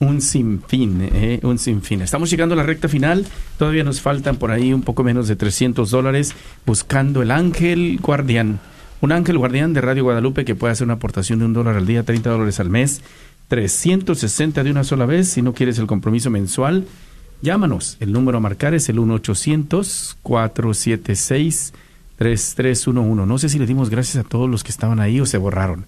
un 0.00 0.20
sinfín, 0.20 1.08
eh, 1.12 1.38
un 1.44 1.58
sinfín. 1.60 2.02
Estamos 2.02 2.28
llegando 2.28 2.54
a 2.54 2.56
la 2.56 2.64
recta 2.64 2.88
final. 2.88 3.24
Todavía 3.56 3.84
nos 3.84 4.00
faltan 4.00 4.36
por 4.36 4.50
ahí 4.50 4.72
un 4.72 4.82
poco 4.82 5.04
menos 5.04 5.28
de 5.28 5.36
300 5.36 5.88
dólares 5.90 6.34
buscando 6.66 7.22
el 7.22 7.30
ángel 7.30 8.00
guardián. 8.02 8.58
Un 9.00 9.12
ángel 9.12 9.38
guardián 9.38 9.72
de 9.72 9.80
Radio 9.80 10.02
Guadalupe 10.02 10.44
que 10.44 10.56
puede 10.56 10.72
hacer 10.72 10.86
una 10.86 10.94
aportación 10.94 11.38
de 11.38 11.44
un 11.44 11.52
dólar 11.52 11.76
al 11.76 11.86
día, 11.86 12.02
30 12.02 12.30
dólares 12.30 12.58
al 12.58 12.68
mes, 12.68 13.02
360 13.46 14.64
de 14.64 14.70
una 14.72 14.82
sola 14.82 15.06
vez. 15.06 15.28
Si 15.28 15.40
no 15.40 15.54
quieres 15.54 15.78
el 15.78 15.86
compromiso 15.86 16.30
mensual, 16.30 16.84
llámanos. 17.42 17.96
El 18.00 18.12
número 18.12 18.38
a 18.38 18.40
marcar 18.40 18.74
es 18.74 18.88
el 18.88 18.98
1-800-476-3311. 22.18 23.26
No 23.26 23.38
sé 23.38 23.48
si 23.48 23.58
le 23.58 23.66
dimos 23.66 23.90
gracias 23.90 24.24
a 24.24 24.28
todos 24.28 24.48
los 24.48 24.64
que 24.64 24.70
estaban 24.70 25.00
ahí 25.00 25.20
o 25.20 25.26
se 25.26 25.38
borraron. 25.38 25.86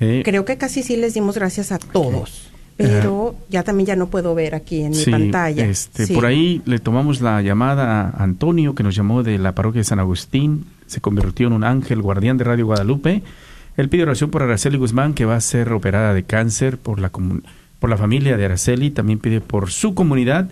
Eh, 0.00 0.22
Creo 0.24 0.44
que 0.44 0.56
casi 0.56 0.82
sí 0.82 0.96
les 0.96 1.14
dimos 1.14 1.34
gracias 1.36 1.72
a 1.72 1.78
todos 1.78 2.48
pero 2.78 3.34
ya 3.50 3.64
también 3.64 3.88
ya 3.88 3.96
no 3.96 4.06
puedo 4.06 4.36
ver 4.36 4.54
aquí 4.54 4.82
en 4.82 4.92
mi 4.92 5.04
pantalla. 5.04 5.66
Este, 5.66 6.06
Por 6.14 6.24
ahí 6.24 6.62
le 6.64 6.78
tomamos 6.78 7.20
la 7.20 7.42
llamada 7.42 8.02
a 8.02 8.22
Antonio, 8.22 8.76
que 8.76 8.84
nos 8.84 8.94
llamó 8.94 9.24
de 9.24 9.36
la 9.36 9.52
parroquia 9.52 9.80
de 9.80 9.84
San 9.84 9.98
Agustín, 9.98 10.64
se 10.86 11.00
convirtió 11.00 11.48
en 11.48 11.54
un 11.54 11.64
ángel 11.64 12.00
guardián 12.00 12.38
de 12.38 12.44
Radio 12.44 12.66
Guadalupe. 12.66 13.22
Él 13.76 13.88
pide 13.88 14.04
oración 14.04 14.30
por 14.30 14.44
Araceli 14.44 14.78
Guzmán, 14.78 15.14
que 15.14 15.24
va 15.24 15.34
a 15.34 15.40
ser 15.40 15.72
operada 15.72 16.14
de 16.14 16.22
cáncer 16.22 16.78
por 16.78 17.00
la, 17.00 17.10
por 17.10 17.90
la 17.90 17.96
familia 17.96 18.36
de 18.36 18.44
Araceli, 18.44 18.92
también 18.92 19.18
pide 19.18 19.40
por 19.40 19.72
su 19.72 19.94
comunidad. 19.94 20.48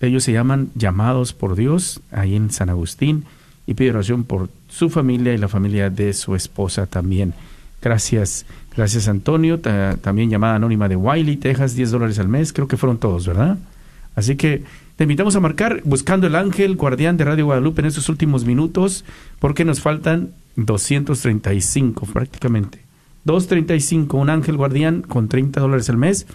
Ellos 0.00 0.22
se 0.22 0.32
llaman 0.32 0.70
Llamados 0.76 1.32
por 1.32 1.56
Dios, 1.56 2.00
ahí 2.12 2.36
en 2.36 2.50
San 2.52 2.70
Agustín, 2.70 3.24
y 3.72 3.74
pide 3.74 3.90
oración 3.90 4.24
por 4.24 4.50
su 4.68 4.90
familia 4.90 5.32
y 5.32 5.38
la 5.38 5.48
familia 5.48 5.88
de 5.90 6.12
su 6.12 6.34
esposa 6.34 6.86
también. 6.86 7.32
Gracias. 7.80 8.44
Gracias, 8.76 9.08
Antonio. 9.08 9.58
también 9.58 10.30
llamada 10.30 10.56
anónima 10.56 10.88
de 10.88 10.96
Wiley, 10.96 11.36
Texas, 11.36 11.74
10 11.74 11.90
dólares 11.90 12.18
al 12.18 12.28
mes. 12.28 12.52
Creo 12.52 12.68
que 12.68 12.76
fueron 12.76 12.98
todos, 12.98 13.26
¿verdad? 13.26 13.58
Así 14.14 14.36
que 14.36 14.62
te 14.96 15.04
invitamos 15.04 15.36
a 15.36 15.40
marcar 15.40 15.80
buscando 15.84 16.26
el 16.26 16.36
ángel 16.36 16.76
guardián 16.76 17.16
de 17.16 17.24
Radio 17.24 17.46
Guadalupe 17.46 17.80
en 17.80 17.86
estos 17.86 18.10
últimos 18.10 18.44
minutos, 18.44 19.06
porque 19.38 19.64
nos 19.64 19.80
faltan 19.80 20.32
235 20.56 22.06
prácticamente. 22.12 22.80
235, 23.24 24.18
un 24.18 24.28
ángel 24.30 24.58
guardián 24.58 25.00
con 25.02 25.28
30 25.28 25.60
dólares 25.60 25.88
al 25.88 25.96
mes, 25.96 26.26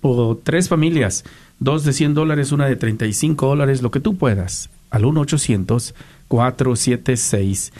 o 0.00 0.36
tres 0.42 0.68
familias, 0.68 1.24
dos 1.58 1.84
de 1.84 1.92
100 1.92 2.14
dólares, 2.14 2.52
una 2.52 2.66
de 2.66 2.76
35 2.76 3.46
dólares, 3.46 3.82
lo 3.82 3.90
que 3.90 4.00
tú 4.00 4.16
puedas, 4.16 4.70
al 4.90 5.04
1-800-476-33 5.04 5.04
1-1-1-800 5.04 5.94
476 6.34 7.72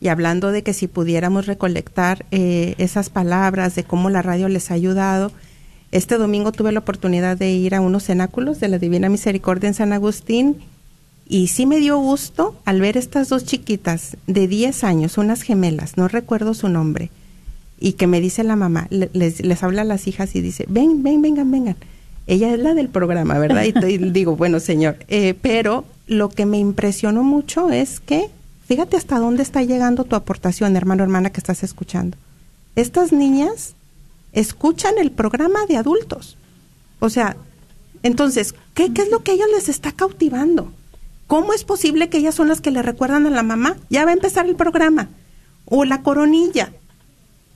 Y 0.00 0.08
hablando 0.08 0.50
de 0.50 0.62
que 0.62 0.72
si 0.72 0.86
pudiéramos 0.86 1.46
recolectar 1.46 2.24
eh, 2.30 2.74
esas 2.78 3.10
palabras 3.10 3.74
de 3.74 3.84
cómo 3.84 4.08
la 4.10 4.22
radio 4.22 4.48
les 4.48 4.70
ha 4.70 4.74
ayudado, 4.74 5.30
este 5.92 6.16
domingo 6.16 6.52
tuve 6.52 6.72
la 6.72 6.80
oportunidad 6.80 7.36
de 7.36 7.50
ir 7.50 7.74
a 7.74 7.80
unos 7.80 8.04
cenáculos 8.04 8.60
de 8.60 8.68
la 8.68 8.78
Divina 8.78 9.08
Misericordia 9.08 9.68
en 9.68 9.74
San 9.74 9.92
Agustín 9.92 10.56
y 11.28 11.48
sí 11.48 11.66
me 11.66 11.78
dio 11.78 11.96
gusto 11.98 12.56
al 12.64 12.80
ver 12.80 12.96
estas 12.96 13.28
dos 13.28 13.44
chiquitas 13.44 14.16
de 14.26 14.48
10 14.48 14.82
años, 14.82 15.16
unas 15.16 15.42
gemelas, 15.42 15.96
no 15.96 16.08
recuerdo 16.08 16.54
su 16.54 16.68
nombre, 16.68 17.10
y 17.78 17.92
que 17.92 18.08
me 18.08 18.20
dice 18.20 18.42
la 18.42 18.56
mamá, 18.56 18.88
les, 18.90 19.40
les 19.40 19.62
habla 19.62 19.82
a 19.82 19.84
las 19.84 20.08
hijas 20.08 20.34
y 20.34 20.40
dice, 20.40 20.66
ven, 20.68 21.04
ven, 21.04 21.22
vengan, 21.22 21.50
vengan. 21.50 21.76
Ella 22.26 22.52
es 22.52 22.58
la 22.60 22.74
del 22.74 22.88
programa, 22.88 23.38
¿verdad? 23.38 23.64
Y, 23.64 23.98
digo, 24.10 24.36
bueno, 24.36 24.60
señor, 24.60 24.96
eh, 25.08 25.34
pero 25.40 25.84
lo 26.06 26.28
que 26.28 26.46
me 26.46 26.58
impresionó 26.58 27.22
mucho 27.22 27.70
es 27.70 28.00
que 28.00 28.28
Fíjate 28.70 28.96
hasta 28.96 29.18
dónde 29.18 29.42
está 29.42 29.64
llegando 29.64 30.04
tu 30.04 30.14
aportación, 30.14 30.76
hermano, 30.76 31.02
hermana, 31.02 31.30
que 31.30 31.40
estás 31.40 31.64
escuchando. 31.64 32.16
Estas 32.76 33.12
niñas 33.12 33.74
escuchan 34.32 34.94
el 34.98 35.10
programa 35.10 35.66
de 35.66 35.76
adultos. 35.76 36.36
O 37.00 37.10
sea, 37.10 37.36
entonces, 38.04 38.54
¿qué, 38.74 38.92
¿qué, 38.92 39.02
es 39.02 39.10
lo 39.10 39.24
que 39.24 39.32
a 39.32 39.34
ellos 39.34 39.48
les 39.52 39.68
está 39.68 39.90
cautivando? 39.90 40.70
¿Cómo 41.26 41.52
es 41.52 41.64
posible 41.64 42.08
que 42.08 42.18
ellas 42.18 42.36
son 42.36 42.46
las 42.46 42.60
que 42.60 42.70
le 42.70 42.80
recuerdan 42.80 43.26
a 43.26 43.30
la 43.30 43.42
mamá? 43.42 43.76
Ya 43.88 44.04
va 44.04 44.12
a 44.12 44.14
empezar 44.14 44.46
el 44.46 44.54
programa. 44.54 45.08
O 45.64 45.84
la 45.84 46.02
coronilla. 46.02 46.70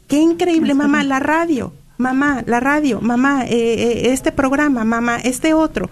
Qué 0.08 0.16
increíble, 0.16 0.74
mamá, 0.74 1.04
la 1.04 1.20
radio. 1.20 1.72
Mamá, 1.96 2.42
la 2.44 2.58
radio. 2.58 3.00
Mamá, 3.00 3.44
eh, 3.44 3.52
eh, 3.52 4.12
este 4.12 4.32
programa. 4.32 4.82
Mamá, 4.82 5.18
este 5.18 5.54
otro. 5.54 5.90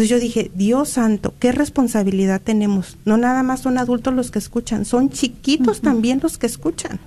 Entonces 0.00 0.16
yo 0.16 0.24
dije, 0.24 0.50
Dios 0.54 0.88
santo, 0.88 1.34
qué 1.38 1.52
responsabilidad 1.52 2.40
tenemos. 2.40 2.96
No 3.04 3.18
nada 3.18 3.42
más 3.42 3.60
son 3.60 3.76
adultos 3.76 4.14
los 4.14 4.30
que 4.30 4.38
escuchan, 4.38 4.86
son 4.86 5.10
chiquitos 5.10 5.82
también 5.82 6.20
los 6.22 6.38
que 6.38 6.46
escuchan. 6.46 6.98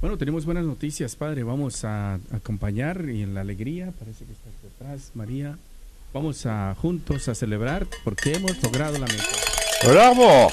Bueno, 0.01 0.17
tenemos 0.17 0.45
buenas 0.45 0.65
noticias, 0.65 1.15
Padre. 1.15 1.43
Vamos 1.43 1.83
a 1.83 2.19
acompañar 2.31 3.09
y 3.09 3.23
en 3.23 3.33
la 3.33 3.41
alegría, 3.41 3.91
parece 3.97 4.25
que 4.25 4.33
estás 4.33 4.53
detrás, 4.61 5.11
María. 5.15 5.57
Vamos 6.13 6.45
a 6.45 6.75
juntos 6.75 7.27
a 7.27 7.35
celebrar 7.35 7.87
porque 8.03 8.33
hemos 8.33 8.61
logrado 8.61 8.99
la 8.99 9.07
meta. 9.07 9.23
¡Bravo! 9.85 10.51